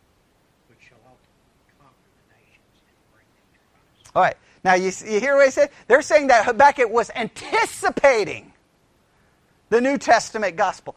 which 0.69 0.83
shall 0.85 1.01
ultimately 1.05 1.61
conquer 1.81 2.11
the 2.17 2.27
nations 2.35 2.77
and 2.89 2.97
bring 3.13 3.29
them 3.31 3.47
to 3.57 3.61
Christ. 3.73 4.00
All 4.15 4.23
right. 4.23 4.37
Now, 4.63 4.75
you, 4.75 4.93
you 5.07 5.21
hear 5.21 5.37
what 5.37 5.47
I 5.47 5.51
said? 5.51 5.71
They're 5.87 6.03
saying 6.03 6.27
that 6.29 6.45
Habakkuk 6.45 6.91
was 6.91 7.11
anticipating 7.15 8.53
the 9.71 9.81
New 9.81 9.97
Testament 9.97 10.57
gospel. 10.57 10.97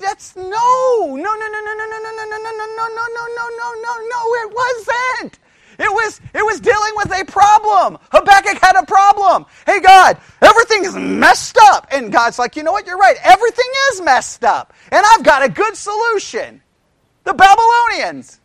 That's 0.00 0.36
no, 0.36 0.44
no, 0.44 1.16
no, 1.16 1.16
no, 1.16 1.34
no, 1.34 1.74
no, 1.74 1.86
no, 1.86 2.00
no, 2.00 2.12
no, 2.14 2.36
no, 2.36 2.38
no, 2.38 2.66
no, 2.66 2.76
no, 2.76 2.96
no, 2.96 3.26
no, 3.26 3.48
no, 3.56 3.58
no, 3.58 3.72
no, 3.82 4.08
no, 4.08 4.34
it 4.34 4.54
wasn't. 4.54 5.38
It 5.78 5.92
was, 5.92 6.20
it 6.34 6.44
was 6.44 6.60
dealing 6.60 6.92
with 6.96 7.12
a 7.12 7.24
problem. 7.24 7.98
Habakkuk 8.10 8.58
had 8.62 8.76
a 8.76 8.86
problem. 8.86 9.44
Hey, 9.66 9.80
God, 9.80 10.18
everything 10.40 10.84
is 10.84 10.96
messed 10.96 11.58
up. 11.60 11.88
And 11.92 12.10
God's 12.10 12.38
like, 12.38 12.56
you 12.56 12.62
know 12.62 12.72
what? 12.72 12.86
You're 12.86 12.96
right. 12.96 13.16
Everything 13.22 13.66
is 13.92 14.00
messed 14.00 14.44
up. 14.44 14.72
And 14.90 15.04
I've 15.12 15.22
got 15.22 15.44
a 15.44 15.50
good 15.50 15.76
solution. 15.76 16.62
The 17.24 17.34
Babylonians. 17.34 18.40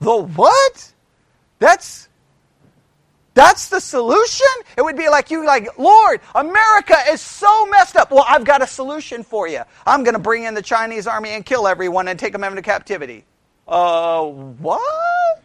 The 0.00 0.16
what? 0.16 0.91
That's 1.62 2.08
that's 3.34 3.68
the 3.68 3.78
solution? 3.78 4.48
It 4.76 4.82
would 4.82 4.96
be 4.96 5.08
like 5.08 5.30
you 5.30 5.46
like, 5.46 5.78
Lord, 5.78 6.20
America 6.34 6.96
is 7.08 7.20
so 7.20 7.66
messed 7.66 7.96
up. 7.96 8.10
Well, 8.10 8.24
I've 8.28 8.44
got 8.44 8.62
a 8.62 8.66
solution 8.66 9.22
for 9.22 9.46
you. 9.46 9.62
I'm 9.86 10.02
going 10.02 10.14
to 10.14 10.20
bring 10.20 10.42
in 10.42 10.54
the 10.54 10.62
Chinese 10.62 11.06
army 11.06 11.30
and 11.30 11.46
kill 11.46 11.68
everyone 11.68 12.08
and 12.08 12.18
take 12.18 12.32
them 12.32 12.42
into 12.42 12.62
captivity. 12.62 13.24
Uh, 13.66 14.24
what? 14.24 14.80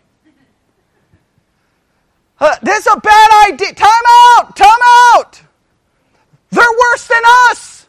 Uh, 2.39 2.55
this 2.61 2.85
is 2.85 2.93
a 2.93 2.99
bad 2.99 3.51
idea. 3.51 3.73
Time 3.73 3.89
out! 4.37 4.55
Time 4.55 4.69
out! 5.15 5.41
They're 6.51 6.63
worse 6.91 7.07
than 7.07 7.23
us. 7.49 7.87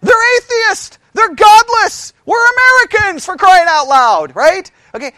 They're 0.00 0.36
atheists. 0.36 0.98
They're 1.12 1.32
godless. 1.32 2.12
We're 2.26 2.44
Americans 2.44 3.24
for 3.24 3.36
crying 3.36 3.66
out 3.68 3.86
loud, 3.86 4.34
right? 4.34 4.68
Okay. 4.96 5.12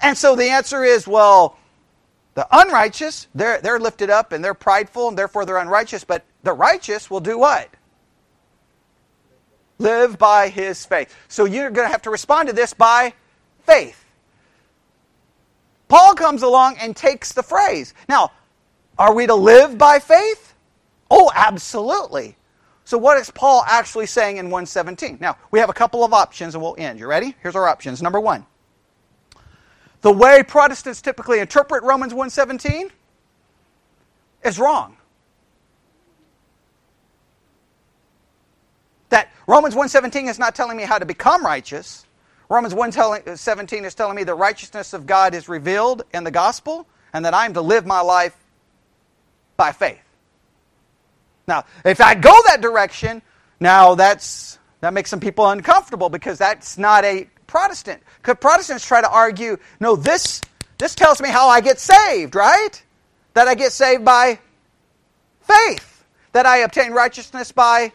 And 0.00 0.16
so 0.16 0.36
the 0.36 0.44
answer 0.50 0.84
is, 0.84 1.08
well, 1.08 1.58
the 2.38 2.46
unrighteous, 2.52 3.26
they're, 3.34 3.60
they're 3.60 3.80
lifted 3.80 4.10
up 4.10 4.30
and 4.30 4.44
they're 4.44 4.54
prideful 4.54 5.08
and 5.08 5.18
therefore 5.18 5.44
they're 5.44 5.56
unrighteous, 5.56 6.04
but 6.04 6.24
the 6.44 6.52
righteous 6.52 7.10
will 7.10 7.18
do 7.18 7.36
what? 7.36 7.68
Live 9.78 10.18
by 10.18 10.48
his 10.48 10.86
faith. 10.86 11.12
So 11.26 11.46
you're 11.46 11.68
going 11.70 11.88
to 11.88 11.90
have 11.90 12.02
to 12.02 12.10
respond 12.10 12.48
to 12.48 12.54
this 12.54 12.72
by 12.72 13.12
faith. 13.66 14.04
Paul 15.88 16.14
comes 16.14 16.44
along 16.44 16.76
and 16.78 16.94
takes 16.94 17.32
the 17.32 17.42
phrase. 17.42 17.92
Now, 18.08 18.30
are 18.96 19.12
we 19.12 19.26
to 19.26 19.34
live 19.34 19.76
by 19.76 19.98
faith? 19.98 20.54
Oh, 21.10 21.32
absolutely. 21.34 22.36
So 22.84 22.98
what 22.98 23.18
is 23.18 23.32
Paul 23.32 23.64
actually 23.66 24.06
saying 24.06 24.36
in 24.36 24.46
117? 24.46 25.18
Now, 25.20 25.38
we 25.50 25.58
have 25.58 25.70
a 25.70 25.74
couple 25.74 26.04
of 26.04 26.12
options 26.12 26.54
and 26.54 26.62
we'll 26.62 26.76
end. 26.78 27.00
You 27.00 27.08
ready? 27.08 27.34
Here's 27.42 27.56
our 27.56 27.66
options. 27.66 28.00
Number 28.00 28.20
1 28.20 28.46
the 30.00 30.12
way 30.12 30.42
Protestants 30.42 31.02
typically 31.02 31.40
interpret 31.40 31.82
Romans 31.82 32.12
1:17 32.12 32.90
is 34.44 34.58
wrong. 34.58 34.96
That 39.08 39.30
Romans 39.46 39.74
1:17 39.74 40.28
is 40.28 40.38
not 40.38 40.54
telling 40.54 40.76
me 40.76 40.84
how 40.84 40.98
to 40.98 41.06
become 41.06 41.44
righteous. 41.44 42.06
Romans 42.48 42.74
1:17 42.74 43.84
is 43.84 43.94
telling 43.94 44.16
me 44.16 44.24
the 44.24 44.34
righteousness 44.34 44.92
of 44.92 45.06
God 45.06 45.34
is 45.34 45.48
revealed 45.48 46.04
in 46.12 46.24
the 46.24 46.30
gospel 46.30 46.86
and 47.12 47.24
that 47.24 47.34
I'm 47.34 47.54
to 47.54 47.60
live 47.60 47.86
my 47.86 48.00
life 48.00 48.36
by 49.56 49.72
faith. 49.72 49.98
Now, 51.46 51.64
if 51.84 52.00
I 52.00 52.14
go 52.14 52.32
that 52.46 52.60
direction, 52.60 53.22
now 53.58 53.94
that's 53.94 54.58
that 54.80 54.92
makes 54.92 55.10
some 55.10 55.20
people 55.20 55.48
uncomfortable 55.48 56.08
because 56.08 56.38
that's 56.38 56.78
not 56.78 57.04
a 57.04 57.28
Protestant. 57.48 58.00
Because 58.22 58.36
Protestants 58.40 58.86
try 58.86 59.00
to 59.00 59.10
argue, 59.10 59.56
no, 59.80 59.96
this, 59.96 60.40
this 60.78 60.94
tells 60.94 61.20
me 61.20 61.28
how 61.28 61.48
I 61.48 61.60
get 61.60 61.80
saved, 61.80 62.36
right? 62.36 62.80
That 63.34 63.48
I 63.48 63.56
get 63.56 63.72
saved 63.72 64.04
by 64.04 64.38
faith. 65.40 66.04
That 66.32 66.46
I 66.46 66.58
obtain 66.58 66.92
righteousness 66.92 67.50
by 67.50 67.92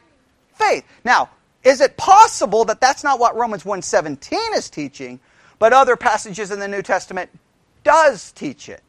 faith. 0.56 0.84
Now, 1.06 1.30
is 1.64 1.80
it 1.80 1.96
possible 1.96 2.66
that 2.66 2.82
that's 2.82 3.06
not 3.06 3.20
what 3.20 3.38
Romans 3.38 3.64
1.17 3.64 4.58
is 4.58 4.70
teaching, 4.70 5.22
but 5.60 5.72
other 5.72 5.96
passages 5.96 6.52
in 6.52 6.60
the 6.60 6.68
New 6.68 6.82
Testament 6.82 7.30
does 7.86 8.34
teach 8.34 8.68
it? 8.68 8.84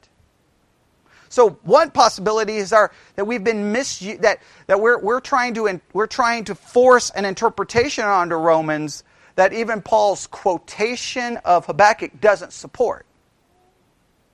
So 1.29 1.51
one 1.63 1.91
possibility 1.91 2.57
is 2.57 2.73
our, 2.73 2.93
that 3.17 3.27
we've 3.27 3.43
been 3.43 3.73
misused, 3.73 4.23
that, 4.23 4.41
that 4.67 4.81
we're, 4.81 4.99
we're, 4.99 5.21
trying 5.21 5.55
to, 5.55 5.81
we're 5.93 6.07
trying 6.07 6.45
to 6.45 6.55
force 6.55 7.11
an 7.11 7.25
interpretation 7.25 8.05
onto 8.05 8.37
Romans 8.37 9.03
that 9.37 9.53
even 9.53 9.83
Paul's 9.83 10.27
quotation 10.27 11.39
of 11.45 11.67
Habakkuk 11.67 12.21
doesn't 12.21 12.53
support. 12.53 13.07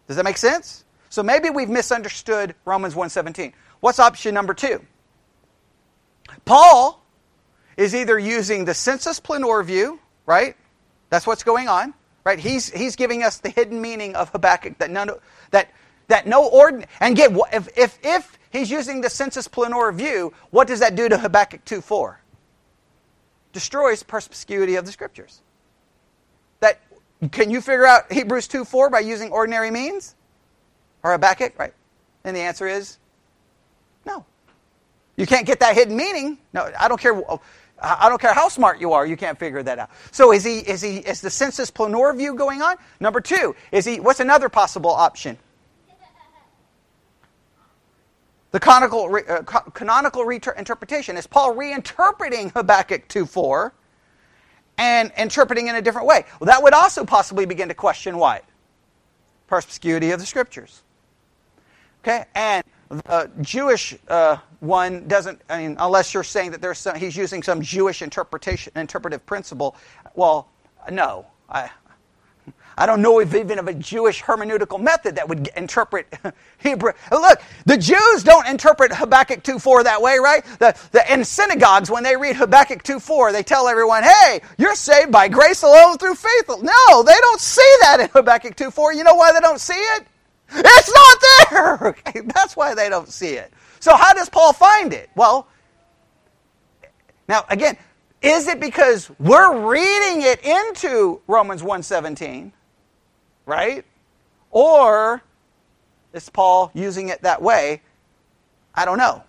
Does 0.06 0.16
that 0.16 0.24
make 0.24 0.36
sense? 0.36 0.84
So 1.08 1.22
maybe 1.22 1.50
we've 1.50 1.68
misunderstood 1.68 2.54
Romans 2.64 2.94
1:17. 2.94 3.52
What's 3.80 3.98
option 3.98 4.34
number 4.34 4.54
2? 4.54 4.84
Paul 6.44 7.02
is 7.76 7.94
either 7.94 8.18
using 8.18 8.64
the 8.64 8.74
sensus 8.74 9.18
plenior 9.20 9.62
view, 9.62 10.00
right? 10.26 10.56
That's 11.08 11.26
what's 11.26 11.42
going 11.42 11.68
on, 11.68 11.94
right? 12.24 12.38
He's 12.38 12.70
he's 12.70 12.96
giving 12.96 13.22
us 13.22 13.38
the 13.38 13.48
hidden 13.48 13.80
meaning 13.80 14.14
of 14.14 14.28
Habakkuk 14.30 14.78
that 14.78 14.90
none 14.90 15.10
that 15.50 15.70
that 16.08 16.26
no 16.26 16.48
ordin 16.50 16.84
and 17.00 17.16
get 17.16 17.32
if 17.52 17.68
if 17.76 17.98
if 18.02 18.38
he's 18.50 18.70
using 18.70 19.00
the 19.00 19.10
sensus 19.10 19.48
plenior 19.48 19.90
view, 19.92 20.32
what 20.50 20.68
does 20.68 20.80
that 20.80 20.94
do 20.94 21.08
to 21.08 21.18
Habakkuk 21.18 21.64
2:4? 21.64 22.16
Destroys 23.52 24.02
perspicuity 24.02 24.76
of 24.76 24.86
the 24.86 24.92
scriptures. 24.92 25.42
That 26.60 26.80
can 27.32 27.50
you 27.50 27.60
figure 27.60 27.86
out 27.86 28.12
Hebrews 28.12 28.48
2 28.48 28.64
4 28.64 28.90
by 28.90 29.00
using 29.00 29.30
ordinary 29.30 29.70
means? 29.70 30.14
Or 31.02 31.12
Habakkuk, 31.12 31.58
right? 31.58 31.74
And 32.24 32.36
the 32.36 32.40
answer 32.40 32.66
is 32.66 32.98
no. 34.04 34.24
You 35.16 35.26
can't 35.26 35.46
get 35.46 35.60
that 35.60 35.74
hidden 35.74 35.96
meaning. 35.96 36.38
No, 36.52 36.70
I 36.78 36.88
don't 36.88 37.00
care. 37.00 37.14
Oh, 37.14 37.40
I 37.82 38.08
don't 38.08 38.20
care 38.20 38.34
how 38.34 38.48
smart 38.48 38.80
you 38.80 38.92
are, 38.92 39.06
you 39.06 39.16
can't 39.16 39.38
figure 39.38 39.62
that 39.62 39.78
out. 39.78 39.90
So 40.12 40.32
is 40.32 40.44
he 40.44 40.58
is 40.58 40.82
he 40.82 40.98
is 40.98 41.20
the 41.20 41.30
sensus 41.30 41.70
plenior 41.70 42.12
view 42.12 42.34
going 42.34 42.62
on? 42.62 42.76
Number 43.00 43.20
two, 43.20 43.56
is 43.72 43.84
he 43.84 44.00
what's 44.00 44.20
another 44.20 44.48
possible 44.48 44.90
option? 44.90 45.38
The 48.52 48.58
canonical, 48.58 49.14
uh, 49.28 49.42
canonical 49.42 50.28
interpretation 50.28 51.16
is 51.16 51.26
Paul 51.26 51.54
reinterpreting 51.54 52.52
Habakkuk 52.52 53.06
2.4 53.08 53.72
and 54.78 55.12
interpreting 55.16 55.68
in 55.68 55.76
a 55.76 55.82
different 55.82 56.08
way. 56.08 56.24
Well, 56.40 56.46
that 56.46 56.62
would 56.62 56.74
also 56.74 57.04
possibly 57.04 57.46
begin 57.46 57.68
to 57.68 57.74
question 57.74 58.16
what? 58.16 58.44
Perspicuity 59.46 60.10
of 60.10 60.20
the 60.20 60.26
Scriptures. 60.26 60.82
Okay, 62.02 62.24
and 62.34 62.64
the 62.88 63.30
Jewish 63.42 63.96
uh, 64.08 64.38
one 64.60 65.06
doesn't, 65.06 65.40
I 65.48 65.62
mean, 65.62 65.76
unless 65.78 66.12
you're 66.12 66.24
saying 66.24 66.50
that 66.52 66.62
there's 66.62 66.78
some, 66.78 66.96
he's 66.96 67.16
using 67.16 67.42
some 67.42 67.60
Jewish 67.60 68.02
interpretation, 68.02 68.72
interpretive 68.74 69.24
principle. 69.26 69.76
Well, 70.14 70.48
no. 70.90 71.26
I, 71.48 71.70
I 72.80 72.86
don't 72.86 73.02
know 73.02 73.20
if 73.20 73.34
even 73.34 73.58
of 73.58 73.68
a 73.68 73.74
Jewish 73.74 74.22
hermeneutical 74.22 74.80
method 74.80 75.14
that 75.16 75.28
would 75.28 75.50
interpret 75.54 76.06
Hebrew. 76.58 76.92
Look, 77.12 77.42
the 77.66 77.76
Jews 77.76 78.24
don't 78.24 78.48
interpret 78.48 78.90
Habakkuk 78.90 79.42
2.4 79.42 79.84
that 79.84 80.00
way, 80.00 80.16
right? 80.16 80.42
The, 80.58 80.74
the, 80.92 81.12
in 81.12 81.22
synagogues, 81.22 81.90
when 81.90 82.02
they 82.02 82.16
read 82.16 82.36
Habakkuk 82.36 82.82
2.4, 82.82 83.32
they 83.32 83.42
tell 83.42 83.68
everyone, 83.68 84.02
hey, 84.02 84.40
you're 84.56 84.74
saved 84.74 85.12
by 85.12 85.28
grace 85.28 85.62
alone 85.62 85.98
through 85.98 86.14
faith. 86.14 86.48
No, 86.48 87.02
they 87.02 87.20
don't 87.20 87.38
see 87.38 87.76
that 87.82 87.98
in 88.00 88.08
Habakkuk 88.08 88.56
2.4. 88.56 88.96
You 88.96 89.04
know 89.04 89.14
why 89.14 89.34
they 89.34 89.40
don't 89.40 89.60
see 89.60 89.74
it? 89.74 90.06
It's 90.50 90.92
not 90.92 91.18
there! 91.50 91.78
Okay, 91.90 92.20
that's 92.34 92.56
why 92.56 92.74
they 92.74 92.88
don't 92.88 93.10
see 93.10 93.34
it. 93.34 93.52
So 93.78 93.94
how 93.94 94.14
does 94.14 94.30
Paul 94.30 94.54
find 94.54 94.94
it? 94.94 95.10
Well, 95.14 95.48
now 97.28 97.44
again, 97.50 97.76
is 98.22 98.48
it 98.48 98.58
because 98.58 99.10
we're 99.18 99.68
reading 99.68 100.22
it 100.22 100.44
into 100.44 101.20
Romans 101.26 101.62
1:17, 101.62 102.52
right? 103.46 103.84
Or 104.50 105.22
is 106.12 106.28
Paul 106.28 106.70
using 106.74 107.08
it 107.08 107.22
that 107.22 107.42
way? 107.42 107.82
I 108.74 108.84
don't 108.84 108.98
know. 108.98 109.22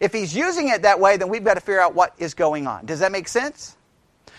If 0.00 0.12
he's 0.12 0.34
using 0.34 0.68
it 0.68 0.82
that 0.82 1.00
way, 1.00 1.16
then 1.16 1.28
we've 1.28 1.44
got 1.44 1.54
to 1.54 1.60
figure 1.60 1.80
out 1.80 1.94
what 1.94 2.14
is 2.18 2.34
going 2.34 2.66
on. 2.66 2.86
Does 2.86 3.00
that 3.00 3.12
make 3.12 3.28
sense? 3.28 3.76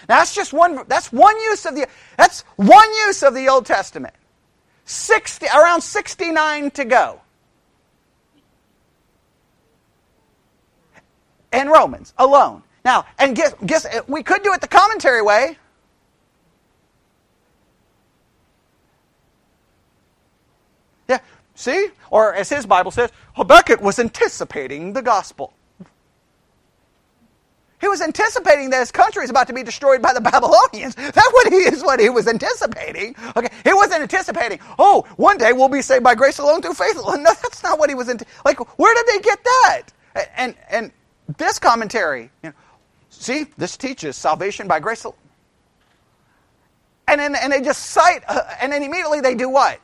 Now 0.08 0.18
that's 0.18 0.36
just 0.36 0.54
one 0.54 0.84
that's 0.88 1.12
one 1.12 1.36
use 1.42 1.66
of 1.66 1.76
the 1.76 1.88
that's 2.18 2.42
one 2.56 2.94
use 3.06 3.24
of 3.24 3.34
the 3.34 3.50
Old 3.50 3.66
Testament. 3.66 4.14
60 4.86 5.48
around 5.48 5.82
69 5.82 6.72
to 6.72 6.86
go. 6.86 7.22
And 11.52 11.70
Romans 11.70 12.14
alone. 12.18 12.64
Now, 12.86 13.06
and 13.20 13.36
guess, 13.36 13.54
guess 13.66 13.86
we 14.08 14.24
could 14.24 14.44
do 14.44 14.54
it 14.54 14.62
the 14.62 14.68
commentary 14.68 15.22
way. 15.22 15.58
Yeah, 21.10 21.20
see? 21.56 21.90
Or 22.12 22.34
as 22.36 22.50
his 22.50 22.66
Bible 22.66 22.92
says, 22.92 23.12
Habakkuk 23.36 23.82
was 23.82 24.00
anticipating 24.00 24.94
the 24.94 25.02
gospel. 25.02 25.54
He 27.80 27.88
was 27.88 28.02
anticipating 28.02 28.72
that 28.72 28.80
his 28.80 28.92
country 28.92 29.24
is 29.24 29.30
about 29.30 29.48
to 29.48 29.54
be 29.54 29.64
destroyed 29.64 30.02
by 30.02 30.14
the 30.14 30.22
Babylonians. 30.32 30.96
That 30.96 31.30
what 31.34 31.48
he 31.54 31.60
is 31.60 31.84
what 31.84 32.00
he 32.00 32.10
was 32.10 32.28
anticipating. 32.28 33.16
Okay, 33.36 33.50
he 33.64 33.74
wasn't 33.74 34.02
anticipating. 34.02 34.60
Oh, 34.80 35.06
one 35.18 35.38
day 35.38 35.54
we'll 35.54 35.70
be 35.70 35.82
saved 35.84 36.04
by 36.04 36.16
grace 36.16 36.40
alone 36.40 36.62
through 36.62 36.74
faith 36.74 36.98
alone. 36.98 37.24
No, 37.24 37.32
that's 37.42 37.64
not 37.64 37.78
what 37.80 37.90
he 37.90 37.96
was. 37.96 38.08
like, 38.46 38.60
where 38.80 38.96
did 38.96 39.06
they 39.08 39.22
get 39.22 39.44
that? 39.44 39.84
And 40.38 40.56
and 40.70 40.92
this 41.38 41.60
commentary, 41.60 42.32
you 42.44 42.50
know, 42.50 42.54
see, 43.10 43.46
this 43.58 43.78
teaches 43.78 44.16
salvation 44.16 44.68
by 44.68 44.80
grace. 44.80 45.04
alone. 45.04 45.16
And 47.08 47.20
then 47.22 47.36
and 47.36 47.54
they 47.54 47.62
just 47.62 47.88
cite, 47.92 48.24
uh, 48.28 48.44
and 48.62 48.72
then 48.72 48.84
immediately 48.84 49.22
they 49.22 49.36
do 49.36 49.50
what? 49.50 49.80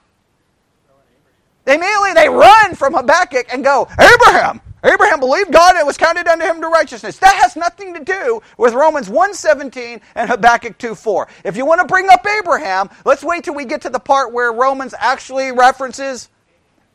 They 1.66 1.76
immediately 1.76 2.14
they 2.14 2.30
run 2.30 2.76
from 2.76 2.94
Habakkuk 2.94 3.48
and 3.54 3.64
go, 3.64 3.88
Abraham. 4.00 4.62
Abraham 4.84 5.22
believed 5.22 5.54
God 5.54 5.76
and 5.76 5.82
it 5.82 5.86
was 5.86 5.98
counted 5.98 6.28
unto 6.28 6.46
him 6.46 6.60
to 6.62 6.68
righteousness. 6.68 7.18
That 7.20 7.36
has 7.42 7.56
nothing 7.56 7.94
to 7.94 8.04
do 8.04 8.42
with 8.58 8.74
Romans 8.74 9.08
1.17 9.10 10.02
and 10.16 10.30
Habakkuk 10.30 10.78
2.4. 10.78 11.30
If 11.46 11.56
you 11.56 11.66
want 11.66 11.80
to 11.80 11.88
bring 11.88 12.10
up 12.10 12.26
Abraham, 12.28 12.90
let's 13.06 13.24
wait 13.24 13.46
till 13.46 13.56
we 13.56 13.64
get 13.64 13.82
to 13.84 13.90
the 13.90 14.00
part 14.00 14.34
where 14.34 14.52
Romans 14.52 14.94
actually 14.98 15.54
references 15.54 16.30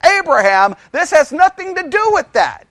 Abraham. 0.04 0.74
This 0.92 1.10
has 1.12 1.32
nothing 1.32 1.74
to 1.76 1.88
do 1.88 2.10
with 2.12 2.30
that. 2.34 2.66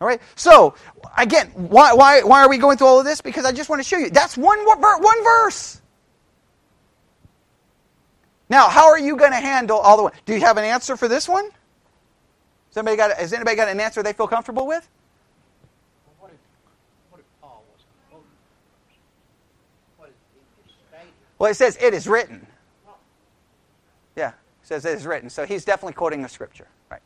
All 0.00 0.08
right? 0.08 0.20
So, 0.34 0.74
again, 1.16 1.48
why, 1.54 1.94
why, 1.94 2.22
why 2.22 2.42
are 2.42 2.48
we 2.50 2.58
going 2.58 2.76
through 2.76 2.86
all 2.86 2.98
of 2.98 3.06
this? 3.06 3.22
Because 3.22 3.46
I 3.46 3.52
just 3.52 3.70
want 3.70 3.82
to 3.82 3.88
show 3.88 3.98
you. 3.98 4.10
That's 4.10 4.36
one, 4.36 4.58
one 4.66 5.24
verse. 5.24 5.80
Now, 8.50 8.68
how 8.68 8.88
are 8.88 8.98
you 8.98 9.16
going 9.16 9.30
to 9.30 9.38
handle 9.38 9.78
all 9.78 9.96
the? 9.96 10.12
Do 10.26 10.34
you 10.34 10.40
have 10.40 10.56
an 10.56 10.64
answer 10.64 10.96
for 10.96 11.06
this 11.06 11.28
one? 11.28 11.44
Has 12.68 12.76
anybody 12.76 12.96
got, 12.96 13.16
has 13.16 13.32
anybody 13.32 13.56
got 13.56 13.68
an 13.68 13.80
answer 13.80 14.02
they 14.02 14.12
feel 14.12 14.28
comfortable 14.28 14.66
with? 14.66 14.88
Well, 21.38 21.50
it 21.50 21.54
says 21.54 21.78
it 21.80 21.94
is 21.94 22.06
written. 22.06 22.46
Yeah, 24.14 24.28
it 24.28 24.34
says 24.62 24.84
it 24.84 24.98
is 24.98 25.06
written. 25.06 25.30
So 25.30 25.46
he's 25.46 25.64
definitely 25.64 25.94
quoting 25.94 26.20
the 26.20 26.28
scripture. 26.28 26.66
Right. 26.90 27.00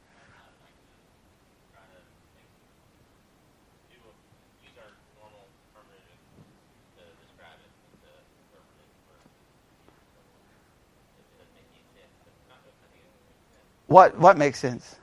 What, 13.95 14.19
what 14.19 14.37
makes 14.37 14.59
sense? 14.59 14.97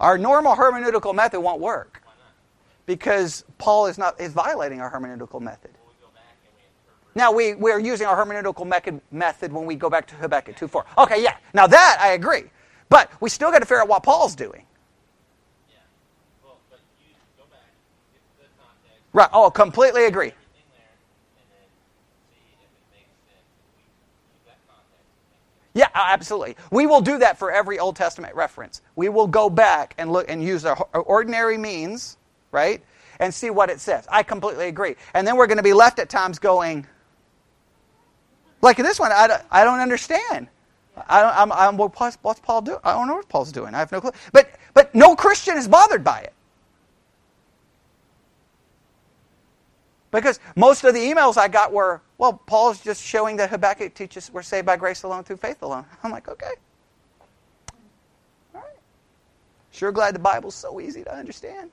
Our 0.00 0.16
normal 0.16 0.56
hermeneutical 0.56 1.14
method 1.14 1.38
won't 1.38 1.60
work 1.60 2.02
because 2.86 3.44
Paul 3.58 3.88
is 3.88 3.98
not 3.98 4.18
is 4.18 4.32
violating 4.32 4.80
our 4.80 4.90
hermeneutical 4.90 5.42
method. 5.42 5.72
Now 7.14 7.30
we, 7.30 7.52
we're 7.52 7.78
using 7.78 8.06
our 8.06 8.16
hermeneutical 8.16 8.66
method 9.10 9.52
when 9.52 9.66
we 9.66 9.74
go 9.74 9.90
back 9.90 10.06
to 10.06 10.14
Habakkuk 10.14 10.56
2.4. 10.56 11.04
Okay, 11.04 11.22
yeah. 11.22 11.36
Now 11.52 11.66
that 11.66 11.98
I 12.00 12.12
agree. 12.12 12.44
But 12.88 13.10
we 13.20 13.28
still 13.28 13.50
got 13.50 13.58
to 13.58 13.66
figure 13.66 13.82
out 13.82 13.88
what 13.88 14.02
Paul's 14.02 14.34
doing. 14.34 14.64
Right. 19.12 19.28
Oh, 19.34 19.50
completely 19.50 20.06
agree. 20.06 20.32
Yeah, 25.74 25.88
uh, 25.94 26.06
absolutely. 26.08 26.56
We 26.70 26.86
will 26.86 27.00
do 27.00 27.18
that 27.18 27.38
for 27.38 27.50
every 27.50 27.78
Old 27.78 27.96
Testament 27.96 28.34
reference. 28.34 28.82
We 28.96 29.08
will 29.08 29.26
go 29.26 29.48
back 29.48 29.94
and 29.98 30.12
look 30.12 30.30
and 30.30 30.42
use 30.42 30.64
our 30.64 30.76
ordinary 30.94 31.56
means, 31.56 32.18
right? 32.50 32.82
And 33.20 33.32
see 33.32 33.50
what 33.50 33.70
it 33.70 33.80
says. 33.80 34.06
I 34.10 34.22
completely 34.22 34.68
agree. 34.68 34.96
And 35.14 35.26
then 35.26 35.36
we're 35.36 35.46
going 35.46 35.58
to 35.58 35.62
be 35.62 35.72
left 35.72 35.98
at 35.98 36.10
times 36.10 36.38
going, 36.38 36.86
like 38.60 38.76
this 38.76 39.00
one, 39.00 39.12
I 39.12 39.26
don't, 39.26 39.42
I 39.50 39.64
don't 39.64 39.80
understand. 39.80 40.48
I 41.08 41.22
don't, 41.22 41.36
I'm, 41.36 41.52
I'm, 41.52 41.76
what's 41.78 42.40
Paul 42.40 42.62
doing? 42.62 42.78
I 42.84 42.92
don't 42.92 43.08
know 43.08 43.14
what 43.14 43.28
Paul's 43.28 43.52
doing. 43.52 43.74
I 43.74 43.78
have 43.78 43.92
no 43.92 44.00
clue. 44.00 44.12
But, 44.32 44.50
but 44.74 44.94
no 44.94 45.16
Christian 45.16 45.56
is 45.56 45.68
bothered 45.68 46.04
by 46.04 46.20
it. 46.20 46.34
Because 50.12 50.38
most 50.54 50.84
of 50.84 50.94
the 50.94 51.00
emails 51.00 51.38
I 51.38 51.48
got 51.48 51.72
were, 51.72 52.02
well, 52.18 52.34
Paul's 52.34 52.80
just 52.80 53.02
showing 53.02 53.38
that 53.38 53.50
Habakkuk 53.50 53.94
teaches 53.94 54.30
we're 54.30 54.42
saved 54.42 54.66
by 54.66 54.76
grace 54.76 55.02
alone 55.02 55.24
through 55.24 55.38
faith 55.38 55.62
alone. 55.62 55.86
I'm 56.04 56.12
like, 56.12 56.28
okay. 56.28 56.52
All 58.54 58.60
right. 58.60 58.78
Sure 59.72 59.90
glad 59.90 60.14
the 60.14 60.20
Bible's 60.20 60.54
so 60.54 60.80
easy 60.80 61.02
to 61.02 61.12
understand. 61.12 61.70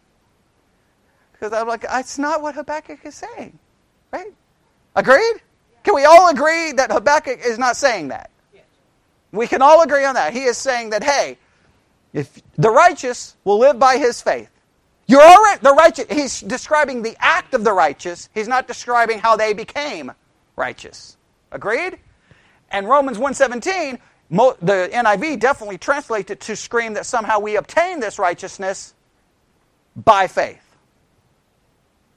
Because 1.33 1.53
I'm 1.53 1.67
like, 1.67 1.85
it's 1.91 2.17
not 2.17 2.41
what 2.41 2.55
Habakkuk 2.55 2.99
is 3.03 3.15
saying. 3.15 3.59
Right? 4.11 4.33
Agreed? 4.95 5.41
Can 5.83 5.95
we 5.95 6.05
all 6.05 6.29
agree 6.29 6.71
that 6.73 6.91
Habakkuk 6.91 7.39
is 7.45 7.59
not 7.59 7.75
saying 7.75 8.07
that? 8.07 8.31
We 9.31 9.47
can 9.47 9.61
all 9.61 9.83
agree 9.83 10.05
on 10.05 10.15
that. 10.15 10.33
He 10.33 10.43
is 10.43 10.57
saying 10.57 10.89
that, 10.89 11.03
hey, 11.03 11.37
if 12.13 12.41
the 12.57 12.71
righteous 12.71 13.35
will 13.43 13.59
live 13.59 13.77
by 13.77 13.97
his 13.97 14.21
faith. 14.21 14.49
You're 15.09 15.23
already 15.23 15.59
the 15.63 15.73
righteous. 15.73 16.05
He's 16.11 16.39
describing 16.41 17.01
the 17.01 17.17
act 17.19 17.55
of 17.55 17.63
the 17.63 17.73
righteous. 17.73 18.29
He's 18.35 18.47
not 18.47 18.67
describing 18.67 19.17
how 19.17 19.35
they 19.35 19.53
became 19.53 20.11
righteous. 20.55 21.17
Agreed? 21.51 21.97
And 22.69 22.87
Romans 22.87 23.17
1:17, 23.17 23.99
the 24.61 24.89
NIV 24.93 25.39
definitely 25.39 25.79
translates 25.79 26.29
it 26.29 26.41
to 26.41 26.55
scream 26.55 26.93
that 26.93 27.07
somehow 27.07 27.39
we 27.39 27.55
obtain 27.55 27.99
this 27.99 28.19
righteousness 28.19 28.93
by 29.95 30.27
faith. 30.27 30.61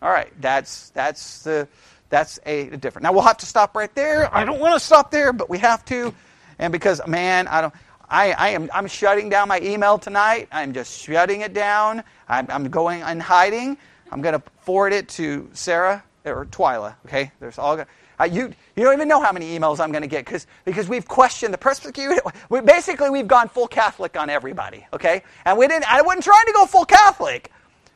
All 0.02 0.10
right, 0.10 0.30
that's 0.42 0.90
that's 0.90 1.44
the 1.44 1.68
that's 2.10 2.40
a, 2.44 2.68
a 2.68 2.76
different. 2.76 3.04
Now 3.04 3.12
we'll 3.12 3.22
have 3.22 3.38
to 3.38 3.46
stop 3.46 3.74
right 3.74 3.94
there. 3.94 4.34
I 4.34 4.44
don't 4.44 4.60
want 4.60 4.74
to 4.74 4.80
stop 4.80 5.10
there, 5.10 5.32
but 5.32 5.48
we 5.48 5.58
have 5.58 5.82
to, 5.86 6.14
and 6.58 6.72
because 6.72 7.00
man, 7.06 7.48
I 7.48 7.62
don't. 7.62 7.74
I, 8.12 8.32
I, 8.32 8.48
am 8.50 8.70
I'm 8.74 8.86
shutting 8.86 9.30
down 9.30 9.48
my 9.48 9.58
email 9.60 9.98
tonight. 9.98 10.46
I'm 10.52 10.74
just 10.74 11.00
shutting 11.00 11.40
it 11.40 11.54
down. 11.54 12.04
I'm, 12.28 12.46
I'm 12.50 12.68
going 12.68 13.00
and 13.00 13.22
hiding. 13.22 13.78
I'm 14.10 14.20
going 14.20 14.38
to 14.38 14.42
forward 14.60 14.92
it 14.92 15.08
to 15.10 15.48
Sarah 15.54 16.04
or 16.26 16.44
Twyla. 16.44 16.94
Okay, 17.06 17.32
there's 17.40 17.58
all. 17.58 17.82
Uh, 18.20 18.24
you 18.24 18.52
you 18.76 18.84
don't 18.84 18.92
even 18.92 19.08
know 19.08 19.22
how 19.22 19.32
many 19.32 19.58
emails 19.58 19.80
I'm 19.80 19.92
going 19.92 20.02
to 20.02 20.08
get 20.08 20.26
because 20.26 20.46
because 20.66 20.90
we've 20.90 21.08
questioned 21.08 21.54
the 21.54 21.58
persecuted. 21.58 22.20
We, 22.50 22.60
basically, 22.60 23.08
we've 23.08 23.26
gone 23.26 23.48
full 23.48 23.66
Catholic 23.66 24.14
on 24.18 24.28
everybody. 24.28 24.86
Okay, 24.92 25.22
and 25.46 25.56
we 25.56 25.66
didn't. 25.66 25.90
I 25.90 26.02
wasn't 26.02 26.24
trying 26.24 26.44
to 26.44 26.52
go 26.52 26.66
full 26.66 26.84
Catholic, 26.84 27.50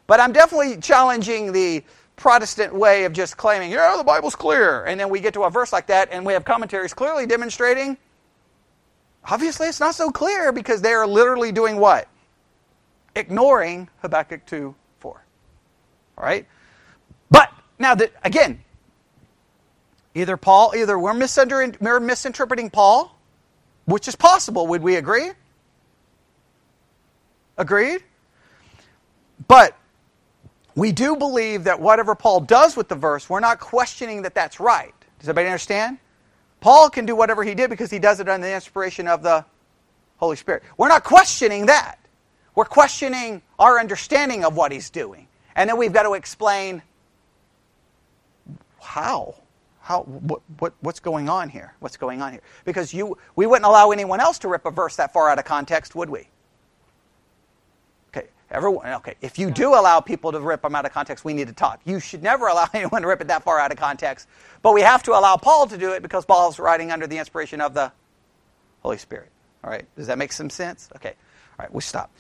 but 0.07 0.19
I'm 0.19 0.33
definitely 0.33 0.79
challenging 0.79 1.53
the 1.53 1.85
Protestant 2.17 2.75
way 2.75 3.05
of 3.05 3.13
just 3.13 3.37
claiming, 3.37 3.71
yeah, 3.71 3.95
the 3.99 4.03
Bible's 4.03 4.35
clear, 4.35 4.85
and 4.85 4.99
then 4.99 5.11
we 5.11 5.21
get 5.21 5.35
to 5.35 5.43
a 5.43 5.51
verse 5.51 5.75
like 5.75 5.89
that, 5.89 6.09
and 6.11 6.25
we 6.25 6.33
have 6.33 6.47
commentaries 6.47 6.95
clearly 6.95 7.27
demonstrating 7.27 7.99
Obviously, 9.29 9.67
it's 9.67 9.81
not 9.81 9.95
so 9.95 10.11
clear 10.11 10.53
because 10.53 10.83
they 10.83 10.93
are 10.93 11.07
literally 11.07 11.51
doing 11.53 11.79
what? 11.79 12.09
Ignoring 13.15 13.89
Habakkuk 14.03 14.47
2 14.47 14.75
4. 15.01 15.25
All 16.19 16.25
right? 16.25 16.47
But, 17.31 17.51
now, 17.79 17.95
that, 17.95 18.13
again, 18.23 18.63
either 20.15 20.37
Paul, 20.37 20.75
either 20.77 20.99
we're, 20.99 21.13
we're 21.81 22.01
misinterpreting 22.01 22.71
Paul, 22.71 23.17
which 23.87 24.07
is 24.07 24.15
possible, 24.15 24.67
would 24.69 24.83
we 24.83 24.97
agree? 24.97 25.31
Agreed? 27.59 28.03
But 29.49 29.77
we 30.75 30.93
do 30.93 31.17
believe 31.17 31.65
that 31.65 31.81
whatever 31.81 32.15
Paul 32.15 32.41
does 32.41 32.77
with 32.77 32.89
the 32.89 32.95
verse, 32.95 33.29
we're 33.29 33.41
not 33.41 33.59
questioning 33.59 34.23
that 34.23 34.35
that's 34.35 34.61
right. 34.61 34.95
Does 35.19 35.29
everybody 35.29 35.49
understand? 35.49 35.99
Paul 36.67 36.91
can 36.91 37.07
do 37.07 37.15
whatever 37.15 37.45
he 37.45 37.55
did 37.55 37.71
because 37.71 37.93
he 37.93 38.01
does 38.01 38.19
it 38.19 38.29
under 38.29 38.45
the 38.45 38.53
inspiration 38.53 39.07
of 39.07 39.23
the 39.23 39.45
Holy 40.17 40.35
Spirit. 40.35 40.65
We're 40.77 40.89
not 40.89 41.05
questioning 41.05 41.67
that. 41.67 42.01
We're 42.57 42.65
questioning 42.65 43.41
our 43.57 43.79
understanding 43.79 44.45
of 44.45 44.57
what 44.57 44.73
He's 44.73 44.91
doing. 44.91 45.29
And 45.55 45.71
then 45.71 45.77
we've 45.77 45.93
got 45.93 46.03
to 46.03 46.15
explain 46.15 46.83
how. 48.83 49.37
How, 49.81 50.03
what, 50.03 50.41
what, 50.59 50.75
what's 50.81 50.99
going 50.99 51.29
on 51.29 51.51
here? 51.51 51.73
What's 51.79 51.97
going 51.97 52.21
on 52.21 52.33
here? 52.33 52.43
Because 52.65 52.93
you, 52.93 53.17
we 53.37 53.47
wouldn't 53.47 53.65
allow 53.65 53.93
anyone 53.93 54.19
else 54.19 54.41
to 54.41 54.49
rip 54.49 54.67
a 54.67 54.73
verse 54.73 54.97
that 54.97 55.13
far 55.13 55.31
out 55.31 55.39
of 55.39 55.45
context, 55.45 55.95
would 55.95 56.11
we? 56.11 56.27
Everyone. 58.51 58.87
Okay, 58.87 59.17
if 59.21 59.39
you 59.39 59.51
do 59.51 59.75
allow 59.75 60.01
people 60.01 60.31
to 60.33 60.41
rip 60.41 60.63
them 60.63 60.75
out 60.75 60.87
of 60.87 60.93
context, 60.93 61.25
we 61.25 61.35
need 61.35 61.49
to 61.49 61.53
talk. 61.53 61.81
You 61.85 61.99
should 61.99 62.23
never 62.23 62.47
allow 62.49 62.67
anyone 62.73 63.03
to 63.03 63.09
rip 63.09 63.21
it 63.21 63.29
that 63.29 63.43
far 63.43 63.59
out 63.59 63.73
of 63.73 63.79
context. 63.79 64.29
But 64.63 64.73
we 64.73 64.83
have 64.83 65.03
to 65.05 65.13
allow 65.13 65.37
Paul 65.37 65.67
to 65.67 65.79
do 65.79 65.93
it 65.93 66.03
because 66.03 66.25
Paul's 66.25 66.59
writing 66.59 66.93
under 66.93 67.07
the 67.07 67.19
inspiration 67.19 67.61
of 67.61 67.75
the 67.75 67.93
Holy 68.83 68.99
Spirit. 68.99 69.31
All 69.65 69.71
right, 69.71 69.85
does 69.97 70.07
that 70.07 70.19
make 70.19 70.33
some 70.33 70.49
sense? 70.49 70.89
Okay, 70.95 71.15
all 71.59 71.65
right, 71.65 71.75
we 71.75 71.81
stop. 71.81 72.11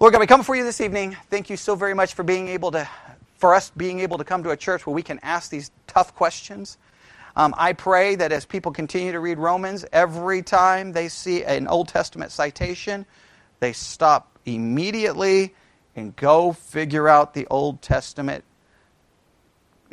Lord 0.00 0.12
God, 0.12 0.20
we 0.20 0.26
come 0.26 0.42
for 0.42 0.56
you 0.56 0.64
this 0.64 0.80
evening. 0.80 1.16
Thank 1.30 1.50
you 1.50 1.56
so 1.56 1.76
very 1.76 1.94
much 1.94 2.14
for 2.14 2.24
being 2.24 2.48
able 2.48 2.72
to, 2.72 2.88
for 3.36 3.54
us 3.54 3.70
being 3.76 4.00
able 4.00 4.18
to 4.18 4.24
come 4.24 4.42
to 4.42 4.50
a 4.50 4.56
church 4.56 4.86
where 4.86 4.94
we 4.94 5.02
can 5.02 5.20
ask 5.22 5.50
these 5.50 5.70
tough 5.86 6.16
questions. 6.16 6.78
Um, 7.36 7.54
I 7.56 7.74
pray 7.74 8.14
that 8.16 8.32
as 8.32 8.44
people 8.44 8.72
continue 8.72 9.12
to 9.12 9.20
read 9.20 9.38
Romans, 9.38 9.84
every 9.92 10.42
time 10.42 10.92
they 10.92 11.08
see 11.08 11.44
an 11.44 11.68
Old 11.68 11.88
Testament 11.88 12.32
citation, 12.32 13.06
they 13.60 13.72
stop 13.72 14.38
immediately 14.46 15.54
and 15.96 16.14
go 16.14 16.52
figure 16.52 17.08
out 17.08 17.34
the 17.34 17.46
Old 17.48 17.82
Testament 17.82 18.44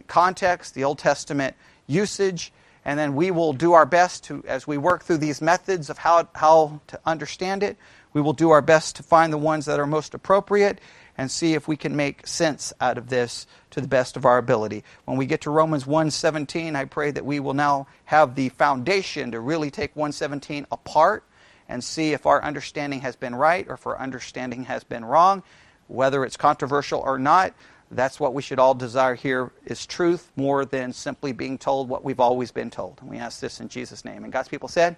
context, 0.07 0.75
the 0.75 0.83
Old 0.83 0.99
Testament 0.99 1.55
usage, 1.87 2.51
and 2.85 2.99
then 2.99 3.15
we 3.15 3.31
will 3.31 3.53
do 3.53 3.73
our 3.73 3.85
best 3.85 4.25
to, 4.25 4.43
as 4.45 4.67
we 4.67 4.77
work 4.77 5.03
through 5.03 5.17
these 5.17 5.41
methods 5.41 5.89
of 5.89 5.97
how, 5.97 6.27
how 6.35 6.81
to 6.87 6.99
understand 7.05 7.63
it, 7.63 7.77
we 8.11 8.21
will 8.21 8.33
do 8.33 8.49
our 8.51 8.61
best 8.61 8.97
to 8.97 9.03
find 9.03 9.31
the 9.31 9.37
ones 9.37 9.65
that 9.65 9.79
are 9.79 9.87
most 9.87 10.13
appropriate 10.13 10.79
and 11.17 11.31
see 11.31 11.53
if 11.53 11.67
we 11.67 11.77
can 11.77 11.95
make 11.95 12.27
sense 12.27 12.73
out 12.81 12.97
of 12.97 13.07
this 13.07 13.47
to 13.71 13.79
the 13.79 13.87
best 13.87 14.17
of 14.17 14.25
our 14.25 14.37
ability. 14.37 14.83
When 15.05 15.17
we 15.17 15.25
get 15.25 15.41
to 15.41 15.51
Romans 15.51 15.85
1:17, 15.85 16.75
I 16.75 16.85
pray 16.85 17.11
that 17.11 17.25
we 17.25 17.39
will 17.39 17.53
now 17.53 17.87
have 18.05 18.35
the 18.35 18.49
foundation 18.49 19.31
to 19.31 19.39
really 19.39 19.71
take 19.71 19.95
117 19.95 20.67
apart 20.71 21.23
and 21.69 21.83
see 21.83 22.13
if 22.13 22.25
our 22.25 22.43
understanding 22.43 23.01
has 23.01 23.15
been 23.15 23.35
right 23.35 23.67
or 23.67 23.75
if 23.75 23.87
our 23.87 23.97
understanding 23.97 24.65
has 24.65 24.83
been 24.83 25.05
wrong, 25.05 25.43
whether 25.87 26.23
it's 26.25 26.37
controversial 26.37 27.01
or 27.01 27.19
not. 27.19 27.53
That's 27.91 28.19
what 28.19 28.33
we 28.33 28.41
should 28.41 28.59
all 28.59 28.73
desire 28.73 29.15
here 29.15 29.51
is 29.65 29.85
truth 29.85 30.31
more 30.35 30.65
than 30.65 30.93
simply 30.93 31.31
being 31.31 31.57
told 31.57 31.89
what 31.89 32.03
we've 32.03 32.19
always 32.19 32.51
been 32.51 32.69
told. 32.69 32.97
And 33.01 33.09
we 33.09 33.17
ask 33.17 33.39
this 33.39 33.59
in 33.59 33.69
Jesus' 33.69 34.03
name. 34.03 34.23
And 34.23 34.33
God's 34.33 34.49
people 34.49 34.67
said, 34.67 34.95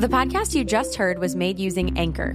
The 0.00 0.08
podcast 0.08 0.54
you 0.54 0.64
just 0.64 0.94
heard 0.94 1.18
was 1.18 1.36
made 1.36 1.58
using 1.58 1.98
Anchor. 1.98 2.34